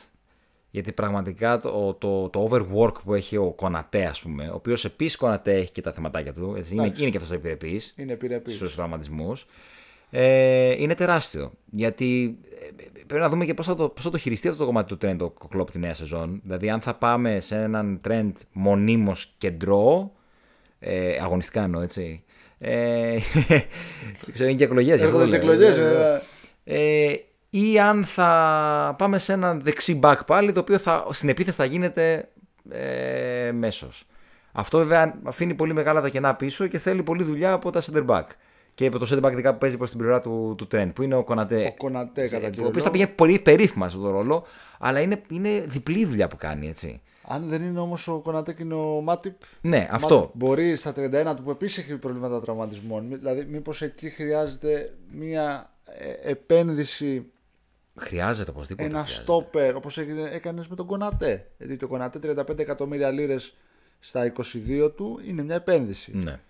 Γιατί 0.70 0.92
πραγματικά 0.92 1.60
το, 1.60 1.94
το, 1.94 2.28
το 2.28 2.48
overwork 2.50 3.02
που 3.04 3.14
έχει 3.14 3.36
ο 3.36 3.50
Κονατέ, 3.50 4.04
ας 4.04 4.20
πούμε, 4.20 4.48
ο 4.48 4.54
οποίος 4.54 4.84
επίσης 4.84 5.16
Κονατέ 5.16 5.54
έχει 5.54 5.72
και 5.72 5.80
τα 5.80 5.92
θεματάκια 5.92 6.32
του, 6.32 6.54
έτσι, 6.56 6.74
είναι, 6.74 6.92
είναι 6.96 7.10
και 7.10 7.16
αυτός 7.16 7.32
επιρρεπής 7.32 7.94
Είναι 7.96 8.12
επιρρεπής. 8.12 8.54
στους 8.54 8.74
τραυματισμούς. 8.74 9.46
Ε, 10.10 10.82
είναι 10.82 10.94
τεράστιο. 10.94 11.52
Γιατί 11.70 12.38
ε, 12.60 12.84
πρέπει 13.06 13.22
να 13.22 13.28
δούμε 13.28 13.44
και 13.44 13.54
πώς 13.54 13.66
θα, 13.66 13.74
το, 13.74 13.88
πώς 13.88 14.04
θα 14.04 14.10
το 14.10 14.18
χειριστεί 14.18 14.48
αυτό 14.48 14.60
το 14.60 14.66
κομμάτι 14.66 14.96
του 14.96 15.06
Trent 15.06 15.18
ο 15.20 15.48
Κλόπ 15.48 15.70
τη 15.70 15.78
νέα 15.78 15.94
σεζόν. 15.94 16.40
Δηλαδή, 16.42 16.70
αν 16.70 16.80
θα 16.80 16.94
πάμε 16.94 17.40
σε 17.40 17.62
έναν 17.62 18.00
Trent 18.08 18.32
μονίμως 18.52 19.34
κεντρό, 19.38 20.12
ε, 20.86 21.18
αγωνιστικά 21.22 21.62
εννοώ, 21.62 21.80
έτσι. 21.80 22.24
Ε, 22.58 23.16
ξέρω, 24.32 24.48
είναι 24.48 24.58
και 24.58 24.64
εκλογές. 24.64 25.02
Έρχονται 25.02 25.28
και 25.28 25.36
εκλογές, 25.36 25.76
βέβαια. 25.78 26.22
Ε, 26.64 27.12
ή 27.50 27.78
αν 27.80 28.04
θα 28.04 28.94
πάμε 28.98 29.18
σε 29.18 29.32
ένα 29.32 29.54
δεξί 29.54 30.00
back 30.02 30.16
πάλι, 30.26 30.52
το 30.52 30.60
οποίο 30.60 30.78
θα, 30.78 31.06
στην 31.10 31.28
επίθεση 31.28 31.56
θα 31.56 31.64
γίνεται 31.64 32.28
ε, 32.70 33.50
μέσος. 33.52 34.04
Αυτό 34.52 34.78
βέβαια 34.78 35.18
αφήνει 35.22 35.54
πολύ 35.54 35.72
μεγάλα 35.72 36.00
τα 36.00 36.08
κενά 36.08 36.34
πίσω 36.34 36.66
και 36.66 36.78
θέλει 36.78 37.02
πολλή 37.02 37.22
δουλειά 37.22 37.52
από 37.52 37.70
τα 37.70 37.82
center 37.82 38.06
back. 38.06 38.24
Και 38.74 38.86
από 38.86 38.98
το 38.98 39.06
center 39.10 39.24
back 39.26 39.32
ειδικά 39.32 39.52
που 39.52 39.58
παίζει 39.58 39.76
προς 39.76 39.90
την 39.90 39.98
πλευρά 39.98 40.20
του, 40.20 40.54
του 40.58 40.66
Trent, 40.72 40.90
που 40.94 41.02
είναι 41.02 41.14
ο 41.14 41.24
Κονατέ. 41.24 41.64
Ο 41.64 41.74
Κονατέ, 41.76 42.28
κατά 42.28 42.46
ο 42.46 42.50
κύριο 42.50 42.66
οποίος 42.66 42.82
θα 42.82 42.88
λόγο. 42.88 42.90
πηγαίνει 42.90 43.10
πολύ 43.10 43.38
περίφημα 43.38 43.88
σε 43.88 43.96
αυτό 43.96 44.08
το 44.08 44.14
ρόλο, 44.14 44.44
αλλά 44.78 45.00
είναι, 45.00 45.20
είναι 45.28 45.64
διπλή 45.66 45.98
η 46.00 46.06
δουλειά 46.06 46.28
που 46.28 46.36
κάνει, 46.36 46.68
έτσι. 46.68 47.00
Αν 47.26 47.48
δεν 47.48 47.62
είναι 47.62 47.78
όμως 47.80 48.08
ο 48.08 48.20
Κονατέ 48.20 48.52
και 48.52 48.62
είναι 48.62 48.74
ο 48.74 49.00
Μάτιπ. 49.00 49.34
Ναι, 49.60 49.88
αυτό. 49.90 50.30
Μπορεί 50.34 50.76
στα 50.76 50.94
31 50.96 51.32
του 51.36 51.42
που 51.42 51.50
επίσης 51.50 51.78
έχει 51.78 51.96
προβλήματα 51.96 52.40
τραυματισμών. 52.40 53.04
μη- 53.04 53.16
Δηλαδή, 53.16 53.44
μήπως 53.44 53.82
εκεί 53.82 54.08
χρειάζεται 54.10 54.94
μία 55.12 55.72
ε, 55.84 56.30
επένδυση 56.30 57.26
Χρειάζεται 57.96 58.50
οπωσδήποτε. 58.50 58.88
ένα 58.88 58.98
χρειάζεται. 58.98 59.22
στόπερ 59.22 59.76
όπως 59.76 59.98
έκανες 60.32 60.68
με 60.68 60.76
τον 60.76 60.86
Κονατέ. 60.86 61.50
Γιατί 61.58 61.76
το 61.76 61.86
Κονατέ 61.88 62.18
35 62.22 62.58
εκατομμύρια 62.58 63.10
λίρες 63.10 63.56
στα 64.00 64.32
22 64.36 64.92
του 64.96 65.20
είναι 65.26 65.42
μια 65.42 65.54
επένδυση. 65.54 66.10
Ναι. 66.14 66.40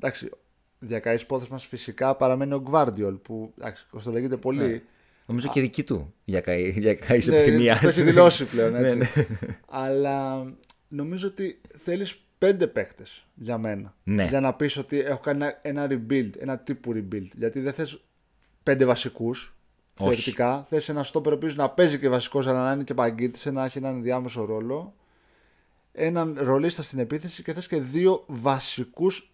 Εντάξει, 0.00 0.30
διακαή 0.78 1.14
υπόθεση 1.16 1.50
μα 1.52 1.58
φυσικά 1.58 2.14
παραμένει 2.16 2.54
ο 2.54 2.60
Γκβάρντιολ 2.60 3.14
που 3.14 3.52
εντάξει, 3.58 3.86
κοστολογείται 3.90 4.36
πολύ. 4.36 4.68
Ναι. 4.68 4.82
Νομίζω 5.26 5.48
και 5.48 5.60
δική 5.60 5.84
του 5.84 6.14
για 6.24 6.40
καεί, 6.40 6.70
για 6.78 6.94
καεί 6.94 7.20
σε 7.20 7.30
Ναι, 7.30 7.36
επιθυμία. 7.36 7.78
το 7.78 7.88
έχει 7.88 8.02
δηλώσει 8.02 8.44
πλέον 8.44 8.74
έτσι. 8.74 8.96
Ναι, 8.96 9.04
Αλλά 9.68 10.44
νομίζω 10.88 11.28
ότι 11.28 11.60
θέλεις 11.78 12.22
πέντε 12.38 12.66
παίκτες 12.66 13.26
για 13.34 13.58
μένα. 13.58 13.94
Ναι. 14.04 14.24
Για 14.24 14.40
να 14.40 14.54
πεις 14.54 14.76
ότι 14.76 14.98
έχω 15.00 15.20
κάνει 15.20 15.44
ένα, 15.44 15.58
ένα 15.62 15.86
rebuild, 15.90 16.30
ένα 16.38 16.58
τύπου 16.58 16.92
rebuild. 16.94 17.28
Γιατί 17.36 17.60
δεν 17.60 17.72
θες 17.72 18.00
πέντε 18.62 18.84
βασικούς. 18.84 19.56
Θεωρητικά. 19.94 20.62
Θες 20.62 20.88
ένα 20.88 21.02
στόπερ 21.02 21.32
ο 21.32 21.34
οποίος 21.34 21.56
να 21.56 21.70
παίζει 21.70 21.98
και 21.98 22.08
βασικός, 22.08 22.46
αλλά 22.46 22.64
να 22.64 22.72
είναι 22.72 22.84
και 22.84 22.94
παγκίτης, 22.94 23.44
να 23.44 23.64
έχει 23.64 23.78
έναν 23.78 24.02
διάμεσο 24.02 24.44
ρόλο. 24.44 24.94
Έναν 25.92 26.36
ρολίστα 26.40 26.82
στην 26.82 26.98
επίθεση 26.98 27.42
και 27.42 27.52
θες 27.52 27.66
και 27.66 27.76
δύο 27.80 28.24
βασικούς 28.26 29.32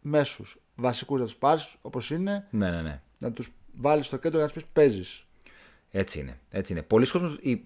μέσους. 0.00 0.58
Βασικούς 0.74 1.18
να 1.18 1.24
τους 1.24 1.36
πάρεις 1.36 1.76
όπως 1.82 2.10
είναι, 2.10 2.46
ναι, 2.50 2.70
ναι, 2.70 2.82
ναι. 2.82 3.00
να 3.18 3.32
τους 3.32 3.52
βάλεις 3.72 4.06
στο 4.06 4.16
κέντρο 4.16 4.38
και 4.38 4.44
να 4.44 4.50
τους 4.50 4.62
πεις 4.62 4.72
παίζεις. 4.72 5.25
Έτσι 5.90 6.18
είναι. 6.20 6.38
Έτσι 6.50 6.72
είναι. 6.72 6.82
Πολλοί 6.82 7.06
κόσμος 7.06 7.38
ε, 7.44 7.50
ε, 7.50 7.56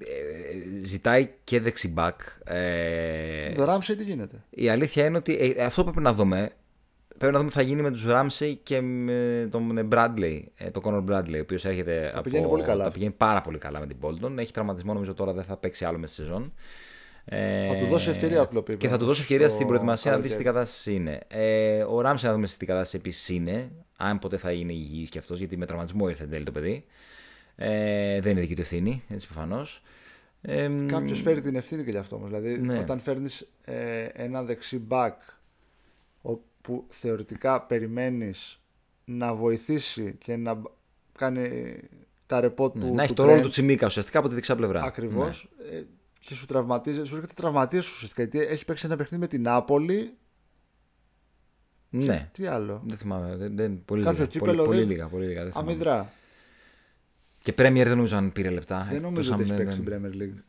ζητάει 0.84 1.28
και 1.44 1.60
δεξιμπάκ. 1.60 2.20
Ε, 2.44 3.52
Το 3.52 3.74
Ramsey 3.74 3.94
τι 3.96 4.04
γίνεται; 4.04 4.44
η 4.50 4.68
αλήθεια 4.68 5.04
είναι 5.04 5.16
ότι 5.16 5.54
ε, 5.56 5.64
αυτό 5.64 5.82
πρέπει 5.84 6.00
να 6.00 6.12
δούμε. 6.12 6.50
Πρέπει 7.18 7.32
να 7.32 7.38
δούμε 7.38 7.50
τι 7.50 7.56
θα 7.56 7.62
γίνει 7.62 7.82
με 7.82 7.90
τους 7.90 8.04
Ramsey 8.08 8.54
και 8.62 8.80
με 8.80 9.48
τον 9.50 9.88
Bradley, 9.92 10.40
ε, 10.56 10.70
τον 10.70 10.82
Conor 10.84 11.04
Bradley, 11.10 11.34
ο 11.36 11.40
οποίος 11.40 11.64
έρχεται 11.64 12.10
από... 12.12 12.20
πηγαίνει 12.22 12.46
πολύ 12.48 12.62
καλά. 12.62 12.84
Τα 12.84 12.90
πηγαίνει 12.90 13.14
πάρα 13.16 13.40
πολύ 13.40 13.58
καλά 13.58 13.80
με 13.80 13.86
την 13.86 13.96
Bolton. 14.00 14.38
Έχει 14.38 14.52
τραυματισμό, 14.52 14.92
νομίζω 14.92 15.14
τώρα 15.14 15.32
δεν 15.32 15.44
θα 15.44 15.56
παίξει 15.56 15.84
άλλο 15.84 15.98
μέσα 15.98 16.12
στη 16.12 16.22
σεζόν. 16.22 16.52
Ε, 17.24 17.66
Θα 17.66 17.76
του 17.76 17.86
δώσει 17.86 18.10
ευκαιρία 18.10 18.40
ο 18.42 18.48
Klopp, 18.52 18.56
είπε, 18.56 18.74
Και 18.74 18.88
θα 18.88 18.98
του 18.98 19.04
δώσει 19.04 19.20
ευκαιρία 19.20 19.46
στο 19.46 19.54
στην 19.54 19.66
προετοιμασία 19.66 20.10
να 20.10 20.16
δει 20.16 20.22
τι 20.22 20.28
καλοκαίρι. 20.28 20.54
κατάσταση 20.54 20.94
είναι. 20.94 21.20
Ε, 21.28 21.82
ο 21.82 21.98
Ramsey 21.98 22.20
να 22.22 22.32
δούμε 22.32 22.46
τι 22.46 22.66
κατάσταση 22.66 22.96
επίσης 22.96 23.28
είναι. 23.28 23.70
Αν 23.98 24.18
ποτέ 24.18 24.36
θα 24.36 24.52
είναι 24.52 24.72
υγιής 24.72 25.08
και 25.08 25.18
αυτός, 25.18 25.38
γιατί 25.38 25.56
με 25.56 25.66
τραυματισμό 25.66 26.08
ήρθε 26.08 26.24
εν 26.24 26.30
τέλει 26.30 26.44
το 26.44 26.52
παιδί. 26.52 26.84
Ε, 27.62 28.20
δεν 28.20 28.30
είναι 28.32 28.40
δική 28.40 28.54
του 28.54 28.60
ευθύνη, 28.60 29.02
έτσι 29.08 29.26
προφανώς. 29.26 29.82
Ε, 30.42 30.70
Κάποιος 30.86 31.20
φέρει 31.20 31.40
την 31.40 31.54
ευθύνη 31.56 31.84
και 31.84 31.90
γι' 31.90 31.96
αυτό 31.96 32.16
όμως. 32.16 32.28
Δηλαδή, 32.28 32.58
Ναι. 32.58 32.78
όταν 32.78 33.00
φέρνεις 33.00 33.48
ε, 33.64 34.04
ένα 34.04 34.42
δεξί 34.44 34.82
back 34.88 35.12
όπου 36.22 36.84
θεωρητικά 36.88 37.62
περιμένεις 37.62 38.60
να 39.04 39.34
βοηθήσει 39.34 40.14
και 40.18 40.36
να 40.36 40.62
κάνει 41.18 41.74
τα 42.26 42.40
ρεπό 42.40 42.70
του. 42.70 42.78
Ναι, 42.78 42.90
να 42.90 43.02
έχει 43.02 43.14
του 43.14 43.22
το 43.22 43.24
ρόλο 43.28 43.38
Trent, 43.38 43.42
του 43.42 43.48
Τσιμίκα 43.48 43.86
ουσιαστικά 43.86 44.18
από 44.18 44.28
τη 44.28 44.34
δεξιά 44.34 44.56
πλευρά. 44.56 44.82
Ακριβώς. 44.82 45.48
Ναι. 45.70 45.76
Ε, 45.78 45.84
και 46.20 46.34
σου 46.34 46.46
τραυματίζει, 46.46 47.04
σου 47.04 47.14
έρχεται 47.14 47.34
τραυματία 47.36 47.78
ουσιαστικά. 47.78 48.22
Γιατί 48.22 48.38
έχει 48.52 48.64
παίξει 48.64 48.86
ένα 48.86 48.96
παιχνίδι 48.96 49.22
με 49.22 49.28
την 49.28 49.42
Νάπολη. 49.42 50.14
Ναι. 51.90 52.28
Τι 52.32 52.46
άλλο. 52.46 52.82
Δεν 52.86 52.96
θυμάμαι. 52.96 53.36
Δεν, 53.36 53.56
δεν, 53.56 53.84
πολύ, 53.84 54.02
Κάποιο 54.02 54.18
λίγα, 54.18 54.30
κύπελο 54.30 54.52
πολύ, 54.52 54.66
πολύ 54.66 54.78
δεν- 54.78 54.88
λίγα. 54.88 55.06
Πολύ 55.08 55.26
λίγα 55.26 55.42
δεν 55.42 55.52
θυμάμαι. 55.52 55.70
Αμυδρά. 55.70 56.12
Και 57.42 57.52
Premier 57.52 57.72
δεν 57.84 57.96
νομίζω 57.96 58.16
αν 58.16 58.32
πήρε 58.32 58.50
λεπτά. 58.50 58.86
Δεν 58.90 59.02
νομίζω 59.02 59.32
Εκτός 59.32 59.34
ότι 59.34 59.42
έχει 59.42 59.50
αν- 59.50 59.56
παίξει 59.66 59.82
δεν- 59.82 59.98
στην 60.00 60.10
Premier 60.10 60.22
League. 60.22 60.42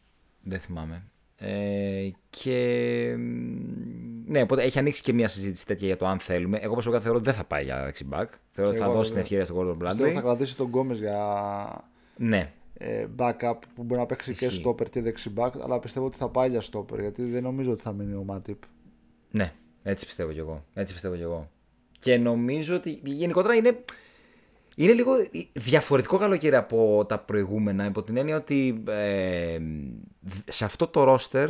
Δεν 0.44 0.60
θυμάμαι. 0.60 1.04
Ε, 1.38 2.10
και 2.30 3.16
μ, 3.18 4.32
ναι, 4.32 4.42
οπότε 4.42 4.64
έχει 4.64 4.80
ανοίξει 4.80 5.02
και 5.02 5.14
μια 5.14 5.28
συζήτηση 5.28 5.66
τέτοια 5.66 5.88
για 5.88 5.98
το 5.98 6.08
αν 6.08 6.20
θέλουμε. 6.20 6.58
Εγώ 6.62 6.74
προσωπικά 6.74 7.02
θεωρώ 7.02 7.18
ότι 7.18 7.26
δεν 7.26 7.34
θα 7.36 7.44
πάει 7.44 7.64
για 7.64 7.84
δεξιμπάκ. 7.86 8.30
Θεωρώ 8.50 8.70
ότι 8.70 8.80
Και 8.80 8.86
θα 8.86 8.90
εγώ, 8.90 8.98
δώσει 9.00 9.12
την 9.14 9.22
βέβαια. 9.22 9.40
ευκαιρία 9.40 9.46
στον 9.46 9.58
Gordon 9.58 9.88
Πιστεύω 9.90 10.12
θα 10.12 10.20
Bradley. 10.20 10.24
κρατήσει 10.24 10.58
τον 10.58 10.68
Γκόμε 10.68 10.94
για 10.94 11.18
Ναι, 12.18 12.52
ε, 12.78 13.06
backup 13.18 13.58
που 13.76 13.84
μπορεί 13.84 14.00
να 14.00 14.06
παίξει 14.06 14.34
και 14.36 14.46
Ισχύει. 14.46 14.64
stopper 14.66 14.90
και 14.90 15.02
δεξιμπάκ, 15.02 15.54
αλλά 15.64 15.80
πιστεύω 15.80 16.06
ότι 16.06 16.18
θα 16.18 16.30
πάει 16.30 16.50
για 16.50 16.62
stopper 16.72 17.00
γιατί 17.00 17.24
δεν 17.24 17.44
νομίζω 17.44 17.72
ότι 17.72 17.82
θα 17.82 17.94
μείνει 17.94 18.14
ο 18.14 18.24
Μάτιπ. 18.24 18.58
ναι, 19.32 19.54
έτσι 19.84 20.06
πιστεύω 20.06 20.32
κι 20.32 20.40
εγώ. 20.40 20.66
Έτσι 20.74 20.94
πιστεύω 20.94 21.16
κι 21.16 21.22
εγώ. 21.22 21.50
Και 22.00 22.18
νομίζω 22.18 22.76
ότι 22.76 23.00
γενικότερα 23.04 23.54
είναι, 23.56 23.84
είναι 24.84 24.94
λίγο 24.94 25.12
διαφορετικό 25.54 26.18
καλοκαίρι 26.18 26.56
από 26.56 27.06
τα 27.08 27.20
προηγούμενα. 27.20 27.86
Υπό 27.86 28.02
την 28.02 28.18
έννοια 28.18 28.36
ότι 28.36 28.84
ε, 28.88 29.58
σε 30.46 30.66
αυτό 30.66 30.88
το 30.88 31.04
ρόστερ. 31.04 31.50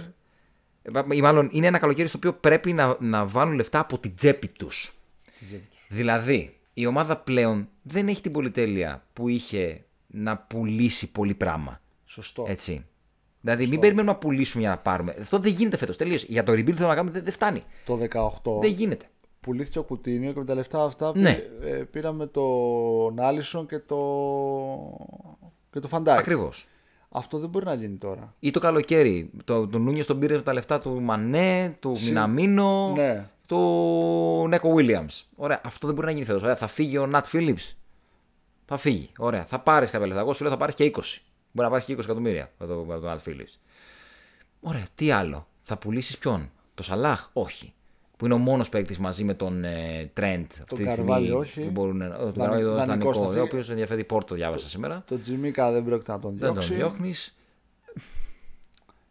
Ή 1.11 1.21
μάλλον 1.21 1.49
είναι 1.51 1.67
ένα 1.67 1.77
καλοκαίρι 1.77 2.07
στο 2.07 2.17
οποίο 2.17 2.33
πρέπει 2.33 2.73
να, 2.73 2.95
να 2.99 3.25
βάλουν 3.25 3.53
λεφτά 3.53 3.79
από 3.79 3.99
την 3.99 4.15
τσέπη 4.15 4.47
τους. 4.47 4.93
Δηλαδή, 5.87 6.57
η 6.73 6.85
ομάδα 6.85 7.17
πλέον 7.17 7.69
δεν 7.81 8.07
έχει 8.07 8.21
την 8.21 8.31
πολυτέλεια 8.31 9.03
που 9.13 9.27
είχε 9.27 9.85
να 10.07 10.37
πουλήσει 10.37 11.11
πολύ 11.11 11.33
πράγμα. 11.33 11.81
Σωστό. 12.05 12.45
Έτσι. 12.47 12.85
Δηλαδή, 13.41 13.67
μην 13.67 13.79
περιμένουμε 13.79 14.11
να 14.11 14.17
πουλήσουμε 14.17 14.61
για 14.61 14.71
να 14.71 14.77
πάρουμε. 14.77 15.15
Αυτό 15.21 15.39
δεν 15.39 15.51
γίνεται 15.51 15.77
φέτος. 15.77 15.97
Τελείωσε. 15.97 16.25
Για 16.29 16.43
το 16.43 16.51
rebuild 16.51 16.65
που 16.65 16.75
θέλω 16.75 16.87
να 16.87 16.95
κάνουμε 16.95 17.13
δεν, 17.13 17.23
δεν 17.23 17.33
φτάνει. 17.33 17.63
Το 17.85 17.99
18 18.43 18.61
Δεν 18.61 18.71
γίνεται. 18.71 19.05
Πουλήθηκε 19.41 19.80
ο 19.80 19.84
Κουτίνιο 19.84 20.32
και 20.34 20.39
με 20.39 20.45
τα 20.45 20.54
λεφτά 20.54 20.84
αυτά 20.84 21.12
Ναι. 21.15 21.34
πή- 21.34 21.63
ε, 21.63 21.69
πήραμε 21.84 22.25
τον 22.27 23.19
Άλισον 23.19 23.65
και 23.67 23.80
το, 23.80 23.97
και 25.71 25.80
το 25.80 25.88
Φαντάκ. 25.88 26.19
Ακριβώς. 26.19 26.67
Αυτό 27.10 27.38
δεν 27.38 27.49
μπορεί 27.49 27.65
να 27.65 27.73
γίνει 27.73 27.97
τώρα. 27.97 28.34
Ή 28.39 28.51
το 28.51 28.60
καλοκαίρι. 28.60 29.32
Το, 29.43 29.67
το 29.67 29.77
Νούνιος 29.77 30.06
τον 30.06 30.19
πήρε 30.19 30.36
με 30.36 30.41
τα 30.41 30.54
λεφτά 30.54 30.80
του 30.80 31.01
Μανέ, 31.01 31.75
του 31.80 31.97
Μιναμίνο, 32.06 32.93
Ναι. 32.95 33.30
του 33.45 34.45
Νέκο 34.47 34.73
Βίλιαμς. 34.73 35.25
Ωραία. 35.36 35.62
Αυτό 35.65 35.86
δεν 35.88 35.95
μπορεί 35.95 36.08
να 36.08 36.13
γίνει 36.13 36.25
φέτος. 36.25 36.41
Ωραία. 36.43 36.56
Θα 36.56 36.67
φύγει 36.67 36.97
ο 36.97 37.08
Νατ 37.08 37.25
Φίλιπς. 37.25 37.75
Θα 38.65 38.77
φύγει. 38.77 39.10
Ωραία. 39.17 39.45
Θα 39.45 39.60
πάρεις 39.60 39.89
κάποια 39.89 40.08
λεφτά. 40.08 40.21
Εγώ 40.21 40.34
σου 40.34 40.43
λέω 40.43 40.51
θα 40.51 40.58
πάρεις 40.58 40.75
και 40.75 40.84
20. 40.84 41.21
Μπορεί 41.51 41.65
να 41.67 41.69
πάρεις 41.69 41.86
και 41.86 41.93
20 41.93 41.99
εκατομμύρια 42.04 42.51
από 42.58 42.73
το- 42.73 42.80
από 42.80 42.91
τον 42.93 43.04
Νατ 43.04 43.19
Φίλιπς. 43.19 43.60
Ωραία. 44.62 44.86
Τι 44.95 45.12
άλλο. 45.12 45.47
Θα 45.62 45.77
πουλήσεις 45.77 46.17
ποιον; 46.17 46.51
Το 46.73 46.84
Σαλάχ; 46.84 47.30
Όχι. 47.34 47.73
Που 48.21 48.27
είναι 48.27 48.36
ο 48.36 48.38
μόνος 48.38 48.69
παίκτης 48.69 48.97
μαζί 48.99 49.23
με 49.23 49.34
τον 49.34 49.63
ε, 49.63 50.10
Τρέντ 50.13 50.45
αυτή 50.62 50.63
τη 50.84 50.89
στιγμή. 50.89 51.10
Καρβάλιο, 51.10 51.38
όχι. 51.38 51.62
Που 51.62 51.69
μπορούν, 51.69 52.01
ε, 52.01 52.05
τον 52.07 52.17
Δανει- 52.17 52.38
Καρβάλιο, 52.38 52.69
το 52.69 52.75
δανεικός 52.75 53.15
θα 53.17 53.21
δανεικό, 53.21 53.29
φύγει. 53.29 53.39
ο 53.39 53.43
οποίος 53.43 53.69
ενδιαφέρει 53.69 54.03
Πόρτο, 54.03 54.36
διάβασα 54.36 54.67
σήμερα. 54.67 55.03
Το 55.07 55.19
Τζιμίκα 55.19 55.71
δεν 55.71 55.84
πρόκειται 55.84 56.12
να 56.12 56.19
τον 56.19 56.38
Δεν 56.38 56.49
διώξει. 56.51 56.67
τον 56.67 56.77
διώχνεις. 56.77 57.36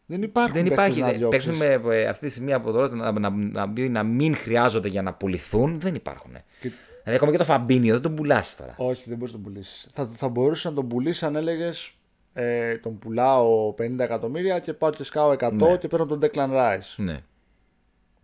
Δεν 0.07 0.23
υπάρχουν 0.23 0.55
Δεν 0.55 0.62
παίκτες 0.62 0.79
υπάρχει. 0.87 1.01
να 1.01 1.07
δε- 1.11 1.16
διώξεις. 1.16 1.44
Παίξουν 1.44 1.66
με 1.87 1.94
ε, 1.96 2.07
αυτή 2.09 2.27
τη 2.27 2.31
στιγμή 2.33 2.53
από 2.53 2.73
τώρα 2.73 2.88
να, 2.94 3.12
να, 3.18 3.31
να, 3.31 3.66
μπει 3.66 3.88
να 3.88 4.03
μην 4.03 4.37
χρειάζονται 4.37 4.88
για 4.88 5.03
να 5.03 5.14
πουληθούν. 5.14 5.81
Δεν 5.81 5.94
υπάρχουν. 5.94 6.33
Και- 6.33 6.70
Δηλαδή, 7.03 7.14
ακόμα 7.16 7.31
και 7.33 7.38
το 7.38 7.44
Φαμπίνιο 7.44 7.92
δεν 7.92 8.03
τον 8.03 8.14
πουλάς 8.14 8.57
τώρα. 8.57 8.75
Όχι, 8.77 9.03
δεν 9.09 9.18
μπορείς 9.18 9.35
να 9.35 9.40
τον 9.40 9.53
πουλήσεις. 9.53 9.88
Θα, 9.92 10.07
θα 10.07 10.29
μπορούσε 10.29 10.68
να 10.68 10.75
τον 10.75 10.88
πουλήσει 10.88 11.25
αν 11.25 11.37
έλεγες 11.37 11.92
ε, 12.33 12.77
τον 12.77 12.99
πουλάω 12.99 13.75
50 13.79 13.99
εκατομμύρια 13.99 14.59
και 14.59 14.73
πάω 14.73 14.90
και 14.90 15.05
σκάω 15.05 15.31
100 15.38 15.53
Ναι. 15.53 15.77
και 15.77 15.88
παίρνω 15.88 16.07
τον 16.07 16.20
Declan 16.23 16.51
Rice. 16.51 16.94
Ναι. 16.96 17.20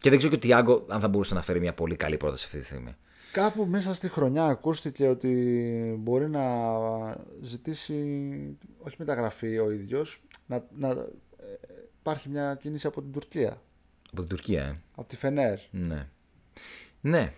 Και 0.07 0.13
δεν 0.13 0.21
ξέρω 0.21 0.37
και 0.37 0.47
ο 0.47 0.49
Τιάγκο 0.49 0.85
αν 0.89 1.01
θα 1.01 1.09
μπορούσε 1.09 1.35
να 1.35 1.43
φέρει 1.43 1.61
μια 1.61 1.75
πολύ 1.75 1.97
καλή 1.97 2.17
πρόταση 2.17 2.45
αυτή 2.47 2.59
τη 2.59 2.65
στιγμή. 2.65 2.97
Κάπου 3.33 3.67
μέσα 3.67 3.95
στη 3.95 4.09
χρονιά 4.09 4.45
ακούστηκε 4.45 5.09
ότι 5.09 5.31
μπορεί 5.99 6.29
να 6.29 6.43
ζητήσει, 7.43 7.95
όχι 8.79 8.97
μεταγραφή 8.99 9.59
ο 9.59 9.71
ίδιος, 9.71 10.23
να, 10.47 10.65
να 10.77 10.89
ε, 10.89 10.95
υπάρχει 11.99 12.29
μια 12.29 12.59
κίνηση 12.61 12.87
από 12.87 13.03
την 13.03 13.13
Τουρκία, 13.13 13.63
Από 14.11 14.21
την 14.21 14.29
Τουρκία, 14.29 14.63
ε. 14.63 14.81
από 14.95 15.09
τη 15.09 15.17
Φενέρ. 15.17 15.59
Ναι. 15.71 16.09
Ναι. 17.01 17.33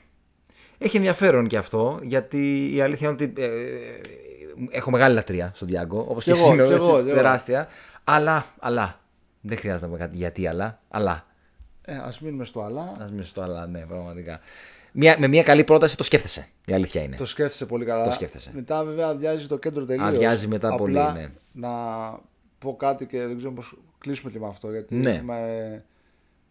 Έχει 0.79 0.97
ενδιαφέρον 0.97 1.47
και 1.47 1.57
αυτό, 1.57 1.99
γιατί 2.03 2.71
η 2.75 2.81
αλήθεια 2.81 3.09
είναι 3.09 3.23
ότι 3.23 3.43
ε, 3.43 3.45
ε, 3.45 4.01
έχω 4.71 4.91
μεγάλη 4.91 5.15
λατρεία 5.15 5.53
στον 5.55 5.69
Τιάγκο, 5.69 6.07
όπως 6.09 6.25
και, 6.25 6.33
Κι 6.33 6.39
εσύ 6.39 6.47
εγώ, 6.47 6.55
νομίζω, 6.55 6.77
κι 6.77 6.83
εγώ, 6.83 6.91
έτσι, 6.91 7.05
κι 7.05 7.11
εγώ. 7.11 7.23
τεράστια. 7.23 7.69
Αλλά, 8.05 8.47
αλλά, 8.59 9.01
δεν 9.41 9.59
χρειάζεται 9.59 9.85
να 9.85 9.93
πούμε 9.93 10.05
κάτι 10.05 10.17
γιατί 10.17 10.47
αλλά, 10.47 10.81
αλλά. 10.89 11.27
Ε, 11.91 11.97
ας 11.97 12.21
μείνουμε 12.21 12.45
στο 12.45 12.63
αλλά. 12.63 12.81
Α 12.83 13.07
μην 13.13 13.25
στο 13.25 13.43
αλλά, 13.43 13.67
ναι, 13.67 13.81
πραγματικά. 13.89 14.41
Μια, 14.93 15.17
με 15.19 15.27
μια 15.29 15.43
καλή 15.43 15.65
πρόταση 15.65 15.97
το 15.97 16.03
σκέφτεσαι. 16.05 16.49
Η 16.67 16.73
αλήθεια 16.73 17.03
είναι. 17.03 17.17
Το 17.17 17.27
σκέφτεσαι 17.27 17.67
πολύ 17.67 17.85
καλά. 17.85 18.05
Το 18.05 18.11
σκέφτεσαι. 18.11 18.51
Μετά 18.55 18.85
βέβαια 18.85 19.07
αδειάζει 19.07 19.47
το 19.47 19.59
κέντρο 19.59 19.85
τελείως. 19.85 20.07
Αδειάζει 20.09 20.47
μετά 20.47 20.67
Απλά 20.69 20.79
πολύ, 20.79 21.21
ναι. 21.21 21.29
να 21.53 21.71
πω 22.59 22.77
κάτι 22.77 23.07
και 23.07 23.27
δεν 23.27 23.37
ξέρω 23.37 23.53
πώς 23.53 23.79
κλείσουμε 23.99 24.31
και 24.31 24.39
με 24.39 24.47
αυτό 24.47 24.71
γιατί 24.71 24.95
Ναι. 24.95 25.11
έχουμε 25.11 25.85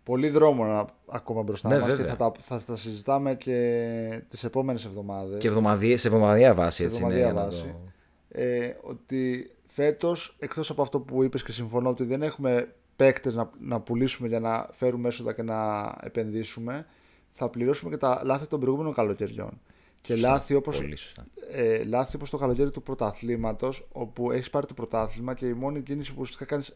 πολύ 0.03 0.29
δρόμο 0.29 0.65
να, 0.65 0.85
ακόμα 1.07 1.41
μπροστά 1.41 1.69
Ναι, 1.69 1.77
μας 1.79 1.89
και 1.89 1.95
βέβαια. 1.95 2.11
θα 2.15 2.17
τα, 2.17 2.31
θα 2.39 2.61
τα 2.65 2.75
συζητάμε 2.75 3.35
και 3.35 4.23
τις 4.29 4.43
επόμενες 4.43 4.85
εβδομάδες. 4.85 5.39
Και 5.41 5.47
εβδομαδία, 5.47 5.97
σε 5.97 6.07
εβδομαδιαία 6.07 6.53
βάση, 6.53 6.83
έτσι. 6.83 6.95
εβδομαδιαία 6.95 7.25
ναι, 7.27 7.31
για 7.33 7.41
να 7.41 7.47
βάση. 7.49 7.61
το- 7.61 8.39
ε, 8.41 8.75
ότι 8.81 9.51
φέτος 9.65 10.35
εκτός 10.39 10.69
από 10.69 10.81
αυτό 10.81 10.99
που 10.99 11.23
είπες 11.23 11.43
και 11.43 11.51
συμφωνώ 11.51 11.89
ότι 11.89 12.03
δεν 12.03 12.21
έχουμε 12.21 12.73
παίκτες 12.97 13.35
να, 13.35 13.49
να 13.59 13.79
πουλήσουμε 13.79 14.27
για 14.27 14.39
να 14.39 14.67
φέρουμε 14.71 15.07
έσοδα 15.07 15.33
και 15.33 15.41
να 15.43 15.57
επενδύσουμε 16.03 16.85
θα 17.29 17.49
πληρώσουμε 17.49 17.89
και 17.91 17.97
τα 17.97 18.21
λάθη 18.25 18.47
των 18.47 18.59
προηγούμενων 18.59 18.93
καλοκαιριών 18.93 19.61
και 20.01 20.15
λάθη 20.15 20.53
όπως, 20.55 20.77
Πολύ 20.81 20.95
σωστά. 20.95 21.25
ε, 21.51 21.83
λάθη 21.83 22.15
όπως 22.15 22.29
το 22.29 22.37
καλοκαίρι 22.37 22.71
του 22.71 22.81
πρωταθλήματος 22.81 23.87
όπου 23.91 24.31
έχεις 24.31 24.49
πάρει 24.49 24.65
το 24.65 24.73
πρωτάθλημα 24.73 25.33
και 25.33 25.45
η 25.47 25.53
μόνη 25.53 25.81
κίνηση 25.81 26.11
που 26.13 26.17
ουσιαστικά 26.21 26.45
κάνεις 26.49 26.75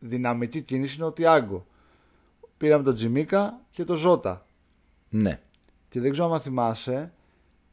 δυναμική 0.00 0.62
κίνηση 0.62 0.96
είναι 0.96 1.04
ο 1.04 1.12
Τιάγκο 1.12 1.66
πήραμε 2.56 2.82
τον 2.84 2.94
Τζιμίκα 2.94 3.60
και 3.70 3.84
τον 3.84 3.96
Ζώτα 3.96 4.46
Ναι. 5.08 5.40
και 5.88 6.00
δεν 6.00 6.10
ξέρω 6.10 6.32
αν 6.32 6.40
θυμάσαι 6.40 7.12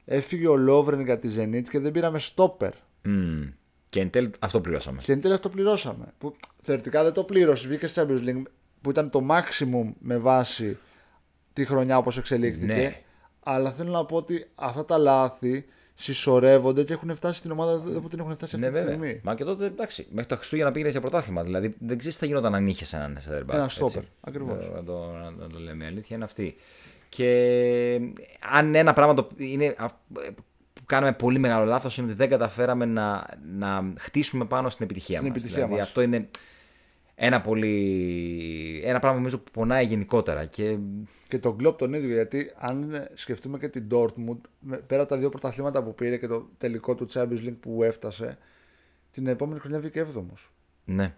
έφυγε 0.06 0.48
ο 0.48 0.56
Λόβρεν 0.58 1.00
για 1.02 1.18
τη 1.20 1.30
Zenit 1.38 1.62
και 1.70 1.80
δεν 1.80 1.92
πήραμε 1.92 2.20
στόπερ 2.20 2.74
Μμμ. 3.04 3.48
Και 3.98 4.04
εν 4.04 4.10
τέλει 4.10 4.32
αυτό 4.40 4.62
πληρώσαμε. 4.62 5.02
Και 5.02 5.12
εν 5.12 5.22
τέλει 5.22 5.34
αυτό 5.34 5.50
πληρώσαμε. 5.50 6.06
Που 6.18 6.36
θεωρητικά 6.60 7.04
δεν 7.04 7.14
το 7.14 7.24
πλήρωσε. 7.24 7.68
Βγήκε 7.68 7.88
στη 7.88 8.02
Champions 8.04 8.30
League 8.30 8.42
που 8.82 8.90
ήταν 8.90 9.10
το 9.10 9.26
maximum 9.30 9.94
με 10.00 10.18
βάση 10.18 10.78
τη 11.54 11.66
χρονιά 11.66 11.98
όπως 11.98 12.18
εξελίχθηκε. 12.18 12.66
Ναι. 12.74 13.02
Αλλά 13.44 13.72
θέλω 13.72 13.92
να 13.92 14.06
πω 14.06 14.16
ότι 14.16 14.46
αυτά 14.56 14.86
τα 14.86 14.98
λάθη 14.98 15.66
συσσωρεύονται 15.94 16.84
και 16.84 16.94
έχουν 16.94 17.16
φτάσει 17.16 17.38
στην 17.38 17.52
ομάδα 17.52 17.72
εδώ 17.72 18.00
που 18.02 18.08
την 18.08 18.20
έχουν 18.20 18.34
φτάσει 18.34 18.56
αυτή 18.56 18.68
Ναι, 18.68 18.74
τη 18.74 18.80
βέβαια. 18.80 18.96
στιγμή. 18.96 19.20
Μα 19.24 19.36
και 19.36 19.44
τότε 19.44 19.66
εντάξει, 19.66 20.08
μέχρι 20.12 20.30
τα 20.30 20.36
Χριστούγεννα 20.36 20.72
πήγαινε 20.72 20.92
για 20.92 21.02
πρωτάθλημα. 21.02 21.44
Δηλαδή 21.44 21.76
δεν 21.80 21.98
ξέρεις 21.98 22.16
τι 22.18 22.22
θα 22.22 22.28
γινόταν 22.28 22.56
αν 22.56 22.68
είχε 22.68 22.96
έναν 22.98 23.18
center 23.30 23.42
back. 23.42 23.54
Ένα 23.54 23.64
έτσι. 23.64 23.84
stopper, 23.86 24.02
ακριβώς. 24.22 24.70
Να 24.74 24.84
το, 24.84 25.12
να, 25.12 25.32
να 25.32 25.50
το 25.50 25.60
λέμε. 25.60 25.84
Η 25.84 25.88
αλήθεια 25.88 26.16
είναι 26.16 26.26
αυτή. 26.26 26.56
Και 27.10 28.00
αν 28.52 28.76
ένα 28.76 28.94
πράγμα 28.94 29.14
το, 29.14 29.28
είναι, 29.38 29.76
α- 29.78 29.86
που 30.14 30.44
κάναμε 30.88 31.14
πολύ 31.14 31.40
μεγάλο 31.40 31.66
λάθος 31.66 31.98
είναι 31.98 32.08
ότι 32.08 32.16
δεν 32.16 32.30
καταφέραμε 32.30 32.86
να, 32.86 33.26
να 33.58 33.94
χτίσουμε 33.98 34.46
πάνω 34.46 34.70
στην 34.70 34.86
επιτυχία 34.86 35.16
Στην 35.18 35.28
μας. 35.28 35.38
επιτυχία 35.38 35.64
δηλαδή, 35.64 35.80
μας. 35.80 35.88
αυτό 35.88 36.02
είναι 36.02 36.30
ένα 37.16 37.42
πολύ. 37.42 38.82
Ένα 38.86 39.00
πράγμα 39.00 39.18
νομίζω 39.18 39.38
που 39.38 39.52
πονάει 39.52 39.86
γενικότερα. 39.86 40.46
Και 40.46 40.78
Και 41.28 41.40
τον 41.40 41.58
κλοπ 41.58 41.78
τον 41.78 41.94
ίδιο, 41.94 42.14
γιατί 42.14 42.52
αν 42.58 43.08
σκεφτούμε 43.14 43.58
και 43.58 43.68
την 43.68 43.88
Dortmund, 43.92 44.38
με- 44.60 44.78
πέρα 44.78 45.02
από 45.02 45.10
τα 45.12 45.18
δύο 45.18 45.30
πρωταθλήματα 45.30 45.84
που 45.84 45.96
πήρε 45.96 46.18
και 46.18 46.28
το 46.28 46.50
τελικό 46.58 46.96
του 46.96 47.08
Champions 47.14 47.44
League 47.46 47.58
που 47.60 47.84
έφτασε, 47.84 48.38
την 49.12 49.28
επόμενη 49.28 49.60
χρονιά 49.60 49.80
βγήκε 49.80 50.06
7ο. 50.16 50.24
ναι, 50.86 51.16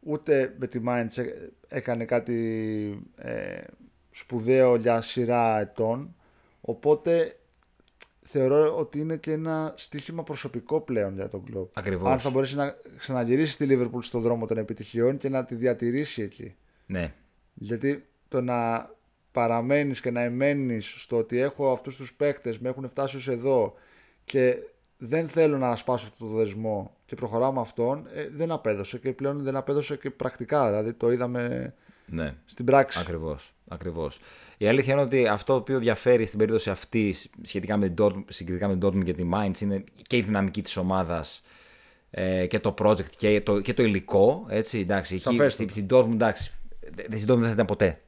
Ούτε 0.00 0.54
με 0.58 0.66
τη 0.66 0.80
Mainz 0.86 1.16
έ- 1.18 1.50
έκανε 1.68 2.04
κάτι 2.04 3.08
ε, 3.16 3.60
σπουδαίο 4.10 4.76
για 4.76 5.00
σειρά 5.00 5.60
ετών. 5.60 6.14
Οπότε 6.60 7.37
θεωρώ 8.30 8.76
ότι 8.76 9.00
είναι 9.00 9.16
και 9.16 9.32
ένα 9.32 9.72
στοίχημα 9.76 10.22
προσωπικό 10.22 10.80
πλέον 10.80 11.14
για 11.14 11.28
τον 11.28 11.44
κλοπ. 11.44 11.78
Ακριβώς. 11.78 12.12
Αν 12.12 12.18
θα 12.18 12.30
μπορέσει 12.30 12.56
να 12.56 12.74
ξαναγυρίσει 12.98 13.56
τη 13.56 13.66
Liverpool 13.68 13.98
στον 14.00 14.20
δρόμο 14.20 14.46
των 14.46 14.58
επιτυχιών 14.58 15.16
και 15.16 15.28
να 15.28 15.44
τη 15.44 15.54
διατηρήσει 15.54 16.22
εκεί. 16.22 16.54
ναι. 16.86 17.14
Γιατί 17.54 18.06
το 18.28 18.40
να 18.40 18.90
παραμένεις 19.32 20.00
και 20.00 20.10
να 20.10 20.20
εμένεις 20.20 20.94
στο 21.02 21.16
ότι 21.16 21.38
έχω 21.38 21.72
αυτούς 21.72 21.96
τους 21.96 22.14
παίκτες, 22.14 22.58
με 22.58 22.68
έχουν 22.68 22.88
φτάσει 22.88 23.16
ως 23.16 23.28
εδώ 23.28 23.74
και 24.24 24.56
δεν 24.98 25.28
θέλω 25.28 25.58
να 25.58 25.76
σπάσω 25.76 26.06
αυτό 26.12 26.26
το 26.26 26.34
δεσμό 26.34 26.96
και 27.06 27.14
προχωράω 27.14 27.52
με 27.52 27.60
αυτόν, 27.60 28.06
ε, 28.14 28.28
δεν 28.32 28.50
απέδωσε 28.50 28.98
και 28.98 29.12
πλέον 29.12 29.42
δεν 29.42 29.56
απέδωσε 29.56 29.96
και 29.96 30.10
πρακτικά, 30.10 30.68
δηλαδή 30.68 30.92
το 30.92 31.12
είδαμε 31.12 31.74
ναι. 32.10 32.34
στην 32.44 32.64
πράξη. 32.64 32.98
Ακριβώς, 33.00 33.52
ακριβώς. 33.68 34.20
Η 34.56 34.66
αλήθεια 34.68 34.92
είναι 34.92 35.02
ότι 35.02 35.26
αυτό 35.26 35.52
το 35.52 35.58
οποίο 35.58 35.78
διαφέρει 35.78 36.26
στην 36.26 36.38
περίπτωση 36.38 36.70
αυτή 36.70 37.14
σχετικά 37.42 37.76
με 37.76 37.88
την 37.88 38.04
Dortmund, 38.04 38.24
συγκριτικά 38.28 38.68
με 38.68 38.76
την 38.76 38.88
Dortmund 38.88 39.04
και 39.04 39.12
τη 39.12 39.28
Mainz 39.34 39.60
είναι 39.60 39.84
και 40.06 40.16
η 40.16 40.20
δυναμική 40.22 40.62
της 40.62 40.76
ομάδας 40.76 41.42
ε, 42.10 42.46
και 42.46 42.58
το 42.58 42.74
project 42.78 43.04
και 43.18 43.40
το, 43.40 43.60
και 43.60 43.74
το 43.74 43.82
υλικό. 43.82 44.46
Έτσι, 44.48 44.78
εντάξει, 44.78 45.14
εκεί, 45.14 45.22
Σαφέστατα. 45.22 45.50
στην, 45.50 45.70
στην 45.70 45.86
Dortmund, 45.90 46.12
εντάξει, 46.12 46.52
δε- 46.80 47.04
δε- 47.08 47.16
στην 47.16 47.28
Dortmund 47.34 47.38
δεν 47.38 47.46
θα 47.46 47.52
ήταν 47.52 47.66
ποτέ 47.66 48.00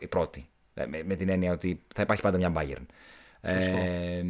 η 0.00 0.06
πρώτη. 0.06 0.48
Ε, 0.74 0.86
Με, 0.86 1.02
με 1.04 1.14
την 1.14 1.28
έννοια 1.28 1.52
ότι 1.52 1.82
θα 1.94 2.02
υπάρχει 2.02 2.22
πάντα 2.22 2.36
μια 2.36 2.52
Bayern. 2.56 2.86
Ε, 3.40 4.22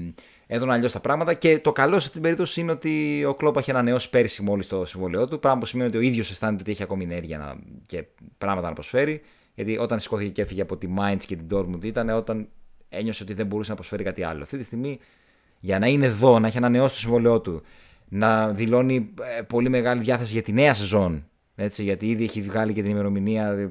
έδωνα 0.51 0.73
αλλιώς 0.73 0.93
τα 0.93 1.01
πράγματα 1.01 1.35
και 1.35 1.59
το 1.59 1.73
καλό 1.73 1.93
σε 1.93 1.99
αυτή 1.99 2.11
την 2.11 2.23
περίπτωση 2.23 2.61
είναι 2.61 2.73
ότι 2.73 3.25
ο 3.25 3.35
Κλόπ 3.35 3.57
έχει 3.57 3.71
ανανεώσει 3.71 4.11
πέρυσι 4.11 4.43
μόλις 4.43 4.67
το 4.67 4.85
συμβόλαιό 4.85 5.29
του. 5.29 5.39
Πράγμα 5.39 5.61
που 5.61 5.67
σημαίνει 5.67 5.89
ότι 5.89 5.99
ο 5.99 6.01
ίδιος 6.01 6.31
αισθάνεται 6.31 6.63
ότι 6.63 6.71
έχει 6.71 6.83
ακόμη 6.83 7.05
ενέργεια 7.05 7.39
να, 7.39 7.57
και 7.87 8.05
πράγματα 8.39 8.69
να 8.69 8.73
προσφέρει. 8.73 9.21
Γιατί 9.55 9.79
όταν 9.79 10.01
σηκώθηκε 10.01 10.31
και 10.31 10.43
έφυγε 10.43 10.63
από 10.63 10.77
τη 10.77 10.89
Mainz 10.99 11.23
και 11.27 11.37
την 11.37 11.47
Dortmund 11.51 11.85
ήταν 11.85 12.09
όταν 12.09 12.49
ένιωσε 12.89 13.23
ότι 13.23 13.35
δεν 13.35 13.47
μπορούσε 13.47 13.71
να 13.71 13.77
προσφέρει 13.77 14.05
κάτι 14.05 14.23
άλλο. 14.23 14.43
Αυτή 14.43 14.59
τη 14.59 14.65
στιγμή 14.65 14.99
για 15.61 15.79
να 15.79 15.87
είναι 15.87 16.07
εδώ, 16.07 16.39
να 16.39 16.47
έχει 16.47 16.57
ανανεώσει 16.57 16.95
το 16.95 17.01
συμβόλαιό 17.01 17.41
του, 17.41 17.63
να 18.09 18.49
δηλώνει 18.49 19.11
ε, 19.39 19.43
πολύ 19.43 19.69
μεγάλη 19.69 20.03
διάθεση 20.03 20.33
για 20.33 20.43
τη 20.43 20.53
νέα 20.53 20.75
σεζόν. 20.75 21.29
Έτσι, 21.61 21.83
γιατί 21.83 22.11
ήδη 22.11 22.25
έχει 22.25 22.43
βγάλει 22.43 22.73
και 22.73 22.83
την 22.83 22.91
ημερομηνία, 22.91 23.47
ε, 23.49 23.69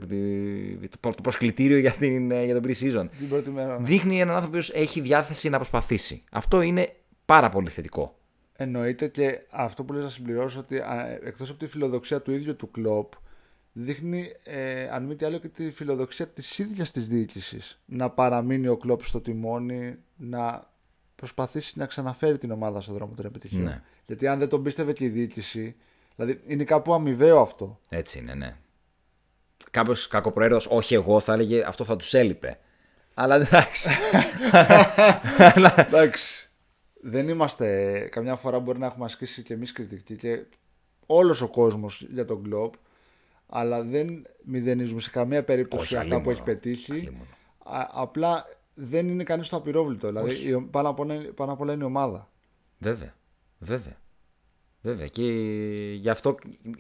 το 1.00 1.10
το 1.10 1.22
προσκλητήριο 1.22 1.78
για, 1.78 1.92
την, 1.92 2.32
ε, 2.32 2.44
για 2.46 2.54
τον 2.62 2.64
pre-season. 2.72 3.08
Την 3.18 3.30
πρώτη 3.30 3.50
μέρα. 3.50 3.78
Δείχνει 3.78 4.20
έναν 4.20 4.36
άνθρωπο 4.36 4.58
που 4.58 4.66
έχει 4.74 5.02
διάθεση 5.02 5.50
να 5.50 5.58
προσπαθήσει. 5.58 6.24
Αυτό 6.32 6.62
είναι 6.62 6.94
πάρα 7.26 7.50
πολύ 7.50 7.70
θετικό. 7.70 8.18
Εννοείται 8.54 9.08
και 9.08 9.40
αυτό 9.52 9.84
που 9.84 9.94
λες 9.94 10.04
να 10.04 10.10
συμπληρώσω 10.10 10.60
ότι 10.60 10.78
α, 10.78 11.20
εκτός 11.24 11.50
από 11.50 11.60
τη 11.60 11.68
φιλοδοξία 11.68 12.22
του 12.22 12.32
ίδιου 12.32 12.56
του 12.56 12.72
κλοπ 12.72 13.12
δείχνει 13.72 14.32
ε, 14.44 14.88
αν 14.90 15.06
μη 15.06 15.16
τι 15.16 15.26
άλλο 15.26 15.38
και 15.38 15.48
τη 15.48 15.72
φιλοδοξία 15.72 16.28
της 16.28 16.60
ίδιας 16.60 16.92
της 16.92 17.08
διοίκησης 17.08 17.82
να 17.86 18.10
παραμείνει 18.10 18.68
ο 18.68 18.78
κλοπ 18.78 19.04
στο 19.04 19.22
τιμόνι 19.22 19.96
να 20.16 20.70
προσπαθήσει 21.16 21.80
να 21.80 21.86
ξαναφέρει 21.86 22.38
την 22.38 22.52
ομάδα 22.52 22.82
στον 22.82 22.94
δρόμο 22.96 23.14
των 23.16 23.26
επιτυχιών 23.26 23.64
Ναι. 23.64 23.82
γιατί 24.06 24.28
αν 24.28 24.40
δεν 24.40 24.50
τον 24.50 24.64
πίστευε 24.64 24.94
και 24.94 25.04
η 25.06 25.10
διοίκηση 25.10 25.76
δηλαδή 26.18 26.42
είναι 26.48 26.64
κάπου 26.64 26.94
αμοιβαίο 26.94 27.40
αυτό 27.42 27.80
Έτσι 27.90 28.20
είναι, 28.20 28.34
ναι. 28.34 28.56
Κάποιος 29.72 30.08
κακοπροαίρετος, 30.08 30.68
όχι 30.70 30.94
εγώ, 30.94 31.20
θα 31.20 31.34
έλεγε 31.34 31.64
αυτό 31.68 31.84
θα 31.84 31.96
τους 31.96 32.14
έλειπε. 32.14 32.60
Αλλά 33.14 33.36
εντάξει. 33.36 33.90
εντάξει 35.88 36.50
δεν 37.02 37.28
είμαστε 37.28 38.00
καμιά 38.12 38.36
φορά 38.36 38.60
μπορεί 38.60 38.80
να 38.80 38.86
έχουμε 38.86 39.06
ασκήσει 39.06 39.42
και 39.44 39.54
εμείς 39.54 39.72
κριτική 39.72 40.16
και 40.16 40.46
όλος 41.06 41.42
ο 41.42 41.48
κόσμος 41.48 42.08
για 42.12 42.26
τον 42.26 42.44
κλοπ 42.44 42.74
αλλά 43.48 43.84
δεν 43.84 44.26
μηδενίζουμε 44.44 45.02
σε 45.02 45.10
καμία 45.10 45.44
περίπτωση 45.44 45.84
Όχι, 45.84 45.96
αυτά 45.96 46.08
που 46.10 46.14
αλλήμον. 46.16 46.34
έχει 46.34 46.44
πετύχει. 46.44 46.92
Αλλήμον. 46.92 47.28
Α, 47.64 47.88
απλά 47.92 48.46
δεν 48.74 49.08
είναι 49.10 49.24
κανείς 49.24 49.50
το 49.50 49.56
απειρόβλητο. 49.56 50.08
Δηλαδή, 50.08 50.34
η- 50.34 50.62
πάνω 50.72 50.90
απ' 50.90 51.00
όλα, 51.00 51.16
πάνω 51.36 51.52
απ' 51.52 51.62
όλα 51.62 51.74
είναι 51.74 51.84
η 51.84 51.86
ομάδα. 51.86 52.30
Βέβαια. 52.78 53.14
Βέβαια. 53.58 53.98
Βέβαια. 54.88 55.08
Και 55.08 55.22
γι' 56.02 56.10
αυτό 56.10 56.36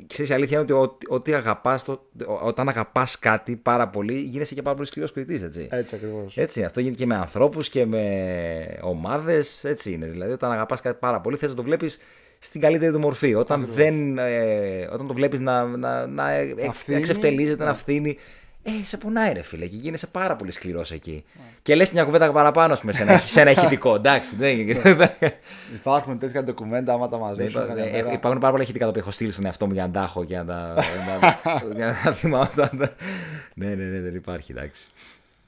ξέρεις, 0.07 0.31
η 0.31 0.33
αλήθεια 0.33 0.59
είναι 0.59 0.73
ότι 0.73 0.83
ό,τι, 0.87 1.05
ό,τι 1.09 1.33
αγαπάς, 1.33 1.83
το, 1.83 2.01
όταν 2.43 2.69
αγαπάς 2.69 3.19
κάτι 3.19 3.55
πάρα 3.55 3.87
πολύ, 3.87 4.19
γίνεσαι 4.19 4.53
και 4.55 4.61
πάρα 4.61 4.75
πολύ 4.75 4.87
σκληρός 4.87 5.11
κριτής, 5.11 5.43
έτσι. 5.43 5.67
Έτσι 5.71 5.95
ακριβώς. 5.95 6.37
Έτσι, 6.37 6.63
αυτό 6.63 6.79
γίνεται 6.79 6.97
και 6.97 7.05
με 7.05 7.15
ανθρώπους 7.15 7.69
και 7.69 7.85
με 7.85 8.77
ομάδες. 8.81 9.63
Έτσι 9.63 9.91
είναι. 9.91 10.05
Δηλαδή, 10.05 10.31
όταν 10.31 10.51
αγαπάς 10.51 10.81
κάτι 10.81 10.97
πάρα 10.99 11.21
πολύ, 11.21 11.37
θες 11.37 11.49
να 11.49 11.55
το 11.55 11.63
βλέπεις 11.63 11.99
στην 12.39 12.61
καλύτερη 12.61 12.91
του 12.91 12.99
μορφή. 12.99 13.35
Όταν, 13.35 13.67
δεν, 13.73 14.17
ε, 14.17 14.87
όταν 14.91 15.07
το 15.07 15.13
βλέπεις 15.13 15.39
να, 15.39 15.63
να, 15.63 16.07
να, 16.07 16.31
εξ- 16.31 16.75
φθήνει, 16.75 16.97
εξευτελίζεται, 16.97 17.63
να 17.63 17.73
φθήνει. 17.73 18.17
Ε, 18.69 18.83
σε 18.83 18.97
πονάει 18.97 19.33
ρε 19.33 19.41
φίλε 19.41 19.65
και 19.65 19.75
γίνεσαι 19.75 20.07
πάρα 20.07 20.35
πολύ 20.35 20.51
σκληρός 20.51 20.91
εκεί. 20.91 21.23
Και 21.61 21.75
λες 21.75 21.91
μια 21.91 22.03
κουβέντα 22.03 22.31
παραπάνω, 22.31 22.73
ας 22.73 22.79
πούμε, 22.79 22.91
σε 22.91 23.01
ένα, 23.01 23.17
σε 23.17 23.41
ένα 23.41 23.51
ηχητικό. 23.51 23.95
Εντάξει, 23.95 24.35
δεν, 24.35 24.57
Υπάρχουν 25.79 26.19
τέτοια 26.19 26.43
ντοκουμέντα, 26.43 26.93
άμα 26.93 27.09
τα 27.09 27.17
μαζέψουν. 27.17 27.61
Υπά- 27.61 27.67
καμιά 27.75 27.83
ε, 27.85 27.91
μέρα. 27.91 28.11
Υπάρχουν 28.11 28.39
πάρα 28.41 28.51
πολλά 28.51 28.63
ηχητικά 28.63 28.83
τα 28.83 28.89
οποία 28.89 29.01
έχω 29.01 29.11
στείλει 29.11 29.31
στον 29.31 29.45
εαυτό 29.45 29.67
μου 29.67 29.73
για 29.73 29.85
να 29.85 29.91
τα 29.91 30.01
έχω 30.01 30.23
και 30.25 30.37
να 30.37 30.45
τα, 30.45 30.73
να, 30.73 31.61
για 31.75 31.85
να 31.85 31.95
τα 32.03 32.13
θυμάμαι. 32.13 32.43
αυτά. 32.43 32.69
ναι, 33.55 33.67
ναι, 33.67 33.83
ναι, 33.85 33.99
δεν 33.99 34.15
υπάρχει, 34.15 34.51
εντάξει. 34.51 34.87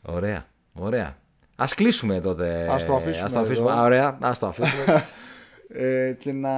Ωραία, 0.01 0.45
ωραία. 0.73 1.17
Α 1.55 1.65
κλείσουμε 1.75 2.19
τότε. 2.21 2.67
Ας 2.71 2.85
το 2.85 2.95
αφήσουμε 2.95 3.25
Ας 3.25 3.31
το 3.33 3.39
αφήσουμε. 3.39 3.71
εδώ. 3.71 3.79
Α, 3.79 3.83
ωραία, 3.83 4.17
ας 4.21 4.39
το 4.39 4.47
αφήσουμε. 4.47 5.03
Ε, 5.71 6.13
και 6.19 6.31
να 6.31 6.51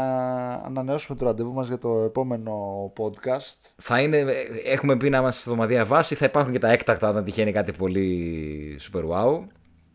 ανανεώσουμε 0.53 1.17
το 1.17 1.25
ραντεβού 1.25 1.53
μας 1.53 1.67
για 1.67 1.77
το 1.77 1.97
επόμενο 1.99 2.53
podcast. 2.97 3.55
θα 3.75 4.01
είναι, 4.01 4.25
έχουμε 4.65 4.97
πει 4.97 5.09
να 5.09 5.17
είμαστε 5.17 5.41
σε 5.41 5.49
εβδομαδιαία 5.49 5.85
βάση. 5.85 6.15
Θα 6.15 6.25
υπάρχουν 6.25 6.51
και 6.51 6.59
τα 6.59 6.69
έκτακτα 6.71 7.09
όταν 7.09 7.23
τυχαίνει 7.23 7.51
κάτι 7.51 7.71
πολύ 7.71 8.79
super 8.91 9.03
wow. 9.09 9.43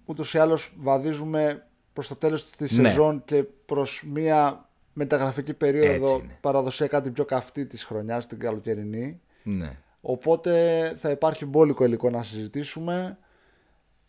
Ούτως 0.05 0.35
ή 0.35 0.39
άλλως 0.39 0.73
βαδίζουμε 0.79 1.67
προς 1.93 2.09
το 2.09 2.17
τέλος 2.17 2.51
της 2.51 2.77
Ναι. 2.79 2.89
σεζόν 2.89 3.23
και 3.25 3.43
προς 3.67 4.05
μία 4.13 4.69
μεταγραφική 4.93 5.51
Έτσι 5.51 5.55
περίοδο 5.73 6.21
είναι. 6.23 6.39
παραδοσιακά 6.41 7.01
την 7.01 7.13
πιο 7.13 7.25
καυτή 7.25 7.67
της 7.67 7.85
χρονιάς, 7.85 8.27
την 8.27 8.39
καλοκαιρινή. 8.39 9.21
Ναι. 9.43 9.77
Οπότε 10.01 10.93
θα 10.97 11.11
υπάρχει 11.11 11.45
μπόλικο 11.47 11.85
υλικό 11.85 12.11
να 12.11 12.23
συζητήσουμε. 12.23 13.19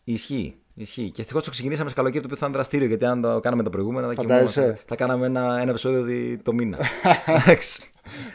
Ισχύει. 0.04 0.58
Ισχύει. 0.80 1.10
Και 1.10 1.20
ευτυχώς 1.20 1.44
το 1.44 1.50
ξεκινήσαμε 1.50 1.88
σε 1.88 1.94
καλοκαίρι 1.94 2.20
το 2.20 2.26
οποίο 2.26 2.36
θα 2.38 2.46
είναι 2.46 2.54
δραστήριο. 2.54 2.86
Γιατί 2.86 3.04
αν 3.04 3.20
το 3.20 3.40
κάναμε 3.40 3.62
τα 3.62 3.70
προηγούμενα, 3.70 4.06
θα, 4.08 4.14
Φαντάζεσαι. 4.14 4.60
κοιμόμαστε. 4.60 4.84
θα 4.86 4.94
κάναμε 4.96 5.26
ένα, 5.26 5.58
ένα 5.60 5.70
επεισόδιο 5.70 6.02
δι- 6.02 6.42
το 6.42 6.52
μήνα. 6.52 6.78
Εντάξει. 7.26 7.82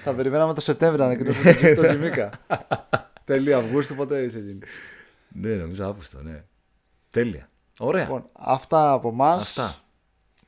Θα 0.03 0.13
περιμέναμε 0.13 0.53
το 0.53 0.61
Σεπτέμβριο 0.61 0.99
να 1.05 1.11
ανακοινώσουμε 1.11 1.53
το- 1.75 1.81
το 1.81 1.87
Τζιμίκα. 1.87 2.29
Τέλειο 3.23 3.57
Αυγούστου, 3.57 3.95
ποτέ 3.95 4.19
είσαι 4.21 4.39
γίνει. 4.39 4.59
ναι, 5.27 5.49
νομίζω 5.55 5.85
Αύγουστο, 5.85 6.21
ναι. 6.21 6.43
Τέλεια. 7.11 7.47
Ωραία. 7.79 8.03
Λοιπόν, 8.03 8.25
αυτά 8.33 8.91
από 8.91 9.09
εμά. 9.09 9.29
Αυτά. 9.31 9.75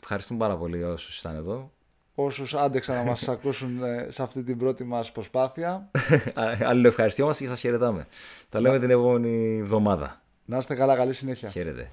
Ευχαριστούμε 0.01 0.39
πάρα 0.39 0.55
πολύ 0.57 0.83
όσους 0.83 1.19
ήταν 1.19 1.35
εδώ. 1.35 1.71
Όσους 2.15 2.53
άντεξαν 2.53 2.95
να 2.95 3.03
μας 3.03 3.27
ακούσουν 3.35 3.83
ε, 3.83 4.07
σε 4.09 4.23
αυτή 4.23 4.43
την 4.43 4.57
πρώτη 4.57 4.83
μας 4.83 5.11
προσπάθεια. 5.11 5.91
Αλληλοευχαριστιόμαστε 6.63 7.43
και 7.43 7.49
σας 7.49 7.59
χαιρετάμε. 7.59 8.07
Τα 8.49 8.61
λέμε 8.61 8.79
την 8.79 8.89
επόμενη 8.89 9.57
εβδομάδα. 9.61 10.21
Να 10.45 10.57
είστε 10.57 10.75
καλά, 10.75 10.95
καλή 10.95 11.13
συνέχεια. 11.13 11.49
Χαίρετε. 11.49 11.89